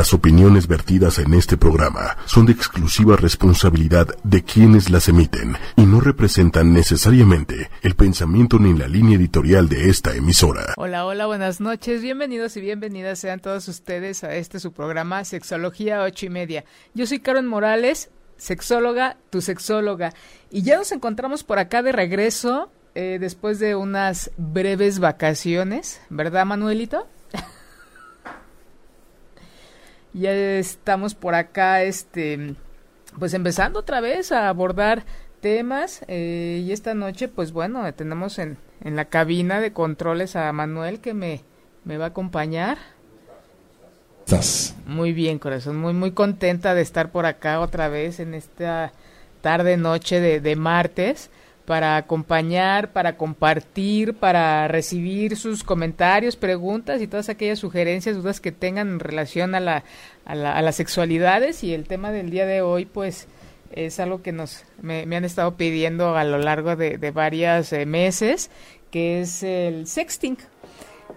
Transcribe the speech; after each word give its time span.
Las 0.00 0.14
opiniones 0.14 0.66
vertidas 0.66 1.18
en 1.18 1.34
este 1.34 1.58
programa 1.58 2.16
son 2.24 2.46
de 2.46 2.52
exclusiva 2.52 3.16
responsabilidad 3.16 4.08
de 4.24 4.42
quienes 4.42 4.88
las 4.88 5.10
emiten 5.10 5.58
y 5.76 5.82
no 5.82 6.00
representan 6.00 6.72
necesariamente 6.72 7.68
el 7.82 7.94
pensamiento 7.96 8.58
ni 8.58 8.72
la 8.72 8.88
línea 8.88 9.18
editorial 9.18 9.68
de 9.68 9.90
esta 9.90 10.16
emisora. 10.16 10.72
Hola, 10.78 11.04
hola, 11.04 11.26
buenas 11.26 11.60
noches. 11.60 12.00
Bienvenidos 12.00 12.56
y 12.56 12.62
bienvenidas 12.62 13.18
sean 13.18 13.40
todos 13.40 13.68
ustedes 13.68 14.24
a 14.24 14.34
este 14.36 14.58
su 14.58 14.72
programa 14.72 15.22
Sexología 15.22 16.02
ocho 16.02 16.24
y 16.24 16.30
media. 16.30 16.64
Yo 16.94 17.06
soy 17.06 17.20
Karen 17.20 17.46
Morales, 17.46 18.08
sexóloga, 18.38 19.18
tu 19.28 19.42
sexóloga. 19.42 20.14
Y 20.50 20.62
ya 20.62 20.78
nos 20.78 20.92
encontramos 20.92 21.44
por 21.44 21.58
acá 21.58 21.82
de 21.82 21.92
regreso 21.92 22.72
eh, 22.94 23.18
después 23.20 23.58
de 23.58 23.76
unas 23.76 24.30
breves 24.38 24.98
vacaciones, 24.98 26.00
¿verdad, 26.08 26.46
Manuelito? 26.46 27.06
Ya 30.12 30.32
estamos 30.32 31.14
por 31.14 31.34
acá, 31.34 31.82
este, 31.82 32.54
pues 33.18 33.34
empezando 33.34 33.80
otra 33.80 34.00
vez 34.00 34.32
a 34.32 34.48
abordar 34.48 35.04
temas 35.40 36.02
eh, 36.08 36.62
y 36.64 36.72
esta 36.72 36.94
noche, 36.94 37.28
pues 37.28 37.52
bueno, 37.52 37.92
tenemos 37.94 38.38
en, 38.38 38.58
en 38.82 38.96
la 38.96 39.06
cabina 39.06 39.60
de 39.60 39.72
controles 39.72 40.36
a 40.36 40.52
Manuel 40.52 41.00
que 41.00 41.14
me, 41.14 41.42
me 41.84 41.96
va 41.96 42.06
a 42.06 42.08
acompañar. 42.08 42.78
¿Estás? 44.26 44.76
Muy 44.86 45.12
bien, 45.12 45.38
corazón, 45.38 45.78
muy, 45.78 45.92
muy 45.92 46.12
contenta 46.12 46.74
de 46.74 46.82
estar 46.82 47.10
por 47.10 47.26
acá 47.26 47.60
otra 47.60 47.88
vez 47.88 48.20
en 48.20 48.34
esta 48.34 48.92
tarde, 49.40 49.76
noche 49.76 50.20
de, 50.20 50.40
de 50.40 50.56
martes 50.56 51.30
para 51.70 51.96
acompañar, 51.96 52.92
para 52.92 53.16
compartir, 53.16 54.14
para 54.14 54.66
recibir 54.66 55.36
sus 55.36 55.62
comentarios, 55.62 56.34
preguntas 56.34 57.00
y 57.00 57.06
todas 57.06 57.28
aquellas 57.28 57.60
sugerencias, 57.60 58.16
dudas 58.16 58.40
que 58.40 58.50
tengan 58.50 58.88
en 58.88 58.98
relación 58.98 59.54
a 59.54 59.60
la, 59.60 59.84
a, 60.24 60.34
la, 60.34 60.56
a 60.56 60.62
las 60.62 60.74
sexualidades 60.74 61.62
y 61.62 61.72
el 61.72 61.86
tema 61.86 62.10
del 62.10 62.28
día 62.28 62.44
de 62.44 62.60
hoy, 62.60 62.86
pues 62.86 63.28
es 63.70 64.00
algo 64.00 64.20
que 64.20 64.32
nos 64.32 64.64
me, 64.82 65.02
han 65.02 65.24
estado 65.24 65.54
pidiendo 65.54 66.16
a 66.16 66.24
lo 66.24 66.38
largo 66.38 66.74
de, 66.74 66.98
de 66.98 67.12
varios 67.12 67.72
eh, 67.72 67.86
meses, 67.86 68.50
que 68.90 69.20
es 69.20 69.44
el 69.44 69.86
sexting. 69.86 70.38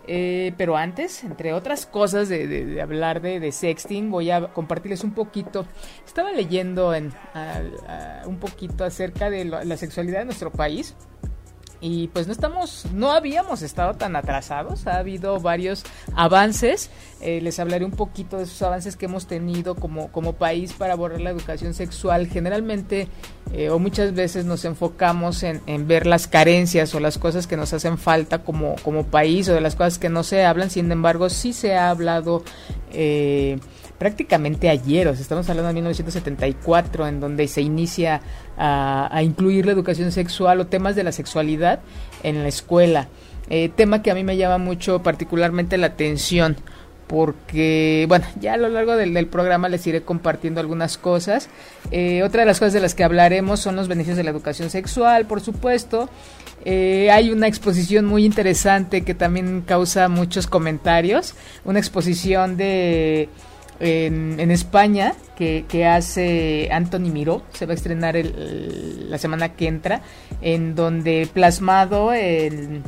Eh, 0.05 0.53
pero 0.57 0.75
antes, 0.75 1.23
entre 1.23 1.53
otras 1.53 1.85
cosas 1.85 2.27
de, 2.27 2.47
de, 2.47 2.65
de 2.65 2.81
hablar 2.81 3.21
de, 3.21 3.39
de, 3.39 3.51
sexting, 3.51 4.11
voy 4.11 4.31
a 4.31 4.47
compartirles 4.53 5.03
un 5.03 5.13
poquito. 5.13 5.65
Estaba 6.05 6.31
leyendo 6.31 6.93
en, 6.93 7.13
a, 7.33 8.21
a, 8.21 8.27
un 8.27 8.37
poquito 8.37 8.83
acerca 8.83 9.29
de 9.29 9.45
la 9.45 9.77
sexualidad 9.77 10.19
de 10.19 10.25
nuestro 10.25 10.51
país 10.51 10.95
y 11.85 12.07
pues 12.07 12.27
no 12.27 12.31
estamos, 12.31 12.85
no 12.93 13.11
habíamos 13.11 13.61
estado 13.61 13.95
tan 13.95 14.15
atrasados, 14.15 14.87
ha 14.87 14.99
habido 14.99 15.41
varios 15.41 15.83
avances, 16.15 16.89
eh, 17.19 17.41
les 17.41 17.59
hablaré 17.59 17.83
un 17.83 17.91
poquito 17.91 18.37
de 18.37 18.43
esos 18.43 18.61
avances 18.61 18.95
que 18.95 19.07
hemos 19.07 19.27
tenido 19.27 19.75
como, 19.75 20.09
como 20.09 20.31
país 20.31 20.71
para 20.71 20.93
abordar 20.93 21.19
la 21.19 21.31
educación 21.31 21.73
sexual. 21.73 22.27
Generalmente 22.27 23.09
eh, 23.51 23.69
o 23.69 23.79
muchas 23.79 24.13
veces 24.13 24.45
nos 24.45 24.63
enfocamos 24.63 25.43
en, 25.43 25.59
en, 25.67 25.85
ver 25.85 26.07
las 26.07 26.25
carencias 26.25 26.95
o 26.95 27.01
las 27.01 27.17
cosas 27.17 27.47
que 27.47 27.57
nos 27.57 27.73
hacen 27.73 27.97
falta 27.97 28.45
como, 28.45 28.75
como 28.81 29.07
país 29.07 29.49
o 29.49 29.53
de 29.53 29.59
las 29.59 29.75
cosas 29.75 29.99
que 29.99 30.07
no 30.07 30.23
se 30.23 30.45
hablan, 30.45 30.69
sin 30.69 30.89
embargo 30.89 31.29
sí 31.29 31.51
se 31.51 31.75
ha 31.75 31.89
hablado. 31.89 32.43
Eh, 32.93 33.59
prácticamente 33.97 34.69
ayer, 34.69 35.07
estamos 35.07 35.49
hablando 35.49 35.69
de 35.69 35.73
1974, 35.75 37.07
en 37.07 37.19
donde 37.19 37.47
se 37.47 37.61
inicia 37.61 38.21
a, 38.57 39.09
a, 39.15 39.23
incluir 39.23 39.65
la 39.65 39.71
educación 39.71 40.11
sexual 40.11 40.59
o 40.59 40.67
temas 40.67 40.95
de 40.95 41.03
la 41.03 41.11
sexualidad 41.11 41.79
en 42.23 42.41
la 42.43 42.49
escuela. 42.49 43.07
Eh, 43.49 43.69
tema 43.75 44.01
que 44.01 44.11
a 44.11 44.15
mí 44.15 44.23
me 44.23 44.37
llama 44.37 44.57
mucho 44.57 45.03
particularmente 45.03 45.77
la 45.77 45.87
atención 45.87 46.55
porque, 47.07 48.05
bueno, 48.07 48.25
ya 48.39 48.53
a 48.53 48.57
lo 48.57 48.69
largo 48.69 48.95
del, 48.95 49.13
del 49.13 49.27
programa 49.27 49.69
les 49.69 49.85
iré 49.85 50.01
compartiendo 50.01 50.61
algunas 50.61 50.97
cosas. 50.97 51.49
Eh, 51.91 52.23
otra 52.23 52.41
de 52.41 52.45
las 52.47 52.59
cosas 52.59 52.73
de 52.73 52.79
las 52.79 52.95
que 52.95 53.03
hablaremos 53.03 53.59
son 53.59 53.75
los 53.75 53.87
beneficios 53.87 54.17
de 54.17 54.23
la 54.23 54.31
educación 54.31 54.69
sexual, 54.69 55.25
por 55.25 55.41
supuesto. 55.41 56.09
Eh, 56.65 57.11
hay 57.11 57.29
una 57.29 57.47
exposición 57.47 58.05
muy 58.05 58.25
interesante 58.25 59.03
que 59.03 59.13
también 59.13 59.61
causa 59.61 60.07
muchos 60.07 60.47
comentarios, 60.47 61.35
una 61.65 61.79
exposición 61.79 62.55
de 62.55 63.27
en, 63.79 64.39
en 64.39 64.51
España 64.51 65.13
que, 65.35 65.85
hace 65.85 66.69
Anthony 66.71 67.11
Miró, 67.11 67.43
se 67.53 67.65
va 67.65 67.73
a 67.73 67.75
estrenar 67.75 68.15
el, 68.15 69.09
la 69.09 69.17
semana 69.17 69.53
que 69.55 69.67
entra, 69.67 70.01
en 70.41 70.75
donde 70.75 71.27
plasmado 71.33 72.13
el, 72.13 72.81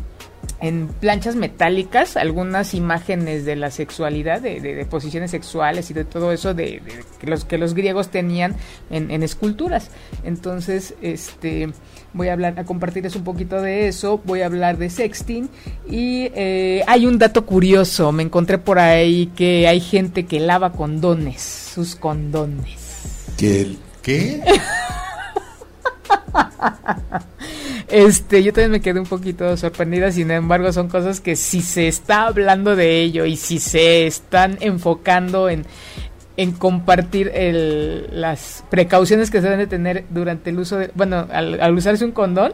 en 0.61 0.87
planchas 0.87 1.35
metálicas 1.35 2.17
algunas 2.17 2.73
imágenes 2.73 3.45
de 3.45 3.55
la 3.55 3.71
sexualidad, 3.71 4.41
de, 4.41 4.61
de, 4.61 4.75
de 4.75 4.85
posiciones 4.85 5.31
sexuales 5.31 5.91
y 5.91 5.93
de 5.93 6.05
todo 6.05 6.31
eso 6.31 6.53
de, 6.53 6.81
que, 7.19 7.27
los, 7.27 7.45
que 7.45 7.57
los 7.57 7.73
griegos 7.73 8.09
tenían 8.09 8.55
en, 8.89 9.11
en 9.11 9.23
esculturas. 9.23 9.91
Entonces, 10.23 10.95
este 11.01 11.69
voy 12.15 12.29
a 12.29 12.33
hablar 12.33 12.57
a 12.57 12.63
compartirles 12.63 13.15
un 13.15 13.23
poquito 13.23 13.61
de 13.61 13.89
eso, 13.89 14.21
voy 14.23 14.41
a 14.41 14.45
hablar 14.45 14.77
de 14.77 14.89
sexting 14.89 15.49
y 15.87 16.31
eh, 16.33 16.81
hay 16.87 17.05
un 17.05 17.19
dato 17.19 17.45
curioso, 17.45 18.11
me 18.13 18.23
encontré 18.23 18.57
por 18.57 18.79
ahí 18.79 19.27
que 19.35 19.67
hay 19.67 19.81
gente 19.81 20.25
que 20.25 20.39
lava 20.39 20.71
condones, 20.71 21.41
sus 21.41 21.95
condones. 21.95 23.25
¿Qué? 23.37 23.75
¿Qué? 24.01 24.41
este, 27.89 28.43
yo 28.43 28.53
también 28.53 28.71
me 28.71 28.79
quedé 28.79 29.01
un 29.01 29.05
poquito 29.05 29.57
sorprendida, 29.57 30.09
sin 30.09 30.31
embargo 30.31 30.71
son 30.71 30.87
cosas 30.87 31.19
que 31.19 31.35
si 31.35 31.61
se 31.61 31.89
está 31.89 32.27
hablando 32.27 32.77
de 32.77 33.01
ello 33.01 33.25
y 33.25 33.35
si 33.35 33.59
se 33.59 34.07
están 34.07 34.57
enfocando 34.61 35.49
en, 35.49 35.65
en 36.37 36.51
compartir 36.51 37.31
el, 37.33 38.07
las 38.11 38.63
precauciones 38.69 39.31
que 39.31 39.39
se 39.39 39.43
deben 39.43 39.59
de 39.59 39.67
tener 39.67 40.05
durante 40.09 40.49
el 40.49 40.59
uso 40.59 40.77
de, 40.77 40.91
bueno, 40.95 41.27
al, 41.31 41.61
al, 41.61 41.75
usarse 41.75 42.03
un 42.03 42.11
condón, 42.11 42.53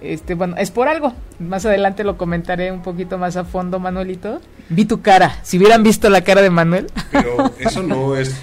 este, 0.00 0.34
bueno, 0.34 0.56
es 0.56 0.70
por 0.70 0.88
algo. 0.88 1.12
Más 1.38 1.66
adelante 1.66 2.04
lo 2.04 2.16
comentaré 2.16 2.72
un 2.72 2.82
poquito 2.82 3.18
más 3.18 3.36
a 3.36 3.44
fondo, 3.44 3.78
Manuelito. 3.78 4.40
Vi 4.70 4.86
tu 4.86 5.02
cara. 5.02 5.38
Si 5.42 5.58
hubieran 5.58 5.82
visto 5.82 6.08
la 6.08 6.22
cara 6.22 6.40
de 6.40 6.50
Manuel. 6.50 6.86
Pero 7.12 7.52
eso 7.58 7.82
no 7.82 8.16
es 8.16 8.34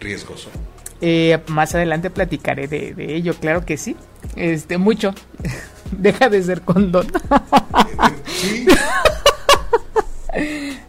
riesgoso. 0.00 0.48
Eh, 1.00 1.38
más 1.48 1.74
adelante 1.74 2.10
platicaré 2.10 2.66
de, 2.66 2.94
de, 2.94 3.14
ello, 3.14 3.34
claro 3.34 3.64
que 3.64 3.76
sí. 3.76 3.96
Este, 4.36 4.78
mucho. 4.78 5.14
Deja 5.92 6.28
de 6.28 6.42
ser 6.42 6.62
condón. 6.62 7.06
Sí. 8.26 8.66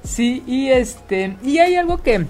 sí, 0.04 0.44
y 0.48 0.70
este, 0.70 1.38
y 1.44 1.60
hay 1.60 1.76
algo 1.76 2.02
que 2.02 2.26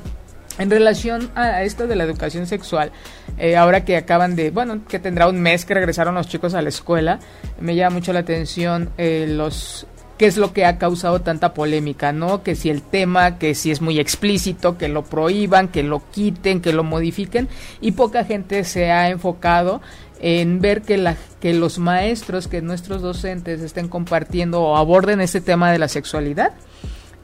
en 0.59 0.69
relación 0.69 1.31
a 1.35 1.63
esto 1.63 1.87
de 1.87 1.95
la 1.95 2.03
educación 2.03 2.45
sexual, 2.45 2.91
eh, 3.37 3.55
ahora 3.55 3.85
que 3.85 3.97
acaban 3.97 4.35
de, 4.35 4.51
bueno, 4.51 4.81
que 4.87 4.99
tendrá 4.99 5.27
un 5.27 5.41
mes 5.41 5.65
que 5.65 5.73
regresaron 5.73 6.13
los 6.15 6.27
chicos 6.27 6.53
a 6.53 6.61
la 6.61 6.69
escuela, 6.69 7.19
me 7.59 7.75
llama 7.75 7.95
mucho 7.95 8.13
la 8.13 8.19
atención 8.19 8.89
eh, 8.97 9.25
los 9.27 9.87
qué 10.19 10.25
es 10.25 10.35
lo 10.35 10.51
que 10.51 10.65
ha 10.65 10.77
causado 10.77 11.21
tanta 11.21 11.53
polémica, 11.53 12.11
¿no? 12.11 12.43
Que 12.43 12.53
si 12.53 12.69
el 12.69 12.81
tema, 12.81 13.37
que 13.39 13.55
si 13.55 13.71
es 13.71 13.79
muy 13.79 14.01
explícito, 14.01 14.77
que 14.77 14.89
lo 14.89 15.05
prohíban, 15.05 15.69
que 15.69 15.81
lo 15.81 16.03
quiten, 16.11 16.59
que 16.59 16.73
lo 16.73 16.83
modifiquen, 16.83 17.47
y 17.79 17.93
poca 17.93 18.25
gente 18.25 18.65
se 18.65 18.91
ha 18.91 19.09
enfocado 19.09 19.81
en 20.19 20.59
ver 20.59 20.81
que, 20.81 20.97
la, 20.97 21.15
que 21.39 21.53
los 21.53 21.79
maestros, 21.79 22.49
que 22.49 22.61
nuestros 22.61 23.01
docentes 23.01 23.61
estén 23.61 23.87
compartiendo 23.87 24.61
o 24.61 24.75
aborden 24.75 25.21
este 25.21 25.39
tema 25.39 25.71
de 25.71 25.79
la 25.79 25.87
sexualidad. 25.87 26.51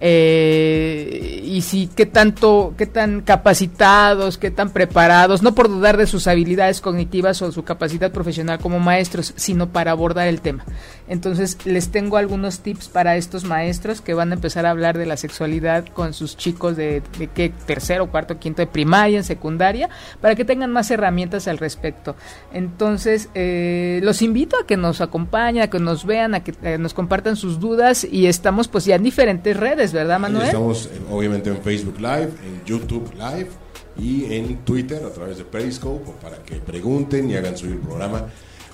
Eh, 0.02 1.42
y 1.44 1.62
si 1.62 1.88
qué 1.88 2.06
tanto, 2.06 2.74
qué 2.78 2.86
tan 2.86 3.22
capacitados, 3.22 4.38
qué 4.38 4.52
tan 4.52 4.72
preparados, 4.72 5.42
no 5.42 5.56
por 5.56 5.70
dudar 5.70 5.96
de 5.96 6.06
sus 6.06 6.28
habilidades 6.28 6.82
cognitivas 6.82 7.42
o 7.42 7.52
su 7.52 7.64
capacidad 7.64 8.12
profesional 8.12 8.60
como 8.60 8.80
maestros, 8.80 9.34
sino 9.38 9.70
para 9.70 9.92
abordar 9.92 10.28
el 10.28 10.42
tema. 10.42 10.66
Entonces 11.08 11.58
les 11.66 11.90
tengo 11.90 12.18
algunos 12.18 12.60
tips 12.60 12.90
para 12.90 13.16
estos 13.16 13.44
maestros 13.44 14.02
que 14.02 14.14
van 14.14 14.32
a 14.32 14.36
empezar 14.36 14.66
a 14.66 14.72
hablar 14.72 14.98
de 14.98 15.06
la 15.06 15.18
sexualidad 15.18 15.86
con 15.88 16.14
sus 16.14 16.36
chicos 16.36 16.76
de, 16.76 17.04
de 17.20 17.28
qué 17.28 17.52
tercero, 17.66 18.10
cuarto, 18.10 18.40
quinto 18.40 18.62
de 18.62 18.68
primaria, 18.68 19.18
en 19.18 19.24
secundaria, 19.24 19.90
para 20.22 20.36
que 20.36 20.46
tengan 20.46 20.72
más 20.72 20.90
herramientas 20.90 21.48
al 21.48 21.58
respecto. 21.58 22.16
Entonces 22.54 23.30
eh, 23.36 24.00
los 24.04 24.22
invito 24.22 24.58
a 24.60 24.66
que 24.66 24.78
nos 24.78 25.02
acompañen, 25.02 25.64
a 25.64 25.70
que 25.70 25.80
nos 25.80 26.06
vean, 26.06 26.34
a 26.34 26.44
que 26.44 26.54
eh, 26.64 26.78
nos 26.78 26.94
compartan 26.94 27.36
sus 27.36 27.60
dudas 27.60 28.04
y 28.04 28.28
estamos 28.28 28.68
pues 28.68 28.86
ya 28.86 28.96
en 28.96 29.04
diferentes 29.04 29.56
redes 29.56 29.94
¿verdad, 29.94 30.20
Manuel? 30.20 30.46
Estamos 30.46 30.90
obviamente 31.10 31.50
en 31.50 31.62
Facebook 31.62 32.00
Live, 32.00 32.30
en 32.46 32.66
YouTube 32.66 33.12
Live 33.14 33.50
y 33.98 34.34
en 34.34 34.58
Twitter 34.58 35.04
a 35.06 35.10
través 35.10 35.38
de 35.38 35.46
Periscope 35.46 36.12
para 36.22 36.38
que 36.38 36.56
pregunten 36.56 37.30
y 37.30 37.36
hagan 37.36 37.58
subir 37.58 37.76
el 37.76 37.80
programa. 37.80 38.26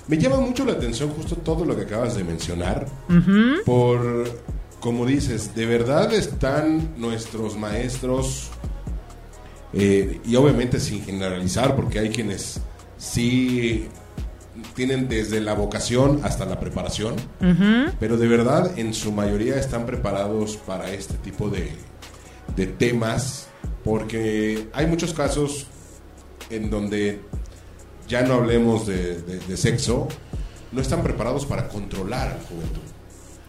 Me 0.08 0.18
llama 0.18 0.40
mucho 0.40 0.64
la 0.64 0.72
atención 0.72 1.10
justo 1.10 1.36
todo 1.36 1.64
lo 1.64 1.76
que 1.76 1.82
acabas 1.82 2.16
de 2.16 2.24
mencionar, 2.24 2.86
uh 3.08 3.12
-huh. 3.12 3.64
por, 3.64 4.24
como 4.80 5.06
dices, 5.06 5.54
de 5.54 5.66
verdad 5.66 6.12
están 6.12 6.94
nuestros 6.96 7.56
maestros, 7.56 8.50
eh, 9.72 10.20
y 10.24 10.36
obviamente 10.36 10.80
sin 10.80 11.02
generalizar, 11.04 11.76
porque 11.76 12.00
hay 12.00 12.10
quienes 12.10 12.60
sí 12.98 13.86
tienen 14.74 15.08
desde 15.08 15.40
la 15.40 15.54
vocación 15.54 16.20
hasta 16.24 16.44
la 16.44 16.60
preparación, 16.60 17.14
uh 17.40 17.44
-huh. 17.44 17.92
pero 17.98 18.16
de 18.16 18.28
verdad 18.28 18.78
en 18.78 18.92
su 18.92 19.12
mayoría 19.12 19.56
están 19.56 19.86
preparados 19.86 20.56
para 20.56 20.90
este 20.92 21.14
tipo 21.14 21.48
de, 21.48 21.70
de 22.56 22.66
temas 22.66 23.48
porque 23.84 24.68
hay 24.72 24.86
muchos 24.86 25.12
casos 25.14 25.66
en 26.50 26.70
donde 26.70 27.20
ya 28.08 28.22
no 28.22 28.34
hablemos 28.34 28.86
de, 28.86 29.56
sexo, 29.56 30.08
no 30.70 30.80
están 30.80 31.02
preparados 31.02 31.46
para 31.46 31.68
controlar 31.68 32.28
a 32.28 32.34
la 32.34 32.42
juventud. 32.42 32.82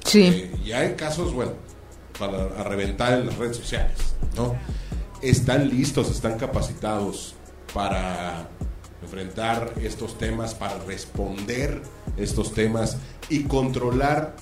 Sí. 0.05 0.23
Eh, 0.23 0.55
y 0.65 0.71
hay 0.71 0.93
casos, 0.93 1.33
bueno, 1.33 1.53
para 2.17 2.63
reventar 2.63 3.13
en 3.13 3.27
las 3.27 3.37
redes 3.37 3.57
sociales, 3.57 3.97
¿no? 4.35 4.55
Están 5.21 5.69
listos, 5.69 6.11
están 6.11 6.37
capacitados 6.37 7.35
para 7.73 8.49
enfrentar 9.01 9.73
estos 9.81 10.17
temas, 10.17 10.53
para 10.53 10.77
responder 10.79 11.81
estos 12.17 12.53
temas 12.53 12.97
y 13.29 13.43
controlar 13.43 14.35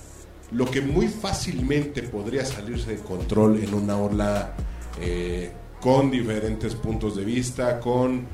lo 0.50 0.70
que 0.70 0.80
muy 0.80 1.08
fácilmente 1.08 2.02
podría 2.02 2.44
salirse 2.44 2.92
de 2.92 2.98
control 2.98 3.62
en 3.62 3.74
una 3.74 3.96
ola 3.96 4.54
eh, 5.00 5.50
con 5.80 6.10
diferentes 6.10 6.74
puntos 6.74 7.16
de 7.16 7.24
vista, 7.24 7.80
con 7.80 8.26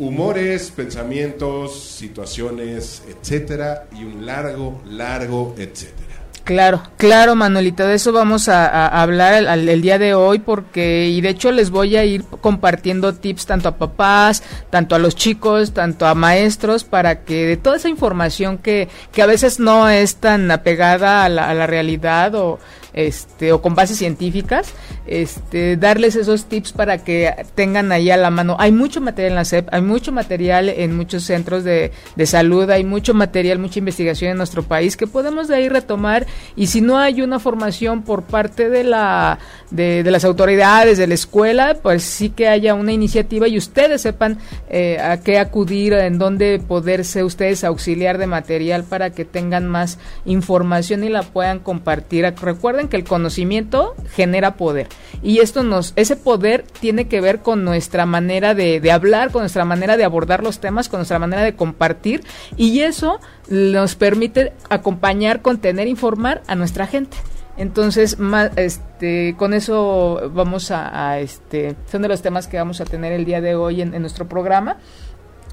humores, 0.00 0.72
pensamientos, 0.74 1.78
situaciones, 1.78 3.02
etcétera, 3.06 3.86
y 3.96 4.04
un 4.04 4.24
largo, 4.24 4.80
largo, 4.86 5.54
etcétera. 5.58 6.00
Claro, 6.42 6.82
claro, 6.96 7.36
Manuelito, 7.36 7.86
de 7.86 7.94
eso 7.94 8.10
vamos 8.12 8.48
a, 8.48 8.88
hablar 8.88 9.44
el, 9.44 9.82
día 9.82 9.98
de 9.98 10.14
hoy 10.14 10.40
porque, 10.40 11.06
y 11.06 11.20
de 11.20 11.28
hecho 11.28 11.52
les 11.52 11.70
voy 11.70 11.96
a 11.96 12.04
ir 12.04 12.24
compartiendo 12.24 13.14
tips 13.14 13.46
tanto 13.46 13.68
a 13.68 13.76
papás, 13.76 14.42
tanto 14.68 14.96
a 14.96 14.98
los 14.98 15.14
chicos, 15.14 15.72
tanto 15.72 16.06
a 16.06 16.14
maestros, 16.16 16.82
para 16.82 17.20
que 17.24 17.46
de 17.46 17.56
toda 17.56 17.76
esa 17.76 17.88
información 17.88 18.58
que, 18.58 18.88
que 19.12 19.22
a 19.22 19.26
veces 19.26 19.60
no 19.60 19.88
es 19.88 20.16
tan 20.16 20.50
apegada 20.50 21.24
a 21.24 21.28
la, 21.28 21.48
a 21.50 21.54
la 21.54 21.68
realidad 21.68 22.34
o 22.34 22.58
este, 22.92 23.52
o 23.52 23.62
con 23.62 23.74
bases 23.74 23.98
científicas, 23.98 24.72
este, 25.06 25.76
darles 25.76 26.16
esos 26.16 26.46
tips 26.46 26.72
para 26.72 26.98
que 26.98 27.34
tengan 27.54 27.92
ahí 27.92 28.10
a 28.10 28.16
la 28.16 28.30
mano. 28.30 28.56
Hay 28.58 28.72
mucho 28.72 29.00
material 29.00 29.32
en 29.32 29.36
la 29.36 29.44
SEP, 29.44 29.68
hay 29.72 29.82
mucho 29.82 30.12
material 30.12 30.68
en 30.68 30.96
muchos 30.96 31.24
centros 31.24 31.64
de, 31.64 31.92
salud, 32.24 32.68
hay 32.70 32.84
mucho 32.84 33.14
material, 33.14 33.58
mucha 33.58 33.78
investigación 33.78 34.32
en 34.32 34.36
nuestro 34.36 34.62
país 34.62 34.96
que 34.96 35.06
podemos 35.06 35.48
de 35.48 35.56
ahí 35.56 35.68
retomar 35.68 36.26
y 36.54 36.66
si 36.68 36.80
no 36.80 36.98
hay 36.98 37.22
una 37.22 37.38
formación 37.38 38.02
por 38.02 38.22
parte 38.22 38.68
de 38.68 38.84
la 38.84 39.38
de, 39.70 40.02
las 40.04 40.24
autoridades 40.24 40.98
de 40.98 41.06
la 41.06 41.14
escuela, 41.14 41.76
pues 41.82 42.02
sí 42.02 42.30
que 42.30 42.48
haya 42.48 42.74
una 42.74 42.92
iniciativa 42.92 43.48
y 43.48 43.56
ustedes 43.56 44.02
sepan 44.02 44.38
eh, 44.68 44.98
a 45.00 45.20
qué 45.20 45.38
acudir, 45.38 45.92
en 45.92 46.18
dónde 46.18 46.60
poderse 46.66 47.24
ustedes 47.24 47.64
auxiliar 47.64 48.18
de 48.18 48.26
material 48.26 48.84
para 48.84 49.10
que 49.10 49.24
tengan 49.24 49.68
más 49.68 49.98
información 50.24 51.04
y 51.04 51.08
la 51.08 51.22
puedan 51.22 51.60
compartir. 51.60 52.32
Recuerden 52.40 52.79
que 52.88 52.96
el 52.96 53.04
conocimiento 53.04 53.94
genera 54.14 54.56
poder 54.56 54.88
y 55.22 55.40
esto 55.40 55.62
nos, 55.62 55.92
ese 55.96 56.16
poder 56.16 56.64
tiene 56.80 57.06
que 57.08 57.20
ver 57.20 57.40
con 57.40 57.64
nuestra 57.64 58.06
manera 58.06 58.54
de, 58.54 58.90
hablar, 58.90 59.30
con 59.30 59.42
nuestra 59.42 59.64
manera 59.64 59.96
de 59.96 60.04
abordar 60.04 60.42
los 60.42 60.60
temas, 60.60 60.88
con 60.88 60.98
nuestra 60.98 61.18
manera 61.18 61.42
de 61.42 61.54
compartir 61.54 62.22
y 62.56 62.80
eso 62.80 63.20
nos 63.48 63.94
permite 63.96 64.52
acompañar, 64.68 65.42
contener, 65.42 65.88
informar 65.88 66.42
a 66.46 66.54
nuestra 66.54 66.86
gente. 66.86 67.16
Entonces, 67.56 68.16
este, 68.56 69.34
con 69.36 69.52
eso 69.52 70.30
vamos 70.32 70.70
a, 70.70 71.18
este, 71.18 71.76
son 71.90 72.00
de 72.00 72.08
los 72.08 72.22
temas 72.22 72.46
que 72.46 72.56
vamos 72.56 72.80
a 72.80 72.86
tener 72.86 73.12
el 73.12 73.26
día 73.26 73.42
de 73.42 73.54
hoy 73.54 73.82
en, 73.82 74.00
nuestro 74.00 74.26
programa. 74.26 74.78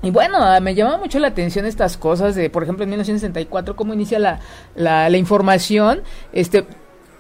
Y 0.04 0.12
bueno, 0.12 0.40
me 0.62 0.76
llama 0.76 0.98
mucho 0.98 1.20
la 1.20 1.30
atención 1.30 1.66
estas 1.66 1.98
cosas 1.98 2.36
de, 2.36 2.50
por 2.50 2.64
ejemplo, 2.64 2.84
en 2.84 2.92
1964, 2.92 3.76
cómo 3.76 3.94
inicia 3.94 4.20
la, 4.20 4.40
la, 4.76 5.10
la 5.10 5.18
información. 5.18 6.02
Este, 6.32 6.66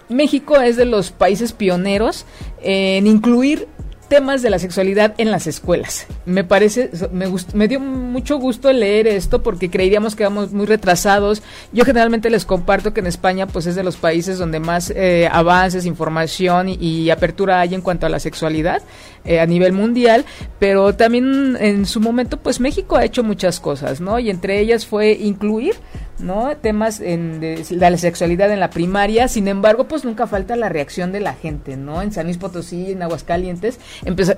México 0.09 0.59
es 0.59 0.77
de 0.77 0.85
los 0.85 1.11
países 1.11 1.51
pioneros 1.53 2.25
en 2.61 3.07
incluir 3.07 3.67
temas 4.07 4.41
de 4.41 4.49
la 4.49 4.59
sexualidad 4.59 5.13
en 5.17 5.31
las 5.31 5.47
escuelas. 5.47 6.07
Me 6.25 6.43
parece, 6.43 6.89
me, 7.11 7.27
me 7.53 7.67
dio 7.67 7.79
mucho 7.79 8.37
gusto 8.39 8.71
leer 8.71 9.07
esto 9.07 9.43
porque 9.43 9.69
creeríamos 9.69 10.15
que 10.15 10.23
vamos 10.23 10.51
muy 10.51 10.65
retrasados. 10.65 11.41
Yo 11.73 11.85
generalmente 11.85 12.29
les 12.29 12.45
comparto 12.45 12.93
que 12.93 13.01
en 13.01 13.07
España 13.07 13.47
pues 13.47 13.65
es 13.65 13.75
de 13.75 13.83
los 13.83 13.97
países 13.97 14.37
donde 14.37 14.59
más 14.59 14.91
eh, 14.95 15.29
avances, 15.31 15.85
información 15.85 16.69
y, 16.69 17.07
apertura 17.07 17.61
hay 17.61 17.73
en 17.73 17.81
cuanto 17.81 18.05
a 18.05 18.09
la 18.09 18.19
sexualidad 18.19 18.81
eh, 19.27 19.39
a 19.39 19.45
nivel 19.45 19.73
mundial, 19.73 20.25
pero 20.57 20.95
también 20.95 21.57
en 21.59 21.85
su 21.85 21.99
momento 21.99 22.37
pues 22.37 22.59
México 22.59 22.95
ha 22.95 23.05
hecho 23.05 23.23
muchas 23.23 23.59
cosas, 23.59 24.01
¿no? 24.01 24.17
Y 24.19 24.29
entre 24.29 24.59
ellas 24.59 24.85
fue 24.85 25.11
incluir 25.11 25.75
¿no? 26.19 26.55
Temas 26.57 26.99
en, 26.99 27.39
de, 27.39 27.63
la 27.71 27.95
sexualidad 27.97 28.51
en 28.51 28.59
la 28.59 28.69
primaria, 28.69 29.27
sin 29.27 29.47
embargo, 29.47 29.87
pues 29.87 30.03
nunca 30.03 30.27
falta 30.27 30.55
la 30.55 30.69
reacción 30.69 31.11
de 31.11 31.19
la 31.19 31.33
gente, 31.33 31.77
¿no? 31.77 32.01
En 32.01 32.11
San 32.11 32.25
Luis 32.25 32.37
Potosí, 32.37 32.91
en 32.91 33.03
Aguascalientes, 33.03 33.79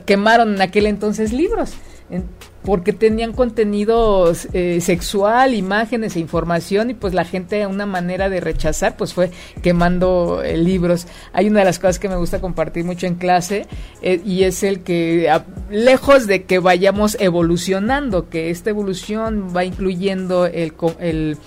quemaron 0.06 0.56
en 0.56 0.62
aquel 0.62 0.88
entonces 0.88 1.31
libros, 1.31 1.74
porque 2.63 2.94
tenían 2.94 3.33
contenido 3.33 4.31
eh, 4.53 4.79
sexual, 4.81 5.53
imágenes 5.53 6.15
e 6.15 6.19
información, 6.19 6.89
y 6.89 6.94
pues 6.94 7.13
la 7.13 7.25
gente, 7.25 7.65
una 7.67 7.85
manera 7.85 8.29
de 8.29 8.39
rechazar, 8.39 8.97
pues 8.97 9.13
fue 9.13 9.31
quemando 9.61 10.41
eh, 10.44 10.57
libros. 10.57 11.07
Hay 11.33 11.47
una 11.47 11.59
de 11.59 11.65
las 11.65 11.79
cosas 11.79 12.00
que 12.00 12.09
me 12.09 12.17
gusta 12.17 12.41
compartir 12.41 12.83
mucho 12.83 13.07
en 13.07 13.15
clase, 13.15 13.65
eh, 14.01 14.21
y 14.25 14.44
es 14.44 14.63
el 14.63 14.81
que, 14.81 15.31
lejos 15.69 16.27
de 16.27 16.44
que 16.44 16.59
vayamos 16.59 17.17
evolucionando, 17.19 18.29
que 18.29 18.50
esta 18.50 18.69
evolución 18.69 19.56
va 19.56 19.63
incluyendo 19.63 20.45
el, 20.45 20.73
el 21.00 21.38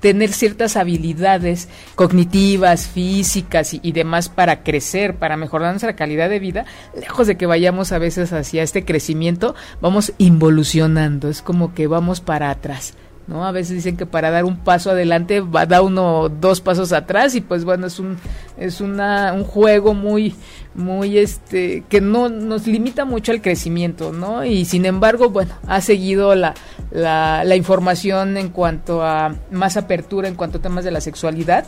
tener 0.00 0.32
ciertas 0.32 0.76
habilidades 0.76 1.68
cognitivas, 1.94 2.86
físicas 2.86 3.74
y, 3.74 3.92
demás 3.92 4.28
para 4.28 4.62
crecer, 4.62 5.16
para 5.16 5.36
mejorar 5.36 5.70
nuestra 5.70 5.96
calidad 5.96 6.28
de 6.28 6.38
vida, 6.38 6.66
lejos 6.98 7.26
de 7.26 7.36
que 7.36 7.46
vayamos 7.46 7.92
a 7.92 7.98
veces 7.98 8.32
hacia 8.32 8.62
este 8.62 8.84
crecimiento, 8.84 9.54
vamos 9.80 10.12
involucionando, 10.18 11.28
es 11.28 11.42
como 11.42 11.74
que 11.74 11.86
vamos 11.86 12.20
para 12.20 12.50
atrás. 12.50 12.94
¿No? 13.28 13.46
A 13.46 13.52
veces 13.52 13.76
dicen 13.76 13.96
que 13.96 14.06
para 14.06 14.30
dar 14.30 14.44
un 14.44 14.56
paso 14.56 14.90
adelante 14.90 15.40
va 15.40 15.66
da 15.66 15.82
uno 15.82 16.28
dos 16.28 16.60
pasos 16.60 16.92
atrás 16.92 17.34
y 17.34 17.40
pues 17.40 17.64
bueno, 17.64 17.86
es 17.86 17.98
un 18.00 18.16
es 18.56 18.80
una, 18.80 19.32
un 19.34 19.44
juego 19.44 19.94
muy 19.94 20.34
muy 20.74 21.18
este 21.18 21.84
que 21.88 22.00
no 22.00 22.28
nos 22.28 22.66
limita 22.66 23.04
mucho 23.04 23.32
al 23.32 23.42
crecimiento, 23.42 24.12
¿no? 24.12 24.44
Y 24.44 24.64
sin 24.64 24.86
embargo, 24.86 25.30
bueno, 25.30 25.52
ha 25.66 25.80
seguido 25.80 26.34
la, 26.34 26.54
la, 26.90 27.44
la 27.44 27.56
información 27.56 28.36
en 28.36 28.48
cuanto 28.48 29.04
a 29.04 29.36
más 29.50 29.76
apertura 29.76 30.28
en 30.28 30.34
cuanto 30.34 30.58
a 30.58 30.62
temas 30.62 30.84
de 30.84 30.90
la 30.90 31.00
sexualidad 31.00 31.66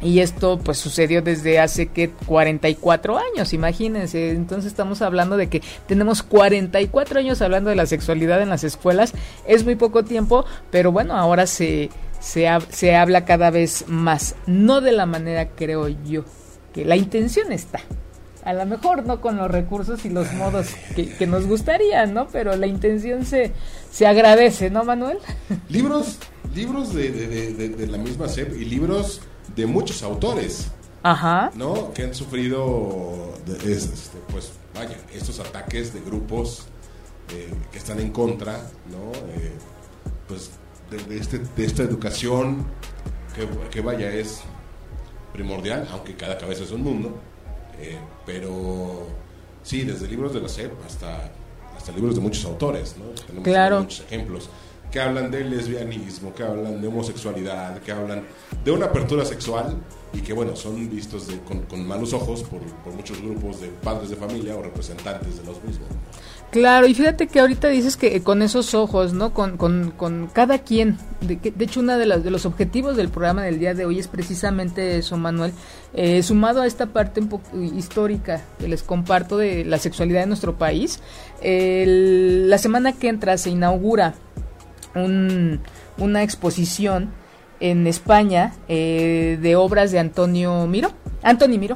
y 0.00 0.20
esto 0.20 0.58
pues 0.58 0.78
sucedió 0.78 1.22
desde 1.22 1.58
hace 1.58 1.86
que 1.86 2.10
44 2.10 3.18
años, 3.18 3.52
imagínense. 3.52 4.30
Entonces 4.30 4.70
estamos 4.70 5.00
hablando 5.00 5.36
de 5.36 5.48
que 5.48 5.62
tenemos 5.86 6.22
44 6.22 7.20
años 7.20 7.40
hablando 7.40 7.70
de 7.70 7.76
la 7.76 7.86
sexualidad 7.86 8.42
en 8.42 8.50
las 8.50 8.62
escuelas. 8.62 9.14
Es 9.46 9.64
muy 9.64 9.76
poco 9.76 10.04
tiempo, 10.04 10.44
pero 10.70 10.92
bueno, 10.92 11.14
ahora 11.14 11.46
se, 11.46 11.90
se, 12.20 12.46
se 12.68 12.94
habla 12.94 13.24
cada 13.24 13.50
vez 13.50 13.84
más. 13.88 14.34
No 14.46 14.80
de 14.80 14.92
la 14.92 15.06
manera, 15.06 15.48
creo 15.50 15.88
yo, 15.88 16.24
que 16.74 16.84
la 16.84 16.96
intención 16.96 17.50
está. 17.50 17.80
A 18.44 18.52
lo 18.52 18.64
mejor 18.64 19.04
no 19.06 19.20
con 19.20 19.36
los 19.36 19.50
recursos 19.50 20.04
y 20.04 20.10
los 20.10 20.32
modos 20.34 20.68
que, 20.94 21.26
nos 21.26 21.46
gustaría, 21.46 22.06
¿no? 22.06 22.28
Pero 22.28 22.54
la 22.54 22.68
intención 22.68 23.24
se, 23.24 23.50
se 23.90 24.06
agradece, 24.06 24.70
¿no, 24.70 24.84
Manuel? 24.84 25.18
Libros, 25.68 26.18
libros 26.54 26.94
de, 26.94 27.10
de, 27.10 27.68
de 27.70 27.86
la 27.88 27.98
misma 27.98 28.28
SEP 28.28 28.54
y 28.54 28.66
libros 28.66 29.20
de 29.56 29.66
muchos 29.66 30.02
autores. 30.02 30.68
Ajá. 31.02 31.50
¿No? 31.54 31.92
Que 31.92 32.04
han 32.04 32.14
sufrido, 32.14 33.34
este, 33.64 34.18
pues, 34.30 34.52
vaya, 34.74 34.96
estos 35.12 35.40
ataques 35.40 35.94
de 35.94 36.00
grupos 36.00 36.66
eh, 37.32 37.52
que 37.72 37.78
están 37.78 37.98
en 38.00 38.10
contra, 38.10 38.54
¿no? 38.90 39.12
Eh, 39.34 39.52
pues, 40.28 40.50
de, 40.90 41.16
este, 41.16 41.38
de 41.38 41.64
esta 41.64 41.82
educación 41.82 42.66
que, 43.34 43.48
que, 43.70 43.80
vaya, 43.80 44.12
es 44.12 44.42
primordial, 45.32 45.88
aunque 45.92 46.14
cada 46.14 46.36
cabeza 46.38 46.64
es 46.64 46.72
un 46.72 46.82
mundo. 46.82 47.14
Eh, 47.78 47.98
pero, 48.24 49.06
sí, 49.62 49.82
desde 49.82 50.08
libros 50.08 50.34
de 50.34 50.40
la 50.40 50.48
SEP 50.48 50.72
hasta, 50.84 51.30
hasta 51.76 51.92
libros 51.92 52.14
de 52.16 52.20
muchos 52.20 52.44
autores, 52.44 52.96
¿no? 52.98 53.06
Tenemos 53.26 53.44
claro. 53.44 53.80
muchos 53.80 54.00
ejemplos 54.00 54.50
que 54.90 55.00
hablan 55.00 55.30
de 55.30 55.44
lesbianismo, 55.44 56.34
que 56.34 56.42
hablan 56.42 56.80
de 56.80 56.88
homosexualidad, 56.88 57.80
que 57.80 57.92
hablan 57.92 58.22
de 58.64 58.70
una 58.70 58.86
apertura 58.86 59.24
sexual 59.24 59.76
y 60.12 60.20
que, 60.20 60.32
bueno, 60.32 60.56
son 60.56 60.88
vistos 60.88 61.28
con, 61.68 61.86
malos 61.86 62.12
ojos 62.12 62.42
por, 62.44 62.60
muchos 62.94 63.20
grupos 63.20 63.60
de 63.60 63.68
padres 63.68 64.10
de 64.10 64.16
familia 64.16 64.56
o 64.56 64.62
representantes 64.62 65.38
de 65.38 65.44
los 65.44 65.62
mismos. 65.64 65.88
Claro, 66.50 66.86
y 66.86 66.94
fíjate 66.94 67.26
que 67.26 67.40
ahorita 67.40 67.68
dices 67.68 67.96
que 67.96 68.22
con 68.22 68.40
esos 68.40 68.72
ojos, 68.72 69.12
¿no? 69.12 69.34
Con, 69.34 70.30
cada 70.32 70.60
quien. 70.60 70.96
De, 71.20 71.36
de 71.36 71.64
hecho, 71.64 71.80
uno 71.80 71.98
de, 71.98 72.06
de 72.06 72.30
los 72.30 72.46
objetivos 72.46 72.96
del 72.96 73.08
programa 73.08 73.42
del 73.42 73.58
día 73.58 73.74
de 73.74 73.84
hoy 73.84 73.98
es 73.98 74.08
precisamente 74.08 74.96
eso, 74.96 75.16
Manuel. 75.18 75.52
Eh, 75.92 76.22
sumado 76.22 76.62
a 76.62 76.66
esta 76.66 76.86
parte 76.86 77.20
un 77.20 77.28
poco 77.28 77.60
histórica 77.60 78.42
que 78.58 78.68
les 78.68 78.82
comparto 78.82 79.36
de 79.36 79.64
la 79.64 79.78
sexualidad 79.78 80.20
de 80.20 80.26
nuestro 80.26 80.56
país, 80.56 81.00
la 81.42 82.58
semana 82.58 82.92
que 82.92 83.08
entra 83.08 83.36
se 83.36 83.50
inaugura 83.50 84.14
una 84.96 86.22
exposición 86.22 87.10
en 87.60 87.86
España 87.86 88.54
eh, 88.68 89.38
de 89.40 89.56
obras 89.56 89.92
de 89.92 89.98
Antonio 89.98 90.66
Miro, 90.66 90.92
Antonio 91.22 91.58
Miro. 91.58 91.74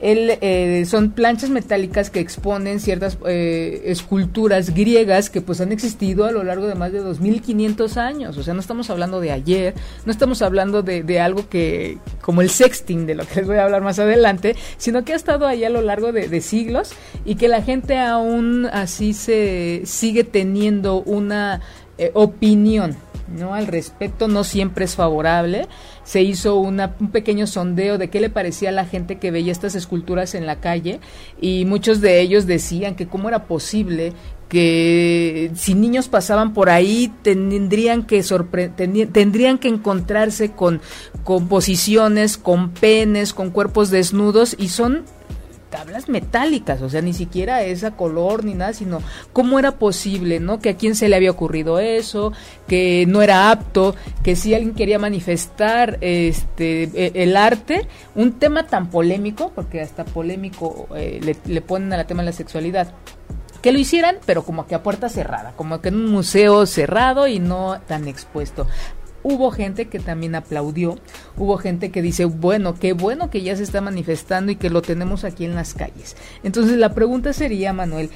él, 0.00 0.38
eh, 0.40 0.84
son 0.86 1.10
planchas 1.10 1.50
metálicas 1.50 2.08
que 2.08 2.20
exponen 2.20 2.78
ciertas 2.78 3.18
eh, 3.26 3.82
esculturas 3.86 4.72
griegas 4.72 5.28
que 5.28 5.40
pues 5.40 5.60
han 5.60 5.72
existido 5.72 6.24
a 6.24 6.30
lo 6.30 6.44
largo 6.44 6.68
de 6.68 6.76
más 6.76 6.92
de 6.92 7.00
2500 7.00 7.96
años. 7.96 8.36
O 8.38 8.44
sea, 8.44 8.54
no 8.54 8.60
estamos 8.60 8.90
hablando 8.90 9.20
de 9.20 9.32
ayer, 9.32 9.74
no 10.06 10.12
estamos 10.12 10.40
hablando 10.40 10.82
de, 10.82 11.02
de 11.02 11.20
algo 11.20 11.48
que, 11.48 11.98
como 12.20 12.42
el 12.42 12.50
sexting, 12.50 13.06
de 13.06 13.16
lo 13.16 13.26
que 13.26 13.36
les 13.36 13.46
voy 13.48 13.56
a 13.56 13.64
hablar 13.64 13.82
más 13.82 13.98
adelante, 13.98 14.54
sino 14.76 15.04
que 15.04 15.14
ha 15.14 15.16
estado 15.16 15.48
ahí 15.48 15.64
a 15.64 15.70
lo 15.70 15.82
largo 15.82 16.12
de, 16.12 16.28
de 16.28 16.40
siglos 16.40 16.92
y 17.24 17.34
que 17.34 17.48
la 17.48 17.62
gente 17.62 17.98
aún 17.98 18.66
así 18.66 19.14
se 19.14 19.82
sigue 19.84 20.22
teniendo 20.22 21.02
una 21.02 21.60
eh, 21.98 22.10
opinión 22.14 22.96
no 23.28 23.54
al 23.54 23.66
respecto 23.66 24.28
no 24.28 24.44
siempre 24.44 24.84
es 24.84 24.96
favorable. 24.96 25.68
Se 26.04 26.22
hizo 26.22 26.56
un 26.56 26.80
pequeño 27.12 27.46
sondeo 27.46 27.98
de 27.98 28.08
qué 28.08 28.20
le 28.20 28.30
parecía 28.30 28.70
a 28.70 28.72
la 28.72 28.86
gente 28.86 29.18
que 29.18 29.30
veía 29.30 29.52
estas 29.52 29.74
esculturas 29.74 30.34
en 30.34 30.46
la 30.46 30.56
calle 30.56 31.00
y 31.40 31.64
muchos 31.66 32.00
de 32.00 32.20
ellos 32.20 32.46
decían 32.46 32.94
que 32.94 33.06
cómo 33.06 33.28
era 33.28 33.44
posible 33.44 34.12
que 34.48 35.50
si 35.54 35.74
niños 35.74 36.08
pasaban 36.08 36.54
por 36.54 36.70
ahí 36.70 37.12
tendrían 37.22 38.06
que 38.06 38.24
tendrían 39.12 39.58
que 39.58 39.68
encontrarse 39.68 40.52
con 40.52 40.80
composiciones, 41.22 42.38
con 42.38 42.70
penes, 42.70 43.34
con 43.34 43.50
cuerpos 43.50 43.90
desnudos 43.90 44.56
y 44.58 44.68
son 44.68 45.04
tablas 45.70 46.08
metálicas, 46.08 46.82
o 46.82 46.88
sea, 46.88 47.02
ni 47.02 47.12
siquiera 47.12 47.62
esa 47.62 47.92
color 47.92 48.44
ni 48.44 48.54
nada, 48.54 48.72
sino 48.72 49.02
cómo 49.32 49.58
era 49.58 49.72
posible, 49.72 50.40
¿no? 50.40 50.60
Que 50.60 50.70
a 50.70 50.76
quién 50.76 50.94
se 50.94 51.08
le 51.08 51.16
había 51.16 51.30
ocurrido 51.30 51.78
eso, 51.78 52.32
que 52.66 53.04
no 53.06 53.22
era 53.22 53.50
apto, 53.50 53.94
que 54.22 54.36
si 54.36 54.54
alguien 54.54 54.74
quería 54.74 54.98
manifestar 54.98 55.98
este 56.00 56.84
e, 56.94 57.22
el 57.22 57.36
arte, 57.36 57.86
un 58.14 58.32
tema 58.32 58.66
tan 58.66 58.90
polémico, 58.90 59.52
porque 59.54 59.80
hasta 59.80 60.04
polémico 60.04 60.88
eh, 60.96 61.20
le, 61.22 61.36
le 61.44 61.60
ponen 61.60 61.92
a 61.92 61.96
la 61.96 62.06
tema 62.06 62.22
de 62.22 62.26
la 62.26 62.32
sexualidad, 62.32 62.92
que 63.62 63.72
lo 63.72 63.78
hicieran, 63.78 64.18
pero 64.24 64.44
como 64.44 64.66
que 64.66 64.74
a 64.74 64.82
puerta 64.82 65.08
cerrada, 65.08 65.52
como 65.56 65.80
que 65.80 65.88
en 65.88 65.96
un 65.96 66.12
museo 66.12 66.64
cerrado 66.66 67.26
y 67.26 67.40
no 67.40 67.80
tan 67.86 68.06
expuesto 68.06 68.66
hubo 69.28 69.50
gente 69.50 69.88
que 69.88 70.00
también 70.00 70.34
aplaudió, 70.34 70.98
hubo 71.36 71.58
gente 71.58 71.90
que 71.90 72.02
dice, 72.02 72.24
bueno, 72.24 72.74
qué 72.74 72.94
bueno 72.94 73.30
que 73.30 73.42
ya 73.42 73.54
se 73.56 73.62
está 73.62 73.80
manifestando 73.80 74.50
y 74.50 74.56
que 74.56 74.70
lo 74.70 74.82
tenemos 74.82 75.24
aquí 75.24 75.44
en 75.44 75.54
las 75.54 75.74
calles. 75.74 76.16
Entonces 76.42 76.78
la 76.78 76.94
pregunta 76.94 77.32
sería, 77.32 77.72
Manuel, 77.72 78.10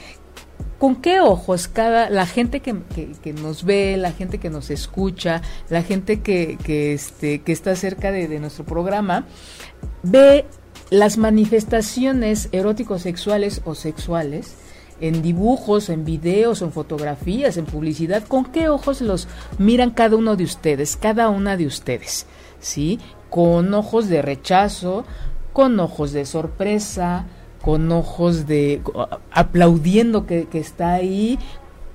¿con 0.79 0.97
qué 0.97 1.21
ojos 1.21 1.69
cada, 1.69 2.09
la 2.09 2.27
gente 2.27 2.61
que, 2.61 2.77
que, 3.23 3.33
nos 3.35 3.65
ve, 3.65 3.97
la 3.97 4.13
gente 4.13 4.39
que 4.39 4.51
nos 4.51 4.71
escucha, 4.71 5.43
la 5.69 5.83
gente 5.83 6.21
que, 6.21 6.59
que, 6.65 6.95
este, 6.95 7.43
que 7.43 7.53
está 7.53 7.77
cerca 7.77 8.11
de, 8.11 8.27
de 8.27 8.41
nuestro 8.41 8.65
programa, 8.65 9.27
ve 10.03 10.47
las 10.91 11.19
manifestaciones 11.19 12.49
eróticos 12.53 13.03
sexuales 13.03 13.63
o 13.65 13.75
sexuales 13.75 14.57
en 15.03 15.21
dibujos, 15.21 15.91
en 15.91 16.05
videos, 16.05 16.63
en 16.63 16.73
fotografías, 16.73 17.57
en 17.57 17.67
publicidad, 17.67 18.23
¿con 18.23 18.45
qué 18.45 18.69
ojos 18.69 19.01
los 19.01 19.27
miran 19.59 19.91
cada 19.91 20.17
uno 20.17 20.37
de 20.37 20.45
ustedes, 20.45 20.97
cada 20.97 21.29
una 21.29 21.57
de 21.57 21.67
ustedes? 21.67 22.27
¿Sí? 22.61 23.01
Con 23.29 23.75
ojos 23.75 24.09
de 24.09 24.23
rechazo, 24.23 25.05
con 25.53 25.79
ojos 25.81 26.13
de 26.13 26.25
sorpresa, 26.25 27.27
con 27.61 27.91
ojos 27.91 28.47
de 28.47 28.81
aplaudiendo 29.33 30.25
que, 30.25 30.47
está 30.53 30.93
ahí. 30.93 31.37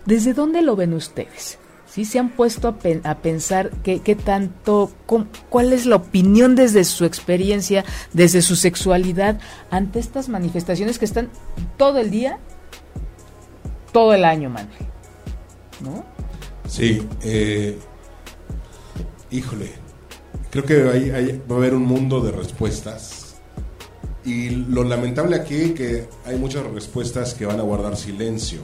¿Desde 0.05 0.33
dónde 0.33 0.61
lo 0.61 0.75
ven 0.75 0.93
ustedes? 0.93 1.59
¿Sí? 1.85 2.03
¿Se 2.03 2.19
han 2.19 2.31
puesto 2.31 2.67
a, 3.03 3.15
pensar 3.15 3.71
qué, 3.83 4.01
qué 4.01 4.15
tanto, 4.15 4.91
cuál 5.49 5.71
es 5.71 5.85
la 5.85 5.95
opinión 5.95 6.55
desde 6.55 6.83
su 6.83 7.05
experiencia, 7.05 7.85
desde 8.11 8.41
su 8.41 8.57
sexualidad 8.57 9.39
ante 9.71 9.99
estas 9.99 10.27
manifestaciones 10.27 10.99
que 10.99 11.05
están 11.05 11.29
todo 11.77 11.99
el 11.99 12.11
día 12.11 12.39
todo 13.97 14.13
el 14.13 14.25
año, 14.25 14.47
Manuel. 14.51 14.77
¿No? 15.79 16.05
Sí, 16.67 17.01
eh, 17.23 17.79
híjole, 19.31 19.71
creo 20.51 20.65
que 20.65 20.83
va 20.83 21.55
a 21.55 21.57
haber 21.57 21.73
un 21.73 21.81
mundo 21.81 22.21
de 22.21 22.31
respuestas. 22.31 23.37
Y 24.23 24.51
lo 24.51 24.83
lamentable 24.83 25.35
aquí 25.35 25.71
que 25.71 26.07
hay 26.25 26.35
muchas 26.35 26.63
respuestas 26.67 27.33
que 27.33 27.47
van 27.47 27.59
a 27.59 27.63
guardar 27.63 27.97
silencio, 27.97 28.59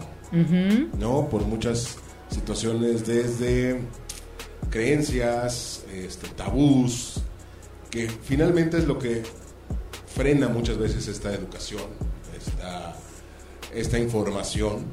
¿no? 0.99 1.27
Por 1.29 1.47
muchas 1.47 1.97
situaciones 2.29 3.07
desde 3.07 3.79
creencias, 4.69 5.83
este, 5.91 6.27
tabús, 6.29 7.23
que 7.89 8.07
finalmente 8.07 8.77
es 8.77 8.85
lo 8.85 8.99
que 8.99 9.23
frena 10.13 10.47
muchas 10.47 10.77
veces 10.77 11.07
esta 11.07 11.33
educación, 11.33 11.87
esta, 12.37 12.95
esta 13.73 13.97
información 13.97 14.85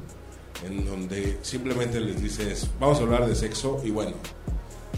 en 0.65 0.85
donde 0.85 1.37
simplemente 1.41 1.99
les 1.99 2.21
dices, 2.21 2.69
vamos 2.79 2.99
a 2.99 3.01
hablar 3.01 3.27
de 3.27 3.35
sexo 3.35 3.81
y 3.83 3.91
bueno, 3.91 4.13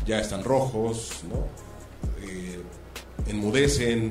ya 0.05 0.20
están 0.20 0.43
rojos, 0.43 1.24
¿no? 1.29 1.48
Eh, 2.27 2.60
enmudecen 3.27 4.10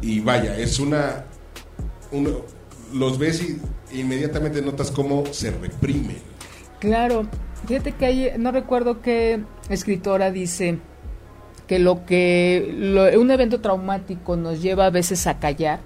y 0.00 0.20
vaya, 0.20 0.56
es 0.56 0.78
una... 0.78 1.24
Uno, 2.12 2.42
los 2.92 3.18
ves 3.18 3.42
y 3.42 3.60
inmediatamente 3.98 4.62
notas 4.62 4.90
cómo 4.90 5.24
se 5.32 5.50
reprimen. 5.50 6.18
Claro, 6.78 7.26
fíjate 7.66 7.92
que 7.92 8.06
hay, 8.06 8.32
no 8.38 8.52
recuerdo 8.52 9.00
qué 9.00 9.42
escritora 9.68 10.30
dice 10.30 10.78
que 11.66 11.78
lo 11.78 12.04
que 12.04 13.12
un 13.18 13.30
evento 13.30 13.60
traumático 13.60 14.36
nos 14.36 14.62
lleva 14.62 14.86
a 14.86 14.90
veces 14.90 15.26
a 15.26 15.38
callar 15.38 15.80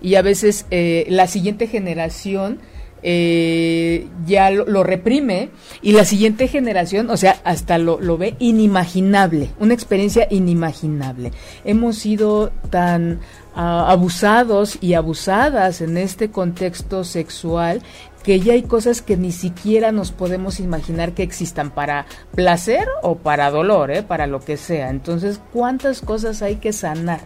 y 0.00 0.14
a 0.14 0.22
veces 0.22 0.66
eh, 0.70 1.06
la 1.08 1.26
siguiente 1.26 1.66
generación 1.66 2.60
eh, 3.02 4.08
ya 4.26 4.50
lo, 4.50 4.82
reprime 4.82 5.50
y 5.82 5.92
la 5.92 6.04
siguiente 6.04 6.48
generación, 6.48 7.10
o 7.10 7.16
sea, 7.16 7.40
hasta 7.44 7.78
lo, 7.78 8.18
ve 8.18 8.36
inimaginable, 8.38 9.50
una 9.60 9.74
experiencia 9.74 10.26
inimaginable. 10.30 11.32
Hemos 11.64 11.98
sido 11.98 12.50
tan 12.70 13.20
ah, 13.54 13.86
abusados 13.90 14.78
y 14.80 14.94
abusadas 14.94 15.80
en 15.80 15.96
este 15.96 16.30
contexto 16.30 17.04
sexual 17.04 17.82
que 18.26 18.40
ya 18.40 18.54
hay 18.54 18.62
cosas 18.62 19.02
que 19.02 19.16
ni 19.16 19.30
siquiera 19.30 19.92
nos 19.92 20.10
podemos 20.10 20.58
imaginar 20.58 21.12
que 21.12 21.22
existan 21.22 21.70
para 21.70 22.06
placer 22.34 22.88
o 23.02 23.18
para 23.18 23.52
dolor, 23.52 23.92
¿eh? 23.92 24.02
para 24.02 24.26
lo 24.26 24.40
que 24.40 24.56
sea. 24.56 24.90
Entonces, 24.90 25.40
¿cuántas 25.52 26.00
cosas 26.00 26.42
hay 26.42 26.56
que 26.56 26.72
sanar? 26.72 27.20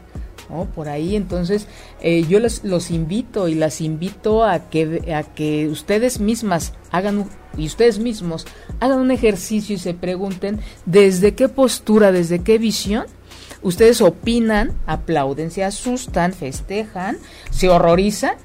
Por 0.75 0.89
ahí, 0.89 1.17
entonces 1.17 1.67
eh, 2.01 2.25
yo 2.29 2.41
les, 2.41 2.65
los 2.65 2.91
invito 2.91 3.49
y 3.49 3.55
las 3.55 3.81
invito 3.81 4.45
a 4.45 4.71
que, 4.71 5.15
a 5.15 5.23
que 5.23 5.69
ustedes 5.69 6.21
mismas 6.21 6.73
hagan 6.91 7.27
y 7.57 7.67
ustedes 7.67 7.99
mismos 7.99 8.47
hagan 8.81 8.99
un 9.01 9.11
ejercicio 9.11 9.75
y 9.75 9.79
se 9.79 9.95
pregunten 9.95 10.61
desde 10.87 11.35
qué 11.35 11.49
postura, 11.49 12.13
desde 12.13 12.41
qué 12.41 12.59
visión 12.59 13.07
ustedes 13.63 14.01
opinan, 14.01 14.73
aplauden, 14.87 15.51
se 15.51 15.65
asustan, 15.65 16.33
festejan, 16.33 17.19
se 17.51 17.69
horrorizan 17.69 18.37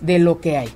de 0.00 0.18
lo 0.18 0.40
que 0.40 0.58
hay 0.58 0.68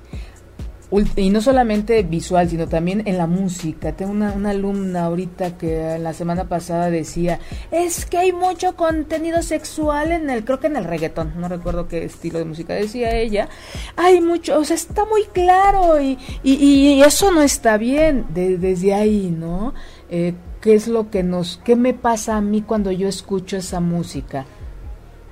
y 1.16 1.30
no 1.30 1.40
solamente 1.40 2.02
visual, 2.04 2.48
sino 2.48 2.68
también 2.68 3.02
en 3.06 3.18
la 3.18 3.26
música. 3.26 3.92
Tengo 3.92 4.12
una, 4.12 4.32
una, 4.32 4.50
alumna 4.50 5.04
ahorita 5.04 5.58
que 5.58 5.98
la 5.98 6.12
semana 6.12 6.48
pasada 6.48 6.90
decía, 6.90 7.40
es 7.72 8.06
que 8.06 8.18
hay 8.18 8.32
mucho 8.32 8.76
contenido 8.76 9.42
sexual 9.42 10.12
en 10.12 10.30
el, 10.30 10.44
creo 10.44 10.60
que 10.60 10.68
en 10.68 10.76
el 10.76 10.84
reggaetón, 10.84 11.32
no 11.38 11.48
recuerdo 11.48 11.88
qué 11.88 12.04
estilo 12.04 12.38
de 12.38 12.44
música 12.44 12.74
decía 12.74 13.16
ella. 13.16 13.48
Hay 13.96 14.20
mucho, 14.20 14.58
o 14.58 14.64
sea, 14.64 14.76
está 14.76 15.04
muy 15.04 15.24
claro 15.32 16.00
y, 16.00 16.18
y, 16.44 17.02
eso 17.02 17.32
no 17.32 17.42
está 17.42 17.76
bien 17.78 18.26
desde 18.30 18.94
ahí, 18.94 19.34
¿no? 19.36 19.74
Eh, 20.08 20.34
¿Qué 20.60 20.74
es 20.74 20.88
lo 20.88 21.10
que 21.10 21.22
nos, 21.22 21.60
qué 21.64 21.76
me 21.76 21.94
pasa 21.94 22.36
a 22.36 22.40
mí 22.40 22.62
cuando 22.62 22.90
yo 22.90 23.08
escucho 23.08 23.56
esa 23.56 23.80
música? 23.80 24.46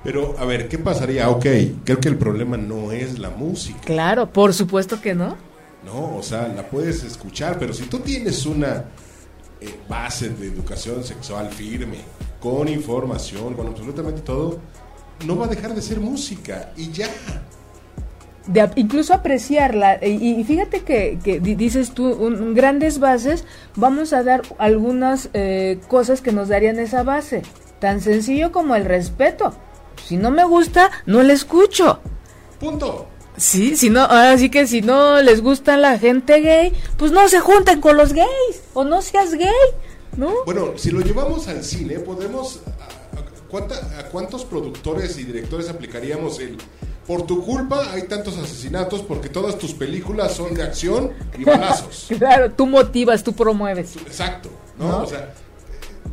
Pero, 0.05 0.35
a 0.37 0.45
ver, 0.45 0.69
¿qué 0.69 0.77
pasaría? 0.77 1.27
Ok, 1.31 1.47
creo 1.83 1.99
que 1.99 2.09
el 2.09 2.17
problema 2.17 2.57
no 2.57 2.91
es 2.91 3.17
la 3.17 3.31
música. 3.31 3.79
Claro, 3.83 4.31
por 4.31 4.53
supuesto 4.53 5.01
que 5.01 5.15
no. 5.15 5.35
No, 5.83 6.17
o 6.17 6.21
sea, 6.21 6.47
la 6.47 6.61
puedes 6.69 7.03
escuchar, 7.03 7.57
pero 7.57 7.73
si 7.73 7.85
tú 7.85 7.99
tienes 7.99 8.45
una 8.45 8.85
eh, 9.59 9.75
base 9.89 10.29
de 10.29 10.45
educación 10.45 11.03
sexual 11.03 11.49
firme, 11.49 11.97
con 12.39 12.67
información, 12.67 13.55
con 13.55 13.65
absolutamente 13.65 14.21
todo, 14.21 14.59
no 15.25 15.37
va 15.37 15.45
a 15.45 15.49
dejar 15.49 15.73
de 15.73 15.81
ser 15.81 15.99
música 15.99 16.71
y 16.77 16.91
ya. 16.91 17.09
De, 18.45 18.69
incluso 18.75 19.11
apreciarla. 19.11 20.05
Y, 20.05 20.43
fíjate 20.43 20.81
que, 20.83 21.17
dices 21.41 21.95
tú, 21.95 22.11
un, 22.13 22.53
grandes 22.53 22.99
bases, 22.99 23.43
vamos 23.75 24.13
a 24.13 24.21
dar 24.21 24.43
algunas 24.59 25.29
eh, 25.33 25.79
cosas 25.87 26.21
que 26.21 26.31
nos 26.31 26.49
darían 26.49 26.77
esa 26.77 27.01
base. 27.01 27.41
Tan 27.79 28.01
sencillo 28.01 28.51
como 28.51 28.75
el 28.75 28.85
respeto. 28.85 29.55
Si 30.07 30.17
no 30.17 30.31
me 30.31 30.43
gusta, 30.43 30.91
no 31.05 31.23
le 31.23 31.33
escucho. 31.33 31.99
Punto. 32.59 33.07
Sí, 33.37 33.75
si 33.75 33.89
no, 33.89 34.01
ahora 34.01 34.37
sí 34.37 34.49
que 34.49 34.65
si 34.65 34.81
no 34.81 35.21
les 35.21 35.41
gusta 35.41 35.77
la 35.77 35.99
gente 35.99 36.39
gay, 36.39 36.71
pues 36.97 37.11
no 37.11 37.27
se 37.27 37.39
junten 37.39 37.81
con 37.81 37.97
los 37.97 38.13
gays 38.13 38.61
o 38.73 38.83
no 38.85 39.01
seas 39.01 39.33
gay, 39.33 39.49
¿no? 40.15 40.31
Bueno, 40.45 40.73
si 40.77 40.91
lo 40.91 41.01
llevamos 41.01 41.47
al 41.47 41.63
cine, 41.63 41.99
podemos 41.99 42.61
¿a, 43.51 44.03
cuántos 44.11 44.45
productores 44.45 45.17
y 45.17 45.23
directores 45.23 45.69
aplicaríamos 45.69 46.39
el 46.39 46.57
por 47.05 47.27
tu 47.27 47.45
culpa 47.45 47.91
hay 47.91 48.03
tantos 48.03 48.37
asesinatos 48.37 49.01
porque 49.01 49.29
todas 49.29 49.57
tus 49.57 49.73
películas 49.73 50.33
son 50.33 50.53
de 50.53 50.63
acción 50.63 51.11
y 51.37 51.43
balazos. 51.43 52.07
claro, 52.17 52.51
tú 52.51 52.65
motivas, 52.65 53.23
tú 53.23 53.33
promueves. 53.33 53.95
Exacto, 53.97 54.49
¿no? 54.79 55.03
O 55.03 55.05
sea, 55.05 55.33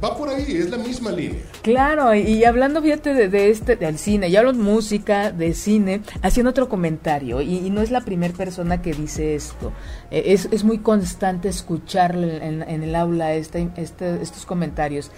va 0.02 0.16
por 0.16 0.28
ahí, 0.28 0.44
es 0.48 0.70
la 0.70 0.78
misma 0.78 1.10
línea. 1.10 1.40
Claro, 1.62 2.14
y, 2.14 2.44
hablando, 2.44 2.82
fíjate, 2.82 3.28
de, 3.28 3.50
este, 3.50 3.76
del 3.76 3.98
cine, 3.98 4.30
ya 4.30 4.40
hablo 4.40 4.52
de 4.52 4.58
música, 4.58 5.32
de 5.32 5.54
cine, 5.54 6.02
haciendo 6.22 6.50
otro 6.50 6.68
comentario, 6.68 7.40
y, 7.40 7.70
no 7.70 7.80
es 7.80 7.90
la 7.90 8.02
primera 8.02 8.34
persona 8.34 8.82
que 8.82 8.92
dice 8.92 9.34
esto, 9.34 9.72
e, 10.10 10.32
es, 10.32 10.48
es, 10.50 10.64
muy 10.64 10.78
constante 10.78 11.48
escucharle 11.48 12.44
en, 12.46 12.82
el 12.82 12.94
aula 12.94 13.34
este, 13.34 13.68
este, 13.76 14.22
estos 14.22 14.46
comentarios, 14.46 15.10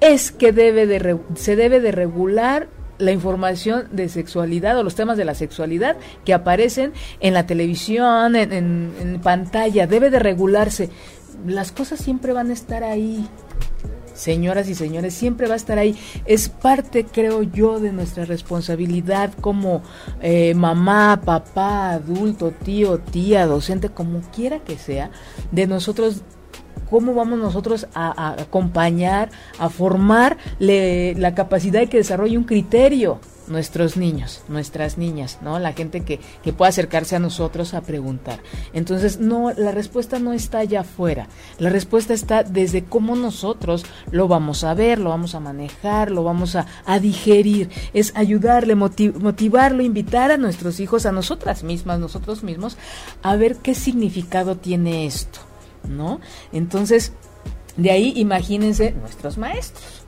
es 0.00 0.32
que 0.32 0.52
debe 0.52 0.86
de, 0.86 1.18
se 1.34 1.56
debe 1.56 1.80
de 1.80 1.92
regular 1.92 2.68
la 3.00 3.12
información 3.12 3.88
de 3.90 4.08
sexualidad 4.08 4.78
o 4.78 4.82
los 4.82 4.94
temas 4.94 5.16
de 5.16 5.24
la 5.24 5.34
sexualidad 5.34 5.96
que 6.24 6.34
aparecen 6.34 6.92
en 7.20 7.34
la 7.34 7.46
televisión, 7.46 8.36
en, 8.36 9.20
pantalla, 9.22 9.86
debe 9.86 10.10
de 10.10 10.18
regularse. 10.18 10.90
Las 11.46 11.72
cosas 11.72 12.00
siempre 12.00 12.32
van 12.32 12.50
a 12.50 12.52
estar 12.52 12.84
ahí, 12.84 13.26
señoras 14.20 14.68
y 14.68 14.74
señores, 14.74 15.14
siempre 15.14 15.46
va 15.46 15.54
a 15.54 15.56
estar 15.56 15.78
ahí. 15.78 15.96
Es 16.26 16.48
parte, 16.48 17.04
creo 17.04 17.42
yo, 17.42 17.80
de 17.80 17.92
nuestra 17.92 18.24
responsabilidad 18.24 19.32
como 19.40 19.82
eh, 20.20 20.54
mamá, 20.54 21.22
papá, 21.24 21.92
adulto, 21.92 22.52
tío, 22.52 22.98
tía, 22.98 23.46
docente, 23.46 23.88
como 23.88 24.20
quiera 24.34 24.60
que 24.60 24.76
sea, 24.78 25.10
de 25.50 25.66
nosotros 25.66 26.22
cómo 26.88 27.14
vamos 27.14 27.38
nosotros 27.38 27.86
a, 27.94 28.32
acompañar, 28.42 29.30
a 29.58 29.68
formar 29.68 30.36
la 30.58 31.34
capacidad 31.34 31.80
de 31.80 31.86
que 31.86 31.98
desarrolle 31.98 32.36
un 32.36 32.44
criterio 32.44 33.20
nuestros 33.50 33.96
niños, 33.96 34.42
nuestras 34.48 34.96
niñas, 34.96 35.38
¿no? 35.42 35.58
La 35.58 35.72
gente 35.72 36.00
que, 36.02 36.20
que 36.42 36.52
pueda 36.52 36.70
acercarse 36.70 37.16
a 37.16 37.18
nosotros 37.18 37.74
a 37.74 37.82
preguntar. 37.82 38.40
Entonces, 38.72 39.18
no, 39.18 39.52
la 39.52 39.72
respuesta 39.72 40.18
no 40.18 40.32
está 40.32 40.58
allá 40.58 40.80
afuera. 40.80 41.28
La 41.58 41.68
respuesta 41.68 42.14
está 42.14 42.42
desde 42.42 42.84
cómo 42.84 43.16
nosotros 43.16 43.84
lo 44.10 44.28
vamos 44.28 44.64
a 44.64 44.74
ver, 44.74 44.98
lo 44.98 45.10
vamos 45.10 45.34
a 45.34 45.40
manejar, 45.40 46.10
lo 46.10 46.24
vamos 46.24 46.56
a, 46.56 46.66
digerir. 47.00 47.70
Es 47.94 48.12
ayudarle, 48.16 48.74
motivarlo, 48.74 49.82
invitar 49.82 50.30
a 50.30 50.36
nuestros 50.36 50.80
hijos, 50.80 51.06
a 51.06 51.12
nosotras 51.12 51.62
mismas, 51.62 51.98
nosotros 51.98 52.42
mismos, 52.42 52.76
a 53.22 53.36
ver 53.36 53.56
qué 53.56 53.74
significado 53.74 54.56
tiene 54.56 55.06
esto. 55.06 55.40
¿no? 55.88 56.20
Entonces, 56.52 57.12
de 57.76 57.90
ahí 57.90 58.12
imagínense 58.16 58.92
nuestros 58.92 59.38
maestros. 59.38 59.99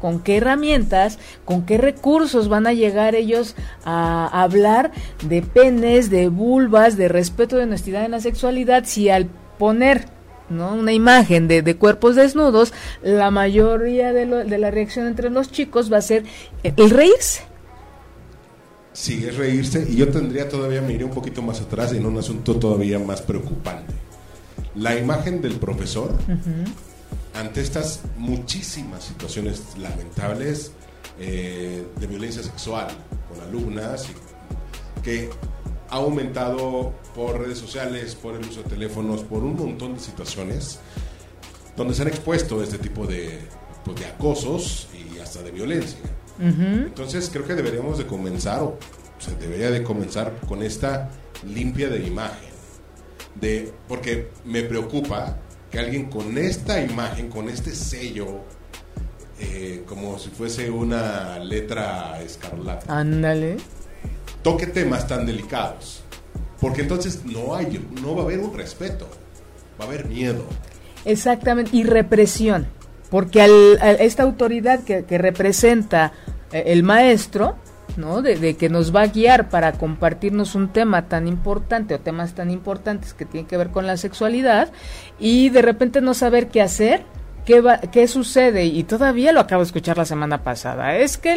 ¿Con 0.00 0.20
qué 0.20 0.38
herramientas, 0.38 1.18
con 1.44 1.64
qué 1.64 1.78
recursos 1.78 2.48
van 2.48 2.66
a 2.66 2.72
llegar 2.72 3.14
ellos 3.14 3.54
a 3.84 4.42
hablar 4.42 4.92
de 5.28 5.42
penes, 5.42 6.10
de 6.10 6.28
vulvas, 6.28 6.96
de 6.96 7.08
respeto 7.08 7.56
de 7.56 7.64
honestidad 7.64 8.04
en 8.04 8.12
la 8.12 8.20
sexualidad 8.20 8.84
si 8.84 9.08
al 9.08 9.26
poner 9.58 10.06
¿no? 10.48 10.74
una 10.74 10.92
imagen 10.92 11.48
de, 11.48 11.62
de, 11.62 11.76
cuerpos 11.76 12.16
desnudos, 12.16 12.72
la 13.02 13.30
mayoría 13.30 14.12
de, 14.12 14.26
de 14.26 14.58
la 14.58 14.70
reacción 14.70 15.06
entre 15.06 15.30
los 15.30 15.50
chicos 15.50 15.92
va 15.92 15.98
a 15.98 16.02
ser 16.02 16.24
el 16.62 16.90
reírse? 16.90 17.42
Sí, 18.92 19.24
es 19.26 19.36
reírse 19.36 19.86
y 19.88 19.96
yo 19.96 20.08
tendría 20.08 20.48
todavía, 20.48 20.82
me 20.82 20.92
iría 20.92 21.06
un 21.06 21.12
poquito 21.12 21.42
más 21.42 21.60
atrás 21.60 21.92
en 21.92 22.04
un 22.04 22.18
asunto 22.18 22.56
todavía 22.56 22.98
más 22.98 23.22
preocupante 23.22 23.94
la 24.74 24.98
imagen 24.98 25.40
del 25.40 25.54
profesor 25.54 26.12
ante 27.34 27.60
estas 27.60 28.00
muchísimas 28.16 29.04
situaciones 29.04 29.76
lamentables 29.78 30.72
eh, 31.18 31.86
de 31.98 32.06
violencia 32.06 32.42
sexual 32.42 32.88
con 33.28 33.40
alumnas 33.46 34.06
que 35.02 35.30
ha 35.88 35.96
aumentado 35.96 36.94
por 37.14 37.40
redes 37.40 37.58
sociales, 37.58 38.14
por 38.14 38.34
el 38.34 38.46
uso 38.46 38.62
de 38.62 38.70
teléfonos, 38.70 39.22
por 39.22 39.42
un 39.42 39.56
montón 39.56 39.94
de 39.94 40.00
situaciones 40.00 40.78
donde 41.76 41.94
se 41.94 42.02
han 42.02 42.08
expuesto 42.08 42.62
este 42.62 42.78
tipo 42.78 43.06
de, 43.06 43.38
pues, 43.84 43.98
de 43.98 44.06
acosos 44.06 44.88
y 44.94 45.18
hasta 45.18 45.42
de 45.42 45.50
violencia. 45.50 45.98
Entonces 46.38 47.28
creo 47.30 47.46
que 47.46 47.54
deberíamos 47.54 47.98
de 47.98 48.06
comenzar, 48.06 48.62
o 48.62 48.78
se 49.18 49.34
debería 49.36 49.70
de 49.70 49.82
comenzar 49.82 50.34
con 50.48 50.62
esta 50.62 51.10
limpia 51.44 51.88
de 51.88 52.06
imagen 52.06 52.50
de 53.38 53.72
porque 53.88 54.30
me 54.44 54.62
preocupa 54.62 55.36
que 55.70 55.78
alguien 55.78 56.10
con 56.10 56.36
esta 56.36 56.80
imagen, 56.82 57.28
con 57.28 57.48
este 57.48 57.74
sello, 57.74 58.40
eh, 59.38 59.84
como 59.86 60.18
si 60.18 60.30
fuese 60.30 60.70
una 60.70 61.38
letra 61.38 62.20
escarlata, 62.22 62.98
ándale, 62.98 63.56
toque 64.42 64.66
temas 64.66 65.06
tan 65.06 65.26
delicados, 65.26 66.02
porque 66.60 66.82
entonces 66.82 67.24
no 67.24 67.54
hay, 67.54 67.86
no 68.02 68.14
va 68.14 68.22
a 68.22 68.24
haber 68.24 68.40
un 68.40 68.54
respeto, 68.54 69.08
va 69.80 69.84
a 69.84 69.88
haber 69.88 70.06
miedo. 70.06 70.44
Exactamente, 71.04 71.76
y 71.76 71.84
represión, 71.84 72.66
porque 73.08 73.40
al, 73.40 73.78
esta 74.00 74.24
autoridad 74.24 74.82
que, 74.82 75.04
que 75.04 75.18
representa 75.18 76.12
eh, 76.52 76.64
el 76.66 76.82
maestro, 76.82 77.56
¿no? 78.00 78.22
De, 78.22 78.56
que 78.56 78.68
nos 78.68 78.94
va 78.94 79.02
a 79.02 79.06
guiar 79.06 79.48
para 79.48 79.72
compartirnos 79.72 80.54
un 80.54 80.68
tema 80.68 81.08
tan 81.08 81.28
importante 81.28 81.94
o 81.94 82.00
temas 82.00 82.34
tan 82.34 82.50
importantes 82.50 83.14
que 83.14 83.24
tienen 83.24 83.46
que 83.46 83.56
ver 83.56 83.68
con 83.68 83.86
la 83.86 83.96
sexualidad 83.96 84.70
y 85.18 85.50
de 85.50 85.62
repente 85.62 86.00
no 86.00 86.14
saber 86.14 86.48
qué 86.48 86.62
hacer, 86.62 87.02
qué, 87.44 87.60
va, 87.60 87.78
qué 87.78 88.08
sucede 88.08 88.64
y 88.64 88.82
todavía 88.84 89.32
lo 89.32 89.40
acabo 89.40 89.62
de 89.62 89.66
escuchar 89.66 89.98
la 89.98 90.04
semana 90.04 90.42
pasada. 90.42 90.96
Es 90.96 91.18
que 91.18 91.34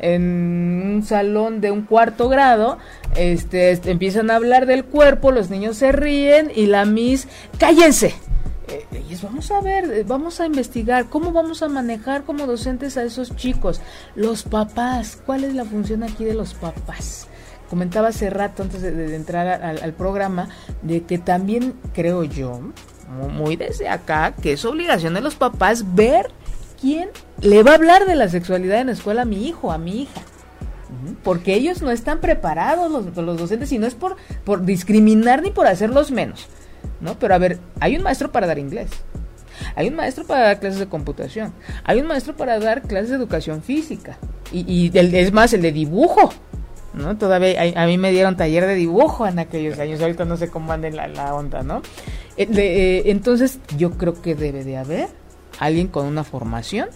en 0.00 0.82
un 0.84 1.02
salón 1.02 1.60
de 1.60 1.70
un 1.70 1.82
cuarto 1.82 2.28
grado 2.28 2.78
este, 3.16 3.70
este, 3.70 3.90
empiezan 3.90 4.30
a 4.30 4.36
hablar 4.36 4.66
del 4.66 4.84
cuerpo, 4.84 5.32
los 5.32 5.50
niños 5.50 5.76
se 5.76 5.92
ríen 5.92 6.52
y 6.54 6.66
la 6.66 6.84
Miss, 6.84 7.26
cállense 7.58 8.14
eh, 8.68 9.18
vamos 9.22 9.50
a 9.50 9.60
ver, 9.60 9.84
eh, 9.90 10.04
vamos 10.06 10.40
a 10.40 10.46
investigar 10.46 11.06
cómo 11.06 11.32
vamos 11.32 11.62
a 11.62 11.68
manejar 11.68 12.24
como 12.24 12.46
docentes 12.46 12.96
a 12.96 13.02
esos 13.02 13.34
chicos. 13.36 13.80
Los 14.14 14.42
papás, 14.42 15.20
¿cuál 15.24 15.44
es 15.44 15.54
la 15.54 15.64
función 15.64 16.02
aquí 16.02 16.24
de 16.24 16.34
los 16.34 16.54
papás? 16.54 17.26
Comentaba 17.70 18.08
hace 18.08 18.30
rato, 18.30 18.62
antes 18.62 18.80
de, 18.80 19.14
entrar 19.14 19.62
al, 19.62 19.92
programa, 19.92 20.48
de 20.82 21.02
que 21.02 21.18
también 21.18 21.74
creo 21.92 22.24
yo, 22.24 22.60
muy 23.34 23.56
desde 23.56 23.88
acá, 23.88 24.34
que 24.40 24.52
es 24.52 24.64
obligación 24.64 25.12
de 25.12 25.20
los 25.20 25.34
papás 25.34 25.94
ver 25.94 26.30
quién 26.80 27.10
le 27.42 27.62
va 27.62 27.72
a 27.72 27.74
hablar 27.74 28.06
de 28.06 28.14
la 28.14 28.28
sexualidad 28.28 28.80
en 28.80 28.86
la 28.86 28.94
escuela 28.94 29.22
a 29.22 29.26
mi 29.26 29.46
hijo, 29.46 29.70
a 29.70 29.78
mi 29.78 30.02
hija 30.02 30.22
porque 31.22 31.54
ellos 31.54 31.82
no 31.82 31.90
están 31.90 32.20
preparados 32.20 32.90
los, 32.90 33.16
los, 33.16 33.38
docentes 33.38 33.70
y 33.72 33.78
no 33.78 33.86
es 33.86 33.94
por, 33.94 34.16
por 34.44 34.64
discriminar 34.64 35.42
ni 35.42 35.50
por 35.50 35.66
hacerlos 35.66 36.10
menos, 36.10 36.46
¿no? 37.00 37.18
Pero 37.18 37.34
a 37.34 37.38
ver, 37.38 37.58
hay 37.80 37.96
un 37.96 38.02
maestro 38.02 38.30
para 38.32 38.46
dar 38.46 38.58
inglés. 38.58 38.90
Hay 39.74 39.88
un 39.88 39.96
maestro 39.96 40.24
para 40.24 40.42
dar 40.44 40.60
clases 40.60 40.78
de 40.78 40.86
computación. 40.86 41.52
Hay 41.84 42.00
un 42.00 42.06
maestro 42.06 42.36
para 42.36 42.58
dar 42.58 42.82
clases 42.82 43.10
de 43.10 43.16
educación 43.16 43.62
física. 43.62 44.18
Y, 44.52 44.90
es 44.96 45.32
más, 45.32 45.52
el 45.52 45.62
de 45.62 45.72
dibujo. 45.72 46.32
¿no? 46.94 47.16
Todavía 47.16 47.60
a, 47.76 47.86
mí 47.86 47.98
me 47.98 48.10
dieron 48.10 48.36
taller 48.36 48.66
de 48.66 48.74
dibujo 48.74 49.26
en 49.26 49.38
aquellos 49.38 49.78
años. 49.78 50.00
Ahorita 50.00 50.24
no 50.24 50.36
sé 50.36 50.48
cómo 50.48 50.72
anda 50.72 50.90
la, 50.90 51.08
la 51.08 51.34
onda, 51.34 51.62
¿no? 51.62 51.82
Eh, 52.36 52.48
eh, 52.54 53.02
entonces, 53.06 53.58
yo 53.76 53.92
creo 53.92 54.20
que 54.22 54.34
debe 54.34 54.64
de 54.64 54.76
haber 54.76 55.08
alguien 55.58 55.88
con 55.88 56.06
una 56.06 56.24
formación 56.24 56.88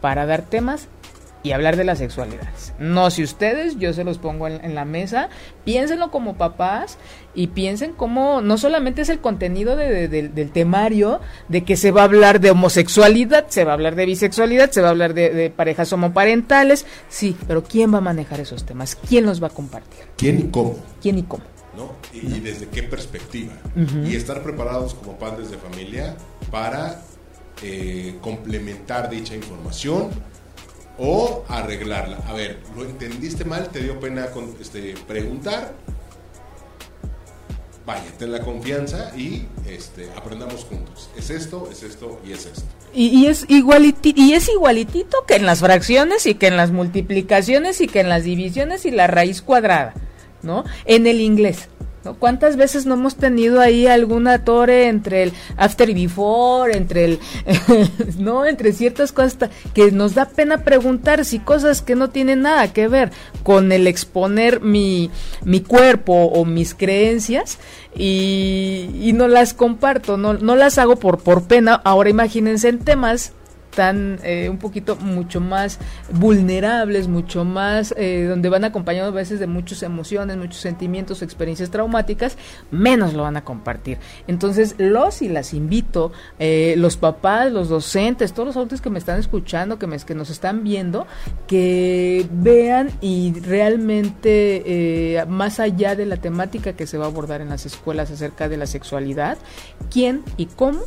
para 0.00 0.26
dar 0.26 0.42
temas 0.42 0.88
y 1.42 1.52
hablar 1.52 1.76
de 1.76 1.84
las 1.84 1.98
sexualidades. 1.98 2.72
No 2.78 3.10
si 3.10 3.22
ustedes, 3.22 3.78
yo 3.78 3.92
se 3.92 4.04
los 4.04 4.18
pongo 4.18 4.48
en, 4.48 4.74
la 4.74 4.84
mesa, 4.84 5.28
piénsenlo 5.64 6.10
como 6.10 6.36
papás 6.36 6.98
y 7.34 7.48
piensen 7.48 7.92
cómo 7.92 8.40
no 8.40 8.58
solamente 8.58 9.02
es 9.02 9.08
el 9.08 9.20
contenido 9.20 9.76
del 9.76 10.50
temario 10.52 11.20
de 11.48 11.64
que 11.64 11.76
se 11.76 11.90
va 11.90 12.02
a 12.02 12.04
hablar 12.04 12.40
de 12.40 12.50
homosexualidad, 12.50 13.46
se 13.48 13.64
va 13.64 13.72
a 13.72 13.74
hablar 13.74 13.94
de 13.94 14.06
bisexualidad, 14.06 14.70
se 14.70 14.80
va 14.80 14.88
a 14.88 14.90
hablar 14.90 15.14
de, 15.14 15.52
parejas 15.54 15.92
homoparentales, 15.92 16.86
sí, 17.08 17.36
pero 17.46 17.62
¿quién 17.62 17.92
va 17.92 17.98
a 17.98 18.02
manejar 18.02 18.40
esos 18.40 18.64
temas? 18.64 18.96
¿Quién 19.08 19.24
los 19.24 19.42
va 19.42 19.48
a 19.48 19.50
compartir? 19.50 20.04
¿Quién 20.16 20.40
y 20.40 20.42
cómo? 20.44 20.76
¿Quién 21.00 21.18
y 21.18 21.22
cómo? 21.22 21.44
¿No? 21.76 21.92
Y, 22.12 22.40
desde 22.40 22.66
qué 22.66 22.82
perspectiva. 22.82 23.52
Y 24.04 24.16
estar 24.16 24.42
preparados 24.42 24.94
como 24.94 25.16
padres 25.16 25.50
de 25.50 25.58
familia 25.58 26.16
para 26.50 27.02
eh, 27.62 28.16
complementar 28.20 29.08
dicha 29.08 29.36
información 29.36 30.10
o 30.98 31.44
arreglarla. 31.48 32.18
A 32.26 32.32
ver, 32.32 32.58
¿lo 32.76 32.84
entendiste 32.84 33.44
mal? 33.44 33.68
¿Te 33.68 33.80
dio 33.80 33.98
pena 34.00 34.26
con, 34.26 34.54
este, 34.60 34.94
preguntar? 35.06 35.74
Vaya, 37.86 38.04
ten 38.18 38.32
la 38.32 38.40
confianza 38.40 39.12
y 39.16 39.46
este, 39.66 40.10
aprendamos 40.14 40.64
juntos. 40.64 41.08
Es 41.16 41.30
esto, 41.30 41.70
es 41.72 41.82
esto 41.82 42.20
y 42.26 42.32
es 42.32 42.44
esto. 42.44 42.64
Y, 42.92 43.26
es 43.26 43.46
igualitito, 43.48 44.20
y 44.20 44.34
es 44.34 44.48
igualitito 44.48 45.24
que 45.26 45.36
en 45.36 45.46
las 45.46 45.60
fracciones 45.60 46.26
y 46.26 46.34
que 46.34 46.48
en 46.48 46.56
las 46.56 46.70
multiplicaciones 46.70 47.80
y 47.80 47.86
que 47.86 48.00
en 48.00 48.08
las 48.08 48.24
divisiones 48.24 48.84
y 48.84 48.90
la 48.90 49.06
raíz 49.06 49.40
cuadrada, 49.40 49.94
¿no? 50.42 50.64
En 50.84 51.06
el 51.06 51.20
inglés. 51.20 51.68
¿Cuántas 52.18 52.56
veces 52.56 52.86
no 52.86 52.94
hemos 52.94 53.16
tenido 53.16 53.60
ahí 53.60 53.86
alguna 53.86 54.44
torre 54.44 54.88
entre 54.88 55.24
el 55.24 55.32
after 55.56 55.90
y 55.90 55.94
before, 55.94 56.76
entre 56.76 57.04
el, 57.04 57.18
no, 58.18 58.46
entre 58.46 58.72
ciertas 58.72 59.12
cosas 59.12 59.50
que 59.74 59.90
nos 59.90 60.14
da 60.14 60.26
pena 60.26 60.58
preguntar 60.64 61.24
si 61.24 61.38
cosas 61.38 61.82
que 61.82 61.94
no 61.94 62.10
tienen 62.10 62.42
nada 62.42 62.72
que 62.72 62.88
ver 62.88 63.10
con 63.42 63.72
el 63.72 63.86
exponer 63.86 64.60
mi, 64.60 65.10
mi 65.44 65.60
cuerpo 65.60 66.12
o 66.12 66.44
mis 66.44 66.74
creencias 66.74 67.58
y, 67.94 68.90
y 69.00 69.12
no 69.12 69.28
las 69.28 69.54
comparto, 69.54 70.16
no, 70.16 70.34
no 70.34 70.56
las 70.56 70.78
hago 70.78 70.96
por, 70.96 71.18
por 71.18 71.44
pena. 71.44 71.74
Ahora 71.84 72.10
imagínense 72.10 72.68
en 72.68 72.78
temas 72.78 73.32
están 73.70 74.18
eh, 74.24 74.48
un 74.48 74.58
poquito 74.58 74.96
mucho 74.96 75.40
más 75.40 75.78
vulnerables, 76.12 77.06
mucho 77.06 77.44
más, 77.44 77.94
eh, 77.96 78.26
donde 78.28 78.48
van 78.48 78.64
acompañados 78.64 79.12
a 79.12 79.14
veces 79.14 79.38
de 79.38 79.46
muchas 79.46 79.82
emociones, 79.82 80.36
muchos 80.36 80.60
sentimientos, 80.60 81.22
experiencias 81.22 81.70
traumáticas, 81.70 82.36
menos 82.70 83.14
lo 83.14 83.22
van 83.22 83.36
a 83.36 83.44
compartir. 83.44 83.98
Entonces, 84.26 84.74
los 84.78 85.22
y 85.22 85.28
las 85.28 85.54
invito, 85.54 86.12
eh, 86.38 86.74
los 86.78 86.96
papás, 86.96 87.52
los 87.52 87.68
docentes, 87.68 88.32
todos 88.32 88.48
los 88.48 88.56
adultos 88.56 88.80
que 88.80 88.90
me 88.90 88.98
están 88.98 89.20
escuchando, 89.20 89.78
que, 89.78 89.86
me, 89.86 89.98
que 89.98 90.14
nos 90.14 90.30
están 90.30 90.64
viendo, 90.64 91.06
que 91.46 92.26
vean 92.32 92.90
y 93.00 93.34
realmente, 93.40 95.24
más 95.28 95.60
allá 95.60 95.94
de 95.94 96.06
la 96.06 96.16
temática 96.16 96.72
que 96.72 96.86
se 96.86 96.98
va 96.98 97.04
a 97.04 97.08
abordar 97.08 97.40
en 97.40 97.50
las 97.50 97.66
escuelas 97.66 98.10
acerca 98.10 98.48
de 98.48 98.56
la 98.56 98.66
sexualidad, 98.66 99.38
quién 99.90 100.22
y 100.36 100.46
cómo 100.46 100.80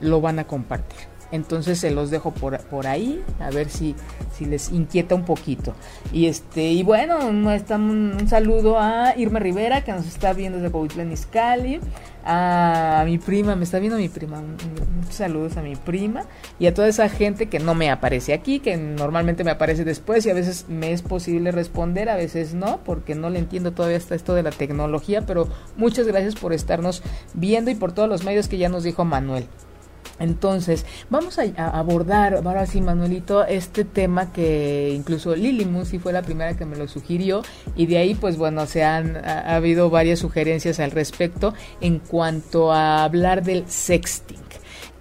lo 0.00 0.20
van 0.20 0.38
a 0.38 0.44
compartir. 0.44 1.17
Entonces 1.30 1.78
se 1.78 1.90
los 1.90 2.10
dejo 2.10 2.32
por, 2.32 2.58
por 2.64 2.86
ahí, 2.86 3.22
a 3.40 3.50
ver 3.50 3.68
si, 3.68 3.94
si 4.36 4.46
les 4.46 4.70
inquieta 4.70 5.14
un 5.14 5.24
poquito. 5.24 5.74
Y 6.12 6.26
este, 6.26 6.70
y 6.70 6.82
bueno, 6.82 7.26
un, 7.26 7.46
un 7.46 8.28
saludo 8.28 8.78
a 8.78 9.14
Irma 9.16 9.38
Rivera, 9.38 9.84
que 9.84 9.92
nos 9.92 10.06
está 10.06 10.32
viendo 10.32 10.58
desde 10.58 10.72
Coahuila 10.72 11.04
Iscali, 11.04 11.80
a 12.24 13.02
mi 13.06 13.18
prima, 13.18 13.56
me 13.56 13.64
está 13.64 13.78
viendo 13.78 13.96
mi 13.96 14.08
prima, 14.08 14.42
muchos 14.96 15.14
saludos 15.14 15.56
a 15.56 15.62
mi 15.62 15.76
prima, 15.76 16.24
y 16.58 16.66
a 16.66 16.74
toda 16.74 16.88
esa 16.88 17.08
gente 17.08 17.48
que 17.48 17.58
no 17.58 17.74
me 17.74 17.90
aparece 17.90 18.34
aquí, 18.34 18.60
que 18.60 18.76
normalmente 18.76 19.44
me 19.44 19.50
aparece 19.50 19.84
después, 19.84 20.26
y 20.26 20.30
a 20.30 20.34
veces 20.34 20.66
me 20.68 20.92
es 20.92 21.02
posible 21.02 21.52
responder, 21.52 22.08
a 22.10 22.16
veces 22.16 22.54
no, 22.54 22.80
porque 22.84 23.14
no 23.14 23.30
le 23.30 23.38
entiendo 23.38 23.72
todavía 23.72 23.96
hasta 23.96 24.14
esto 24.14 24.34
de 24.34 24.42
la 24.42 24.50
tecnología, 24.50 25.22
pero 25.26 25.48
muchas 25.76 26.06
gracias 26.06 26.34
por 26.34 26.52
estarnos 26.52 27.02
viendo 27.32 27.70
y 27.70 27.74
por 27.74 27.92
todos 27.92 28.08
los 28.08 28.24
medios 28.24 28.48
que 28.48 28.58
ya 28.58 28.68
nos 28.68 28.82
dijo 28.82 29.04
Manuel. 29.04 29.46
Entonces, 30.18 30.84
vamos 31.10 31.38
a, 31.38 31.68
abordar, 31.68 32.34
ahora 32.34 32.66
sí, 32.66 32.80
Manuelito, 32.80 33.44
este 33.44 33.84
tema 33.84 34.32
que 34.32 34.92
incluso 34.94 35.34
Lili 35.34 35.64
Musi 35.64 35.98
fue 35.98 36.12
la 36.12 36.22
primera 36.22 36.56
que 36.56 36.64
me 36.64 36.76
lo 36.76 36.88
sugirió 36.88 37.42
y 37.76 37.86
de 37.86 37.98
ahí, 37.98 38.14
pues 38.14 38.36
bueno, 38.36 38.66
se 38.66 38.84
han 38.84 39.16
ha, 39.16 39.56
habido 39.56 39.90
varias 39.90 40.18
sugerencias 40.18 40.80
al 40.80 40.90
respecto 40.90 41.54
en 41.80 41.98
cuanto 41.98 42.72
a 42.72 43.04
hablar 43.04 43.42
del 43.42 43.68
sexting. 43.68 44.38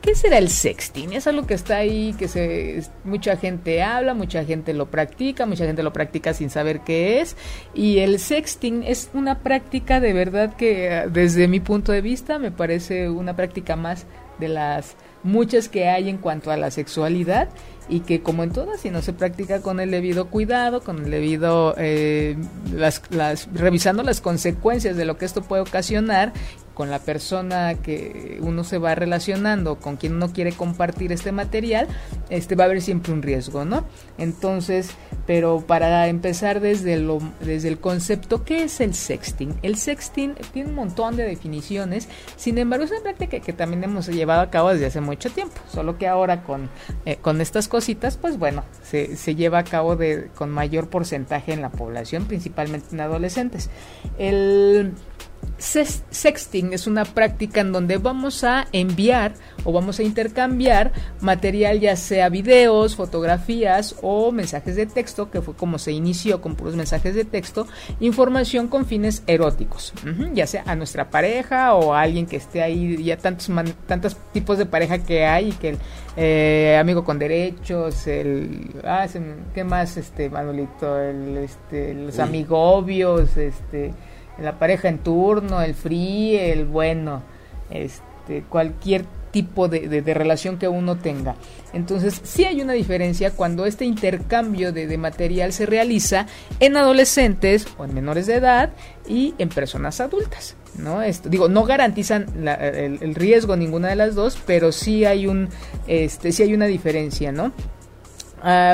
¿Qué 0.02 0.16
será 0.16 0.38
el 0.38 0.50
sexting? 0.50 1.12
Es 1.12 1.28
algo 1.28 1.48
que 1.48 1.56
está 1.56 1.78
ahí, 1.78 2.14
que 2.18 2.28
se, 2.28 2.84
mucha 3.04 3.36
gente 3.36 3.82
habla, 3.82 4.14
mucha 4.14 4.46
gente 4.46 4.74
lo 4.74 4.90
practica, 4.90 5.46
mucha 5.46 5.66
gente 5.66 5.84
lo 5.84 5.92
practica 5.92 6.34
sin 6.34 6.50
saber 6.50 6.82
qué 6.82 7.20
es. 7.20 7.36
Y 7.74 7.98
el 8.00 8.20
sexting 8.20 8.84
es 8.84 9.10
una 9.14 9.40
práctica 9.40 10.00
de 10.00 10.14
verdad 10.14 10.56
que 10.56 11.08
desde 11.12 11.48
mi 11.48 11.60
punto 11.60 11.92
de 11.92 12.02
vista 12.02 12.40
me 12.40 12.52
parece 12.52 13.10
una 13.10 13.36
práctica 13.36 13.76
más 13.76 14.06
de 14.40 14.50
las 14.50 14.96
muchas 15.24 15.70
que 15.70 15.88
hay 15.88 16.10
en 16.10 16.18
cuanto 16.18 16.52
a 16.52 16.58
la 16.58 16.72
sexualidad 16.72 17.50
y 17.90 18.02
que 18.02 18.22
como 18.22 18.44
en 18.44 18.52
todas, 18.52 18.82
si 18.82 18.90
no 18.90 19.02
se 19.02 19.14
practica 19.14 19.62
con 19.62 19.80
el 19.80 19.92
debido 19.92 20.30
cuidado, 20.30 20.82
con 20.82 21.06
el 21.06 21.12
debido, 21.12 21.74
eh, 21.78 22.36
las, 22.74 23.02
las, 23.10 23.48
revisando 23.54 24.04
las 24.04 24.22
consecuencias 24.22 24.98
de 24.98 25.06
lo 25.06 25.18
que 25.18 25.26
esto 25.26 25.42
puede 25.42 25.62
ocasionar 25.62 26.34
con 26.74 26.92
la 26.92 27.00
persona 27.00 27.74
que 27.74 28.38
uno 28.42 28.64
se 28.64 28.78
va 28.78 28.94
relacionando, 28.94 29.80
con 29.80 29.98
quien 29.98 30.14
uno 30.14 30.32
quiere 30.32 30.52
compartir 30.52 31.12
este 31.12 31.32
material, 31.32 31.88
este 32.30 32.56
va 32.56 32.66
a 32.66 32.68
haber 32.68 32.84
siempre 32.84 33.14
un 33.14 33.24
riesgo, 33.24 33.66
¿no? 33.66 33.84
Entonces, 34.20 34.92
pero 35.28 35.60
para 35.60 36.08
empezar 36.08 36.62
desde 36.62 36.98
lo 36.98 37.20
desde 37.42 37.68
el 37.68 37.78
concepto, 37.80 38.44
¿qué 38.46 38.63
es 38.63 38.80
el 38.80 38.96
sexting? 38.96 39.56
El 39.62 39.76
sexting 39.76 40.36
tiene 40.54 40.70
un 40.70 40.76
montón 40.76 41.18
de 41.18 41.24
definiciones, 41.24 42.08
sin 42.38 42.58
embargo, 42.58 42.86
es 42.86 42.92
una 42.92 43.02
práctica 43.02 43.42
que 43.42 43.54
también 43.54 43.84
hemos 43.84 44.08
llevado 44.08 44.42
a 44.42 44.50
cabo 44.50 44.70
desde 44.70 44.88
hace 44.88 45.02
mucho 45.02 45.30
tiempo, 45.30 45.56
solo 45.70 45.98
que 45.98 46.08
ahora 46.08 46.44
con, 46.44 46.70
eh, 47.06 47.18
con 47.18 47.42
estas 47.42 47.68
cositas, 47.68 48.18
pues 48.18 48.40
bueno, 48.40 48.63
se, 48.82 49.18
se 49.18 49.36
lleva 49.36 49.60
a 49.60 49.63
cabo 49.63 49.98
de, 49.98 50.30
con 50.34 50.50
mayor 50.50 50.90
porcentaje 50.90 51.52
en 51.52 51.62
la 51.62 51.70
población, 51.70 52.26
principalmente 52.26 52.88
en 52.94 53.02
adolescentes. 53.02 53.70
El 54.18 54.94
Sexting 55.58 56.74
es 56.74 56.88
una 56.88 57.04
práctica 57.04 57.62
en 57.62 57.72
donde 57.72 57.98
vamos 57.98 58.44
a 58.44 58.68
enviar 58.72 59.34
o 59.64 59.72
vamos 59.72 60.00
a 60.00 60.04
intercambiar 60.04 60.92
material, 61.20 61.80
ya 61.80 61.96
sea 61.96 62.30
videos, 62.30 62.96
fotografías 62.96 63.96
o 64.02 64.32
mensajes 64.32 64.76
de 64.76 64.86
texto, 64.86 65.32
que 65.32 65.42
fue 65.42 65.56
como 65.56 65.80
se 65.80 65.92
inició 65.92 66.42
con 66.42 66.56
puros 66.56 66.76
mensajes 66.76 67.16
de 67.16 67.26
texto, 67.26 67.68
información 68.00 68.68
con 68.68 68.86
fines 68.86 69.24
eróticos, 69.28 69.94
ya 70.34 70.46
sea 70.48 70.64
a 70.68 70.76
nuestra 70.76 71.10
pareja 71.10 71.74
o 71.74 71.94
a 71.94 72.02
alguien 72.02 72.28
que 72.28 72.38
esté 72.38 72.62
ahí, 72.62 73.04
ya 73.04 73.18
tantos, 73.18 73.50
tantos 73.88 74.16
tipos 74.34 74.58
de 74.58 74.66
pareja 74.66 75.00
que 75.00 75.26
hay, 75.26 75.52
que 75.54 75.70
el 75.70 75.78
eh, 76.16 76.78
amigo 76.80 77.04
con 77.04 77.20
derechos, 77.20 78.08
el, 78.08 78.72
ah, 78.84 79.08
¿qué 79.54 79.64
más, 79.64 79.98
este, 79.98 80.30
Manolito? 80.30 81.00
El, 81.00 81.38
este, 81.38 81.94
los 81.94 82.20
amigobios, 82.20 83.38
este 83.38 83.94
la 84.39 84.60
pareja 84.60 84.89
en 84.89 85.00
turno, 85.00 85.62
el 85.62 85.73
free, 85.73 86.36
el 86.36 86.65
bueno, 86.65 87.23
este, 87.69 88.43
cualquier 88.50 89.06
tipo 89.32 89.67
de, 89.67 89.88
de, 89.88 90.13
relación 90.13 90.58
que 90.58 90.67
uno 90.67 90.97
tenga. 90.97 91.36
Entonces, 91.73 92.21
sí 92.23 92.45
hay 92.45 92.62
una 92.62 92.73
diferencia 92.73 93.32
cuando 93.32 93.65
este 93.65 93.86
intercambio 93.86 94.71
de, 94.71 94.88
de, 94.88 94.97
material 94.97 95.54
se 95.54 95.65
realiza 95.65 96.28
en 96.60 96.78
adolescentes 96.78 97.67
o 97.78 97.86
en 97.86 97.93
menores 97.93 98.26
de 98.26 98.36
edad 98.36 98.71
y 99.08 99.36
en 99.38 99.50
personas 99.50 100.00
adultas. 100.00 100.56
¿no? 100.78 101.02
Esto, 101.02 101.30
digo, 101.30 101.50
no 101.50 101.63
garantizan 101.65 102.26
el, 102.47 103.00
el, 103.02 103.15
riesgo 103.15 103.56
ninguna 103.56 103.89
de 103.89 103.95
las 103.95 104.15
dos, 104.15 104.38
pero 104.45 104.71
sí 104.71 105.06
hay 105.06 105.28
un, 105.28 105.50
este, 105.88 106.32
sí 106.32 106.43
hay 106.43 106.54
una 106.54 106.65
diferencia, 106.65 107.32
¿no? 107.32 107.52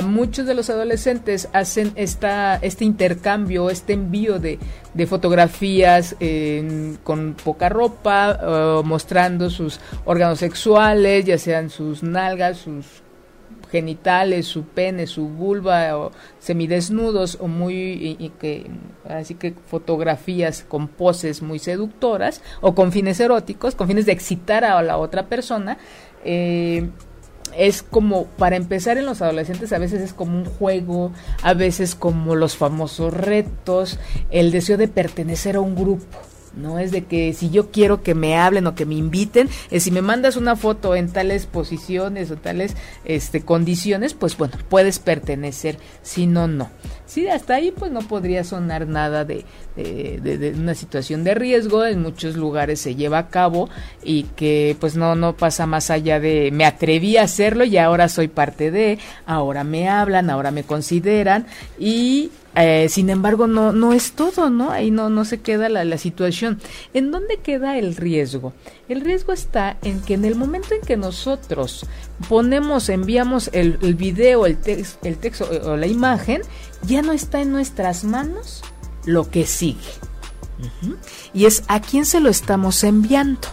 Muchos 0.04 0.45
de 0.45 0.54
los 0.54 0.69
adolescentes 0.69 1.49
hacen 1.54 1.93
esta, 1.95 2.58
este 2.58 2.86
intercambio, 2.86 3.69
este 3.69 3.93
envío 3.93 4.39
de, 4.39 4.60
fotografías 5.08 6.15
con 7.04 7.36
poca 7.43 7.69
ropa, 7.69 8.82
mostrando 8.84 9.49
sus 9.49 9.80
órganos 10.06 10.39
sexuales, 10.39 11.26
ya 11.26 11.38
sean 11.38 11.69
sus 11.69 12.04
nalgas, 12.04 12.58
sus 12.58 13.04
genitales, 13.73 14.45
su 14.45 14.65
pene, 14.65 15.08
su 15.08 15.28
vulva, 15.28 15.97
o 15.97 16.12
semidesnudos, 16.38 17.39
o 17.41 17.47
muy, 17.47 18.32
que, 18.39 18.69
así 19.10 19.34
que 19.34 19.56
fotografías 19.65 20.63
con 20.67 20.88
poses 20.88 21.41
muy 21.41 21.58
seductoras, 21.58 22.43
o 22.62 22.76
con 22.76 22.91
fines 22.91 23.19
eróticos, 23.19 23.73
con 23.73 23.88
fines 23.88 24.06
de 24.06 24.12
excitar 24.12 24.63
a 24.63 24.80
la 24.84 24.97
otra 24.97 25.26
persona. 25.26 25.80
Eh, 26.23 26.88
es 27.58 27.84
como, 27.84 28.26
para 28.26 28.56
empezar 28.56 28.98
en 28.98 29.06
los 29.06 29.22
adolescentes, 29.22 29.74
a 29.74 29.78
veces 29.78 30.02
es 30.02 30.13
como 30.13 30.38
un 30.38 30.46
juego, 30.46 31.12
a 31.42 31.54
veces 31.54 31.96
como 31.96 32.36
los 32.36 32.58
famosos 32.58 33.13
retos, 33.13 34.00
el 34.32 34.52
deseo 34.52 34.78
de 34.78 34.88
pertenecer 34.88 35.56
a 35.56 35.62
un 35.62 35.76
grupo. 35.76 36.06
No 36.56 36.80
es 36.80 36.92
de 36.92 37.06
que 37.06 37.34
si 37.34 37.50
yo 37.50 37.72
quiero 37.72 38.04
que 38.04 38.13
me 38.16 38.38
hablen 38.38 38.68
o 38.68 38.76
que 38.76 38.86
me 38.86 38.96
inviten, 38.96 39.50
es 39.72 39.84
si 39.84 39.92
me 39.92 40.02
mandas 40.02 40.36
una 40.36 40.56
foto 40.56 40.96
en 40.96 41.12
tales 41.12 41.46
posiciones 41.46 42.30
o 42.32 42.36
tales 42.36 42.76
este, 43.06 43.42
condiciones, 43.42 44.13
pues 44.13 44.38
bueno, 44.38 44.54
puedes 44.70 45.00
pertenecer, 45.00 45.78
si 46.04 46.28
no, 46.28 46.48
no. 46.48 46.70
Sí, 47.06 47.28
hasta 47.28 47.56
ahí 47.56 47.72
pues 47.72 47.92
no 47.92 48.02
podría 48.02 48.44
sonar 48.44 48.88
nada 48.88 49.26
de, 49.26 49.46
de, 49.76 50.54
una 50.58 50.74
situación 50.74 51.24
de 51.24 51.34
riesgo, 51.34 51.86
en 51.86 52.02
muchos 52.02 52.36
lugares 52.36 52.80
se 52.80 52.96
lleva 52.96 53.20
a 53.20 53.28
cabo 53.30 53.70
y 54.04 54.24
que 54.36 54.76
pues 54.80 54.96
no, 54.96 55.16
no 55.16 55.36
pasa 55.36 55.66
más 55.66 55.89
allá 55.89 56.20
de 56.20 56.50
me 56.52 56.66
atreví 56.66 57.18
a 57.18 57.24
hacerlo 57.24 57.66
y 57.66 57.78
ahora 57.78 58.10
soy 58.10 58.30
parte 58.30 58.72
de, 58.72 59.00
ahora 59.26 59.63
me 59.63 59.89
hablan, 59.89 60.30
ahora 60.30 60.52
me 60.52 60.63
consideran 60.63 61.46
y 61.78 62.32
eh, 62.56 62.88
sin 62.89 63.10
embargo, 63.10 63.48
no, 63.48 63.72
no 63.72 63.94
es 63.94 64.12
todo, 64.12 64.50
¿no? 64.50 64.72
Ahí 64.72 64.92
no, 64.92 65.10
no 65.10 65.26
se 65.26 65.42
queda 65.42 65.70
la, 65.70 65.84
la, 65.84 65.98
situación. 65.98 66.60
¿En 66.94 67.12
dónde 67.12 67.38
queda 67.38 67.78
el 67.78 67.96
riesgo? 67.96 68.54
El 68.88 69.02
riesgo 69.02 69.34
está 69.34 69.78
en 69.82 70.02
que 70.02 70.13
en 70.13 70.26
el 70.26 70.36
momento 70.36 70.76
en 70.76 70.82
que 70.82 70.98
nosotros 70.98 71.86
ponemos, 72.30 72.89
enviamos 72.89 73.50
el, 73.54 73.80
el 73.82 73.96
video, 73.96 74.46
el, 74.46 74.58
el 74.66 75.18
texto 75.18 75.50
o 75.66 75.78
la 75.78 75.88
imagen, 75.88 76.42
ya 76.86 77.02
no 77.02 77.12
está 77.12 77.42
en 77.42 77.52
nuestras 77.52 78.04
manos 78.04 78.63
lo 79.06 79.30
que 79.30 79.46
sigue. 79.46 79.80
Y 81.34 81.46
es 81.46 81.63
a 81.68 81.82
quién 81.82 82.06
se 82.06 82.20
lo 82.20 82.30
estamos 82.30 82.84
enviando. 82.84 83.48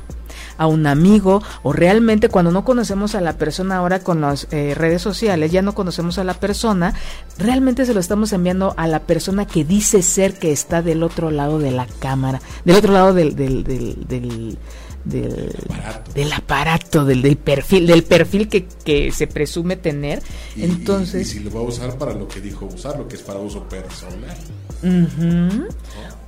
A 0.61 0.67
un 0.67 0.87
amigo 0.87 1.43
o 1.63 1.73
realmente 1.73 2.29
cuando 2.29 2.53
no 2.53 2.65
conocemos 2.65 3.15
a 3.15 3.23
la 3.23 3.39
persona 3.39 3.77
ahora 3.77 4.01
con 4.01 4.21
las 4.21 4.47
eh, 4.51 4.75
redes 4.77 5.01
sociales, 5.01 5.51
ya 5.51 5.63
no 5.63 5.75
conocemos 5.75 6.19
a 6.19 6.25
la 6.25 6.35
persona, 6.35 6.93
realmente 7.39 7.87
se 7.87 7.95
lo 7.95 8.01
estamos 8.01 8.35
enviando 8.35 8.75
a 8.77 8.87
la 8.87 9.01
persona 9.01 9.47
que 9.47 9.65
dice 9.65 10.03
ser 10.03 10.39
que 10.39 10.53
está 10.53 10.83
del 10.83 11.03
otro 11.03 11.31
lado 11.31 11.59
de 11.59 11.71
la 11.71 11.87
cámara, 11.87 12.43
del 12.67 12.77
otro 12.77 12.93
lado 12.93 13.15
del, 13.15 13.35
del, 13.35 13.65
del, 13.65 14.59
del 15.05 15.51
aparato. 15.71 16.13
del 16.13 16.33
aparato, 16.35 17.05
del, 17.07 17.23
del 17.23 17.37
perfil, 17.39 17.87
del 17.87 18.03
perfil 18.03 18.49
que, 18.51 18.67
que 18.85 19.13
se 19.13 19.27
presume 19.27 19.77
tener. 19.77 20.23
Entonces, 20.57 21.27
y, 21.29 21.39
si 21.39 21.41
lo 21.41 21.51
va 21.53 21.61
a 21.61 21.65
usar 21.65 21.97
para 21.97 22.13
lo 22.13 22.29
que 22.29 22.43
dijo 22.43 22.67
usarlo, 22.67 23.09
que 23.09 23.17
es 23.17 23.23
para 23.23 23.39
uso 23.39 23.67
personal. 23.67 24.37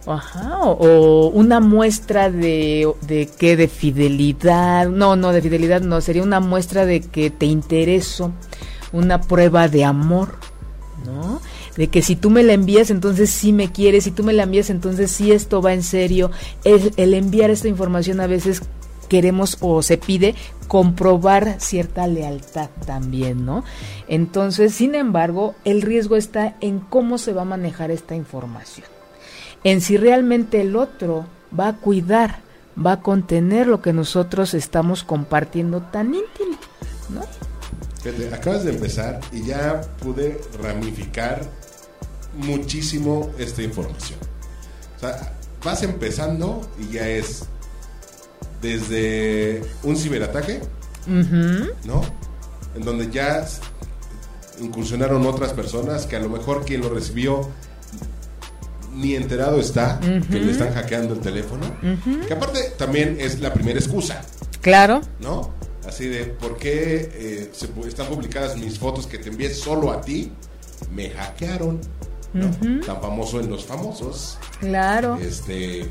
Ajá, 0.07 0.59
o, 0.63 1.29
una 1.29 1.61
muestra 1.61 2.29
de, 2.29 2.93
de 3.03 3.29
qué, 3.39 3.57
de 3.57 3.69
fidelidad, 3.69 4.89
no, 4.89 5.15
no, 5.15 5.33
de 5.33 5.41
fidelidad 5.41 5.81
no, 5.81 6.01
sería 6.01 6.25
una 6.25 6.41
muestra 6.41 6.85
de 6.87 7.01
que 7.01 7.31
te 7.31 7.47
intereso, 7.47 8.33
una 8.93 9.21
prueba 9.21 9.69
de 9.69 9.85
amor, 9.85 10.39
¿no? 11.07 11.41
De 11.77 11.87
que 11.87 12.03
si 12.03 12.17
tú 12.17 12.31
me 12.31 12.43
la 12.43 12.53
envías, 12.53 12.91
entonces 12.91 13.31
sí 13.31 13.53
me 13.53 13.71
quieres, 13.71 14.05
si 14.05 14.11
tú 14.11 14.25
me 14.25 14.33
la 14.33 14.43
envías, 14.43 14.71
entonces 14.71 15.11
sí 15.11 15.31
esto 15.31 15.63
va 15.63 15.73
en 15.73 15.85
serio. 15.85 16.33
El, 16.65 16.93
el 16.97 17.15
enviar 17.15 17.51
esta 17.51 17.69
información 17.69 18.21
a 18.21 18.27
veces 18.27 18.63
queremos 19.09 19.57
o 19.61 19.83
se 19.83 19.99
pide 19.99 20.35
comprobar 20.67 21.61
cierta 21.61 22.09
lealtad 22.09 22.71
también, 22.87 23.47
¿no? 23.47 23.63
Entonces, 24.09 24.75
sin 24.75 24.97
embargo, 24.97 25.55
el 25.65 25.81
riesgo 25.81 26.17
está 26.17 26.57
en 26.61 26.81
cómo 26.81 27.19
se 27.19 27.33
va 27.33 27.43
a 27.43 27.47
manejar 27.47 27.93
esta 27.93 28.17
información 28.17 28.87
en 29.65 29.81
si 29.81 29.97
realmente 29.97 30.61
el 30.61 30.77
otro 30.77 31.27
va 31.59 31.69
a 31.69 31.77
cuidar, 31.77 32.41
va 32.75 32.93
a 32.93 33.01
contener 33.01 33.67
lo 33.67 33.83
que 33.83 33.93
nosotros 33.93 34.55
estamos 34.55 35.05
compartiendo 35.05 35.83
tan 35.83 36.15
íntimo, 36.15 36.57
¿no? 37.11 37.23
acabas 38.33 38.65
de 38.65 38.73
empezar 38.73 39.21
y 39.31 39.45
ya 39.45 39.81
pude 40.03 40.41
ramificar 40.61 41.43
muchísimo 42.35 43.31
esta 43.39 43.63
información. 43.63 44.19
O 44.97 45.01
sea, 45.01 45.33
vas 45.63 45.83
empezando 45.83 46.69
y 46.81 46.95
ya 46.95 47.09
es 47.09 47.45
desde 48.61 49.63
un 49.83 49.97
ciberataque, 49.97 50.61
¿no? 51.07 52.03
En 52.75 52.85
donde 52.85 53.11
ya 53.11 53.47
incursionaron 54.61 55.27
otras 55.27 55.53
personas 55.53 56.07
que 56.07 56.17
a 56.17 56.21
lo 56.21 56.29
mejor 56.29 56.65
quien 56.65 56.81
lo 56.81 56.89
recibió 56.89 57.49
ni 58.95 59.15
enterado 59.15 59.61
está 59.61 59.99
que 60.01 60.39
le 60.39 60.53
están 60.53 60.73
hackeando 60.75 61.15
el 61.15 61.21
teléfono. 61.21 61.67
Que 62.27 62.35
aparte 62.35 62.73
también 62.77 63.17
es 63.21 63.41
la 63.41 63.53
primera 63.53 63.79
excusa. 63.79 64.23
Claro. 64.61 65.01
¿No? 65.21 65.51
Así 65.87 66.07
de, 66.07 66.25
¿por 66.25 66.57
qué 66.57 67.11
eh, 67.13 67.51
se, 67.53 67.69
están 67.89 68.07
publicadas 68.07 68.57
mis 68.57 68.79
fotos 68.79 69.07
que 69.07 69.19
te 69.19 69.31
envié 69.31 69.53
solo 69.53 69.91
a 69.91 70.01
ti? 70.01 70.31
Me 70.93 71.11
hackearon. 71.11 71.81
¿no? 72.33 72.51
Tan 72.87 73.01
famoso 73.01 73.41
en 73.41 73.51
los 73.51 73.65
famosos. 73.65 74.39
Claro. 74.61 75.19
Este, 75.21 75.87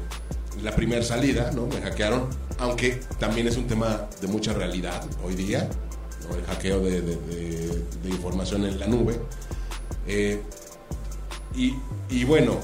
la 0.63 0.73
primera 0.73 1.03
salida, 1.03 1.51
¿no? 1.51 1.67
Me 1.67 1.81
hackearon. 1.81 2.27
Aunque 2.59 3.01
también 3.19 3.47
es 3.47 3.57
un 3.57 3.67
tema 3.67 4.07
de 4.21 4.27
mucha 4.27 4.53
realidad 4.53 5.03
hoy 5.23 5.35
día. 5.35 5.67
¿no? 6.27 6.35
El 6.35 6.45
hackeo 6.45 6.79
de, 6.81 7.01
de, 7.01 8.09
información 8.09 8.65
en 8.65 8.79
la 8.79 8.87
nube. 8.87 9.19
Eh, 10.07 10.41
y, 11.55 11.75
y 12.09 12.23
bueno, 12.23 12.59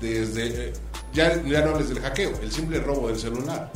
desde... 0.00 0.72
Ya, 1.12 1.40
ya 1.44 1.64
no 1.64 1.72
hables 1.72 1.90
del 1.90 2.00
hackeo, 2.00 2.32
el 2.42 2.50
simple 2.50 2.80
robo 2.80 3.08
del 3.08 3.18
celular. 3.18 3.70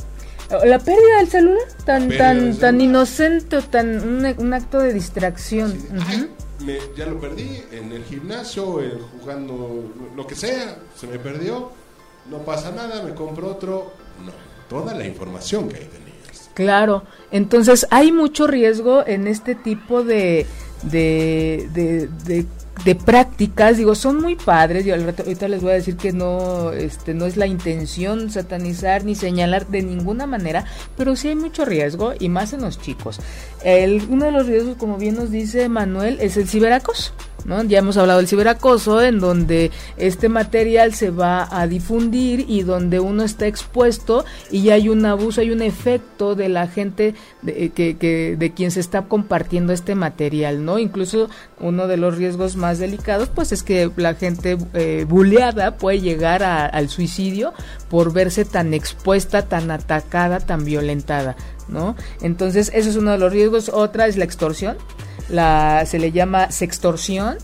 La 0.49 0.79
pérdida 0.79 1.17
del 1.19 1.29
celular, 1.29 1.67
tan 1.85 2.09
tan 2.09 2.57
tan 2.57 2.81
inocente, 2.81 3.61
tan 3.61 4.35
un, 4.37 4.53
acto 4.53 4.79
de 4.79 4.93
distracción. 4.93 5.77
ya 6.97 7.05
lo 7.05 7.19
perdí 7.19 7.61
en 7.71 7.91
el 7.91 8.03
gimnasio, 8.03 8.81
jugando 9.19 9.93
lo 10.15 10.25
que 10.25 10.33
sea, 10.33 10.79
se 10.99 11.05
me 11.05 11.19
perdió, 11.19 11.71
no 12.31 12.39
pasa 12.39 12.71
nada, 12.71 13.03
me 13.03 13.13
compro 13.13 13.51
otro. 13.51 13.93
No, 14.25 14.31
toda 14.67 14.95
la 14.95 15.05
información 15.05 15.69
que 15.69 15.77
ahí 15.77 15.85
tenías. 15.85 16.49
Claro, 16.55 17.03
entonces 17.31 17.85
hay 17.91 18.11
mucho 18.11 18.47
riesgo 18.47 19.05
en 19.05 19.27
este 19.27 19.53
tipo 19.53 20.03
de, 20.03 20.47
de, 20.81 21.69
de, 21.73 22.07
de 22.25 22.45
de 22.83 22.95
prácticas, 22.95 23.77
digo, 23.77 23.95
son 23.95 24.21
muy 24.21 24.35
padres, 24.35 24.85
yo 24.85 24.95
ahorita 24.95 25.47
les 25.47 25.61
voy 25.61 25.71
a 25.71 25.75
decir 25.75 25.97
que 25.97 26.13
no, 26.13 26.71
este, 26.71 27.13
no 27.13 27.25
es 27.25 27.37
la 27.37 27.47
intención 27.47 28.29
satanizar 28.29 29.03
ni 29.03 29.15
señalar 29.15 29.67
de 29.67 29.81
ninguna 29.81 30.25
manera, 30.25 30.65
pero 30.97 31.15
sí 31.15 31.27
hay 31.27 31.35
mucho 31.35 31.65
riesgo 31.65 32.13
y 32.19 32.29
más 32.29 32.53
en 32.53 32.61
los 32.61 32.79
chicos. 32.79 33.19
El, 33.63 34.05
uno 34.09 34.25
de 34.25 34.31
los 34.31 34.47
riesgos, 34.47 34.77
como 34.77 34.97
bien 34.97 35.15
nos 35.15 35.31
dice 35.31 35.67
Manuel, 35.69 36.17
es 36.21 36.37
el 36.37 36.47
ciberacoso. 36.47 37.13
¿No? 37.45 37.63
Ya 37.63 37.79
hemos 37.79 37.97
hablado 37.97 38.19
del 38.19 38.27
ciberacoso, 38.27 39.01
en 39.01 39.19
donde 39.19 39.71
este 39.97 40.29
material 40.29 40.93
se 40.93 41.09
va 41.09 41.47
a 41.49 41.67
difundir 41.67 42.45
y 42.47 42.63
donde 42.63 42.99
uno 42.99 43.23
está 43.23 43.47
expuesto 43.47 44.25
y 44.51 44.63
ya 44.63 44.75
hay 44.75 44.89
un 44.89 45.05
abuso, 45.05 45.41
hay 45.41 45.51
un 45.51 45.61
efecto 45.61 46.35
de 46.35 46.49
la 46.49 46.67
gente 46.67 47.15
de, 47.41 47.65
eh, 47.65 47.69
que, 47.71 48.35
de 48.37 48.53
quien 48.53 48.71
se 48.71 48.79
está 48.79 49.03
compartiendo 49.03 49.73
este 49.73 49.95
material, 49.95 50.63
¿no? 50.65 50.79
Incluso 50.79 51.29
uno 51.59 51.87
de 51.87 51.97
los 51.97 52.17
riesgos 52.17 52.55
más 52.55 52.79
delicados, 52.79 53.29
pues 53.29 53.51
es 53.51 53.63
que 53.63 53.89
la 53.95 54.15
gente 54.15 54.57
eh, 54.73 55.05
buleada 55.07 55.77
puede 55.77 56.01
llegar 56.01 56.43
al 56.43 56.89
suicidio 56.89 57.53
por 57.89 58.13
verse 58.13 58.45
tan 58.45 58.73
expuesta, 58.73 59.43
tan 59.43 59.71
atacada, 59.71 60.39
tan 60.39 60.65
violentada, 60.65 61.35
¿no? 61.67 61.95
Entonces, 62.21 62.71
eso 62.73 62.89
es 62.89 62.95
uno 62.95 63.11
de 63.11 63.17
los 63.17 63.31
riesgos. 63.31 63.69
Otra 63.69 64.07
es 64.07 64.17
la 64.17 64.25
extorsión 64.25 64.77
la 65.29 65.85
se 65.85 65.99
le 65.99 66.11
llama 66.11 66.51
sextorsión 66.51 67.37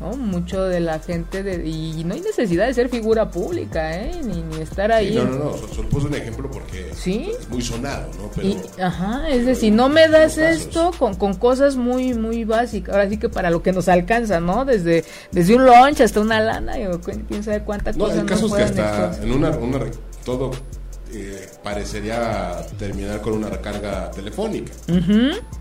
¿no? 0.00 0.16
mucho 0.16 0.62
de 0.62 0.80
la 0.80 0.98
gente 0.98 1.42
de, 1.42 1.66
y 1.66 2.02
no 2.04 2.14
hay 2.14 2.20
necesidad 2.20 2.66
de 2.66 2.74
ser 2.74 2.88
figura 2.88 3.30
pública 3.30 3.96
¿eh? 3.96 4.20
ni, 4.24 4.42
estar 4.62 4.90
ahí 4.92 5.14
no 5.14 5.24
no 5.24 5.38
no 5.38 5.56
solo 5.74 5.88
puse 5.88 6.06
un 6.06 6.14
ejemplo 6.14 6.50
porque 6.50 6.90
es 6.90 7.48
muy 7.48 7.62
sonado 7.62 8.10
no 8.18 8.30
pero, 8.34 8.54
ajá 8.82 9.28
es 9.28 9.44
decir 9.44 9.72
no 9.72 9.88
me 9.88 10.08
das 10.08 10.38
esto 10.38 10.92
con, 10.98 11.14
con 11.14 11.34
cosas 11.34 11.76
muy 11.76 12.14
muy 12.14 12.44
básicas 12.44 12.94
ahora 12.94 13.08
sí 13.08 13.18
que 13.18 13.28
para 13.28 13.50
lo 13.50 13.62
que 13.62 13.72
nos 13.72 13.88
alcanza 13.88 14.40
no 14.40 14.64
desde 14.64 15.04
desde 15.30 15.56
un 15.56 15.66
lunch 15.66 16.00
hasta 16.00 16.20
una 16.20 16.40
lana 16.40 16.78
y 16.78 16.86
quién 17.28 17.42
sabe 17.42 17.62
cuánta 17.62 17.92
no, 17.92 18.06
hay 18.06 18.20
casos 18.22 18.52
que 18.54 18.62
hasta 18.62 19.22
en 19.22 19.32
una, 19.32 19.50
una 19.50 19.80
todo 20.24 20.52
eh, 21.14 21.46
parecería 21.62 22.64
terminar 22.78 23.20
con 23.20 23.34
una 23.34 23.50
recarga 23.50 24.10
telefónica. 24.12 24.72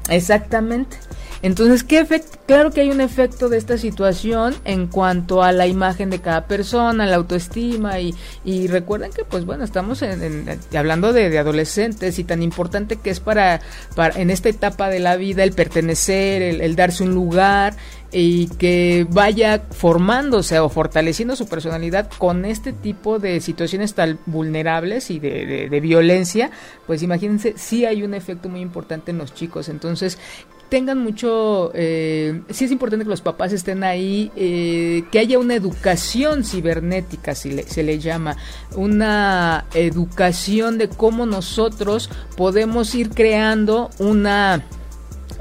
exactamente. 0.09 0.95
Entonces, 1.41 1.83
¿qué 1.83 1.99
efecto? 1.99 2.37
Claro 2.45 2.71
que 2.71 2.81
hay 2.81 2.91
un 2.91 3.01
efecto 3.01 3.49
de 3.49 3.57
esta 3.57 3.77
situación 3.77 4.55
en 4.65 4.87
cuanto 4.87 5.41
a 5.41 5.51
la 5.51 5.67
imagen 5.67 6.09
de 6.09 6.19
cada 6.19 6.45
persona, 6.45 7.05
la 7.05 7.15
autoestima 7.15 7.99
y, 7.99 8.13
y 8.43 8.67
recuerden 8.67 9.11
que, 9.11 9.23
pues 9.23 9.45
bueno, 9.45 9.63
estamos 9.63 10.03
hablando 10.75 11.13
de, 11.13 11.37
adolescentes 11.39 12.19
y 12.19 12.23
tan 12.23 12.43
importante 12.43 12.97
que 12.97 13.09
es 13.09 13.19
para, 13.19 13.61
para 13.95 14.19
en 14.19 14.29
esta 14.29 14.49
etapa 14.49 14.89
de 14.89 14.99
la 14.99 15.15
vida 15.15 15.43
el 15.43 15.53
pertenecer, 15.53 16.41
el 16.41 16.75
darse 16.75 17.03
un 17.03 17.13
lugar, 17.13 17.75
y 18.11 18.47
que 18.47 19.07
vaya 19.09 19.63
formándose 19.71 20.59
o 20.59 20.67
fortaleciendo 20.69 21.35
su 21.35 21.47
personalidad 21.47 22.09
con 22.17 22.43
este 22.43 22.73
tipo 22.73 23.19
de 23.19 23.39
situaciones 23.39 23.93
tan 23.93 24.19
vulnerables 24.25 25.09
y 25.11 25.19
de, 25.19 25.69
de, 25.69 25.79
violencia, 25.79 26.51
pues 26.87 27.03
imagínense, 27.03 27.53
sí 27.55 27.85
hay 27.85 28.03
un 28.03 28.13
efecto 28.13 28.49
muy 28.49 28.59
importante 28.59 29.11
en 29.11 29.17
los 29.17 29.33
chicos. 29.33 29.69
Entonces, 29.69 30.17
tengan 30.71 30.99
mucho, 30.99 31.69
eh, 31.73 32.43
sí 32.49 32.63
es 32.63 32.71
importante 32.71 33.03
que 33.03 33.09
los 33.09 33.19
papás 33.19 33.51
estén 33.51 33.83
ahí, 33.83 34.31
eh, 34.37 35.03
que 35.11 35.19
haya 35.19 35.37
una 35.37 35.53
educación 35.53 36.45
cibernética, 36.45 37.35
si 37.35 37.61
se 37.63 37.83
le 37.83 37.99
llama, 37.99 38.37
una 38.73 39.65
educación 39.73 40.77
de 40.77 40.87
cómo 40.87 41.25
nosotros 41.25 42.09
podemos 42.37 42.95
ir 42.95 43.09
creando 43.09 43.89
una 43.99 44.63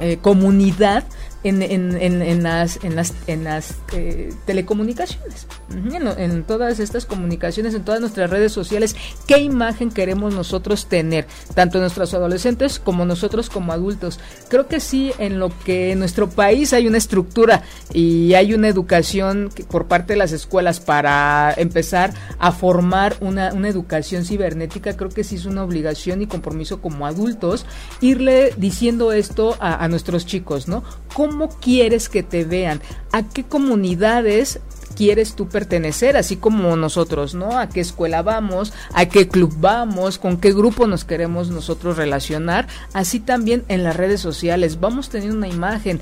eh, 0.00 0.18
comunidad 0.20 1.04
en, 1.44 1.62
en, 1.62 1.94
en, 2.22 2.42
las, 2.42 2.82
en 2.84 2.96
las, 2.96 3.14
en 3.26 3.44
las 3.44 3.74
eh, 3.92 4.32
telecomunicaciones, 4.46 5.46
en, 5.70 6.44
todas 6.44 6.80
estas 6.80 7.06
comunicaciones, 7.06 7.74
en 7.74 7.84
todas 7.84 8.00
nuestras 8.00 8.30
redes 8.30 8.52
sociales, 8.52 8.96
qué 9.26 9.38
imagen 9.38 9.90
queremos 9.90 10.34
nosotros 10.34 10.86
tener, 10.86 11.26
tanto 11.54 11.80
nuestros 11.80 12.12
adolescentes 12.14 12.78
como 12.78 13.04
nosotros 13.04 13.48
como 13.50 13.72
adultos. 13.72 14.20
Creo 14.48 14.66
que 14.66 14.80
sí, 14.80 15.12
en 15.18 15.38
lo 15.38 15.50
que 15.64 15.92
en 15.92 15.98
nuestro 15.98 16.28
país 16.28 16.72
hay 16.72 16.86
una 16.86 16.98
estructura 16.98 17.62
y 17.92 18.34
hay 18.34 18.54
una 18.54 18.68
educación 18.68 19.50
por 19.70 19.86
parte 19.86 20.12
de 20.14 20.18
las 20.18 20.32
escuelas 20.32 20.80
para 20.80 21.54
empezar 21.56 22.12
a 22.38 22.52
formar 22.52 23.16
una, 23.20 23.52
una 23.52 23.68
educación 23.68 24.24
cibernética, 24.24 24.96
creo 24.96 25.10
que 25.10 25.24
sí 25.24 25.36
es 25.36 25.46
una 25.46 25.64
obligación 25.64 26.22
y 26.22 26.26
compromiso 26.26 26.80
como 26.80 27.06
adultos 27.06 27.66
irle 28.00 28.52
diciendo 28.56 29.12
esto 29.12 29.56
a, 29.60 29.86
nuestros 29.88 30.26
chicos, 30.26 30.68
¿no? 30.68 30.82
¿Cómo 31.14 31.29
quieres 31.60 32.08
que 32.08 32.22
te 32.22 32.44
vean? 32.44 32.80
¿A 33.12 33.22
qué 33.22 33.44
comunidades 33.44 34.60
quieres 34.96 35.34
tú 35.34 35.48
pertenecer, 35.48 36.16
así 36.16 36.36
como 36.36 36.76
nosotros, 36.76 37.34
¿no? 37.34 37.58
A 37.58 37.68
qué 37.68 37.80
escuela 37.80 38.22
vamos, 38.22 38.72
a 38.92 39.06
qué 39.06 39.28
club 39.28 39.54
vamos, 39.58 40.18
con 40.18 40.38
qué 40.38 40.52
grupo 40.52 40.86
nos 40.86 41.04
queremos 41.04 41.50
nosotros 41.50 41.96
relacionar, 41.96 42.66
así 42.92 43.20
también 43.20 43.64
en 43.68 43.82
las 43.82 43.96
redes 43.96 44.20
sociales, 44.20 44.80
vamos 44.80 45.08
teniendo 45.08 45.36
una 45.36 45.48
imagen, 45.48 46.00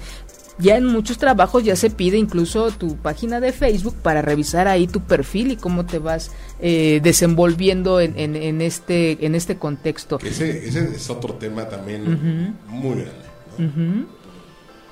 ya 0.59 0.77
en 0.77 0.87
muchos 0.87 1.19
trabajos 1.19 1.62
ya 1.62 1.77
se 1.77 1.91
pide 1.91 2.19
incluso 2.19 2.73
tu 2.73 2.97
página 2.97 3.41
de 3.41 3.53
Facebook 3.53 3.95
para 4.03 4.23
revisar 4.23 4.67
ahí 4.67 4.88
tu 4.88 5.01
perfil 5.01 5.53
y 5.53 5.57
cómo 5.57 5.87
te 5.87 6.01
vas 6.01 6.33
eh, 6.61 6.99
desenvolviendo 7.03 8.01
en, 8.01 8.17
en, 8.17 8.61
este 8.61 9.25
en 9.25 9.37
este 9.37 9.57
contexto. 9.57 10.19
Ese, 10.25 10.67
ese 10.67 10.97
es 10.97 11.09
otro 11.11 11.35
tema 11.35 11.69
también 11.69 12.57
muy 12.67 13.05
grande. 13.05 14.09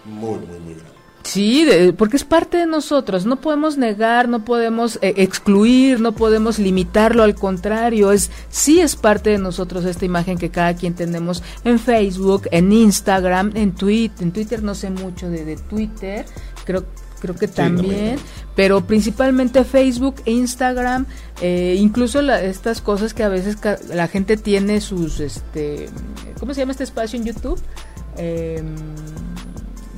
Muy, 0.07 0.39
muy, 0.39 0.61
muy 0.61 0.75
grande. 0.75 0.97
Sí, 1.27 1.67
porque 1.99 2.17
es 2.17 2.25
parte 2.25 2.57
de 2.57 2.67
nosotros, 2.67 3.27
no 3.27 3.41
podemos 3.41 3.77
negar, 3.77 4.29
no 4.29 4.45
podemos 4.45 4.97
eh, 5.03 5.15
excluir, 5.17 5.99
no 6.01 6.13
podemos 6.13 6.61
limitarlo, 6.61 7.25
al 7.25 7.35
contrario, 7.35 8.13
es 8.13 8.31
sí 8.49 8.81
es 8.81 8.95
parte 8.95 9.31
de 9.31 9.39
nosotros 9.39 9.85
esta 9.85 10.05
imagen 10.05 10.39
que 10.39 10.51
cada 10.51 10.75
quien 10.77 10.95
tenemos 10.95 11.43
en 11.65 11.81
Facebook, 11.81 12.47
en 12.53 12.71
Instagram, 12.71 13.51
en 13.57 13.73
Twitter, 13.73 14.23
en 14.23 14.33
Twitter 14.33 14.63
no 14.63 14.77
sé 14.77 14.91
mucho 14.91 15.29
de, 15.29 15.57
Twitter, 15.57 16.25
creo 16.65 16.85
creo 17.19 17.35
que 17.35 17.49
también, 17.49 18.19
pero 18.55 18.87
principalmente 18.87 19.65
Facebook, 19.65 20.17
Instagram, 20.27 21.07
eh, 21.41 21.77
incluso 21.77 22.21
estas 22.21 22.81
cosas 22.81 23.15
que 23.15 23.25
a 23.25 23.29
veces 23.29 23.57
la 23.89 24.07
gente 24.07 24.37
tiene 24.37 24.81
sus, 24.81 25.19
este, 25.19 25.89
¿cómo 26.39 26.55
se 26.55 26.61
llama 26.61 26.73
este 26.73 26.85
espacio 26.85 27.19
en 27.19 27.25
YouTube? 27.25 27.61
Eh, 28.17 28.63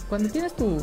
cuando 0.08 0.28
tienes 0.28 0.54
tu 0.54 0.78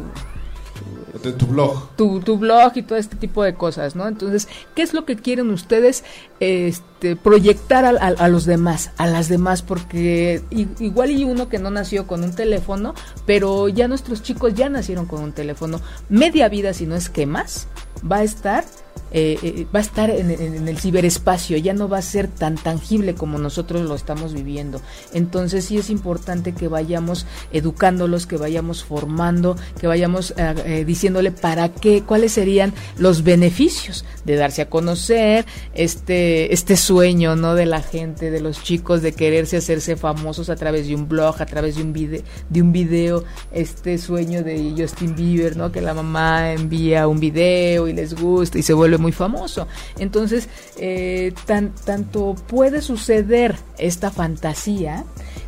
tu 1.34 1.48
blog. 1.48 1.96
Tu, 1.96 2.20
tu, 2.20 2.38
blog 2.38 2.74
y 2.76 2.84
todo 2.84 2.98
este 2.98 3.16
tipo 3.16 3.44
de 3.44 3.56
cosas, 3.56 3.96
¿no? 3.96 4.08
Entonces, 4.08 4.48
¿qué 4.76 4.82
es 4.82 4.94
lo 4.94 5.06
que 5.06 5.16
quieren 5.16 5.50
ustedes 5.50 6.04
este, 6.40 7.16
proyectar 7.16 7.86
a, 7.86 7.90
a, 7.90 8.28
los 8.28 8.46
demás, 8.46 8.92
a 8.98 9.08
las 9.08 9.30
demás? 9.30 9.62
Porque 9.62 10.42
igual 10.80 11.12
y 11.12 11.24
uno 11.24 11.50
que 11.50 11.60
no 11.60 11.72
nació 11.72 12.08
con 12.08 12.24
un 12.24 12.34
teléfono, 12.34 12.94
pero 13.26 13.70
ya 13.70 13.88
nuestros 13.88 14.22
chicos 14.22 14.54
ya 14.54 14.70
nacieron 14.70 15.06
con 15.06 15.22
un 15.22 15.32
teléfono. 15.32 15.80
Media 16.10 16.50
vida, 16.50 16.74
si 16.74 16.86
no 16.86 16.96
es 16.96 17.10
que 17.10 17.26
más, 17.26 17.68
va 18.10 18.18
a 18.18 18.24
estar 18.24 18.64
eh, 19.12 19.40
eh, 19.44 19.66
va 19.74 19.80
a 19.80 19.82
estar 19.82 20.10
en, 20.10 20.68
el 20.68 20.78
ciberespacio, 20.78 21.56
ya 21.58 21.74
no 21.74 21.88
va 21.88 22.00
a 22.00 22.02
ser 22.02 22.28
tan 22.28 22.56
tangible 22.56 23.16
como 23.16 23.38
nosotros 23.38 23.84
lo 23.84 23.96
estamos 23.96 24.34
viviendo. 24.34 24.82
Entonces 25.14 25.64
sí 25.64 25.78
es 25.78 25.90
importante 25.90 26.54
que 26.54 26.68
vayamos 26.68 27.26
educándolos, 27.54 28.26
que 28.26 28.36
vayamos 28.36 28.84
formando, 28.84 29.56
que 29.80 29.88
vayamos 29.88 30.34
eh, 30.36 30.84
diciéndole 30.86 31.32
para 31.32 31.70
qué, 31.70 32.04
cuáles 32.04 32.34
serían 32.34 32.74
los 32.98 33.24
beneficios 33.24 34.04
de 34.26 34.36
darse 34.36 34.64
a 34.64 34.70
conocer, 34.70 35.46
este, 35.76 36.54
este 36.54 36.76
sueño 36.76 37.38
¿no? 37.38 37.56
de 37.56 37.68
la 37.68 37.82
gente, 37.82 38.32
de 38.32 38.42
los 38.42 38.64
chicos, 38.64 39.02
de 39.02 39.14
quererse 39.14 39.56
hacerse 39.56 39.96
famosos 39.96 40.50
a 40.50 40.58
través 40.58 40.88
de 40.88 40.96
un 40.96 41.08
blog, 41.08 41.42
a 41.42 41.46
través 41.46 41.78
de 41.78 41.84
un 41.84 41.94
video, 41.94 42.22
de 42.50 42.62
un 42.62 42.74
video, 42.74 43.24
este 43.54 43.98
sueño 43.98 44.44
de 44.44 44.74
Justin 44.78 45.16
Bieber, 45.16 45.56
¿no? 45.56 45.72
que 45.72 45.80
la 45.80 45.94
mamá 45.94 46.52
envía 46.52 47.08
un 47.08 47.22
video 47.22 47.88
y 47.88 47.94
les 47.96 48.14
gusta 48.14 48.60
y 48.60 48.64
se 48.64 48.74
vuelve 48.74 48.98
muy 48.98 49.12
famoso. 49.12 49.68
Entonces, 49.98 50.50
eh, 50.78 51.34
tan, 51.46 51.74
tanto 51.74 52.36
puede 52.48 52.82
suceder 52.82 53.56
esta 53.78 54.12
fantasía, 54.12 55.06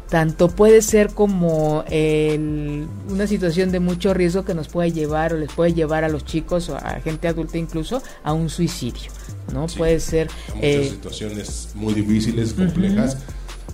tanto 0.10 0.50
puede 0.50 0.82
ser 0.82 1.10
como 1.14 1.84
una 1.88 3.28
situación 3.28 3.72
de 3.72 3.80
mucho 3.80 4.14
riesgo 4.14 4.46
que 4.46 4.54
nos 4.54 4.70
puede 4.70 4.92
llevar 4.92 5.34
o 5.34 5.38
les 5.38 5.52
puede 5.52 5.74
llevar 5.74 6.04
a 6.04 6.10
los 6.10 6.24
chicos 6.26 6.70
o 6.70 6.78
a 6.78 7.00
gente 7.04 7.28
adulta 7.28 7.58
incluso 7.58 8.02
a 8.24 8.34
un 8.34 8.50
suicidio, 8.50 9.12
¿no? 9.54 9.68
puede 9.68 10.00
ser... 10.00 10.30
muchas 10.48 10.64
eh, 10.64 10.90
situaciones 10.90 11.70
muy 11.76 11.94
difíciles, 11.94 12.54
complejas. 12.54 13.18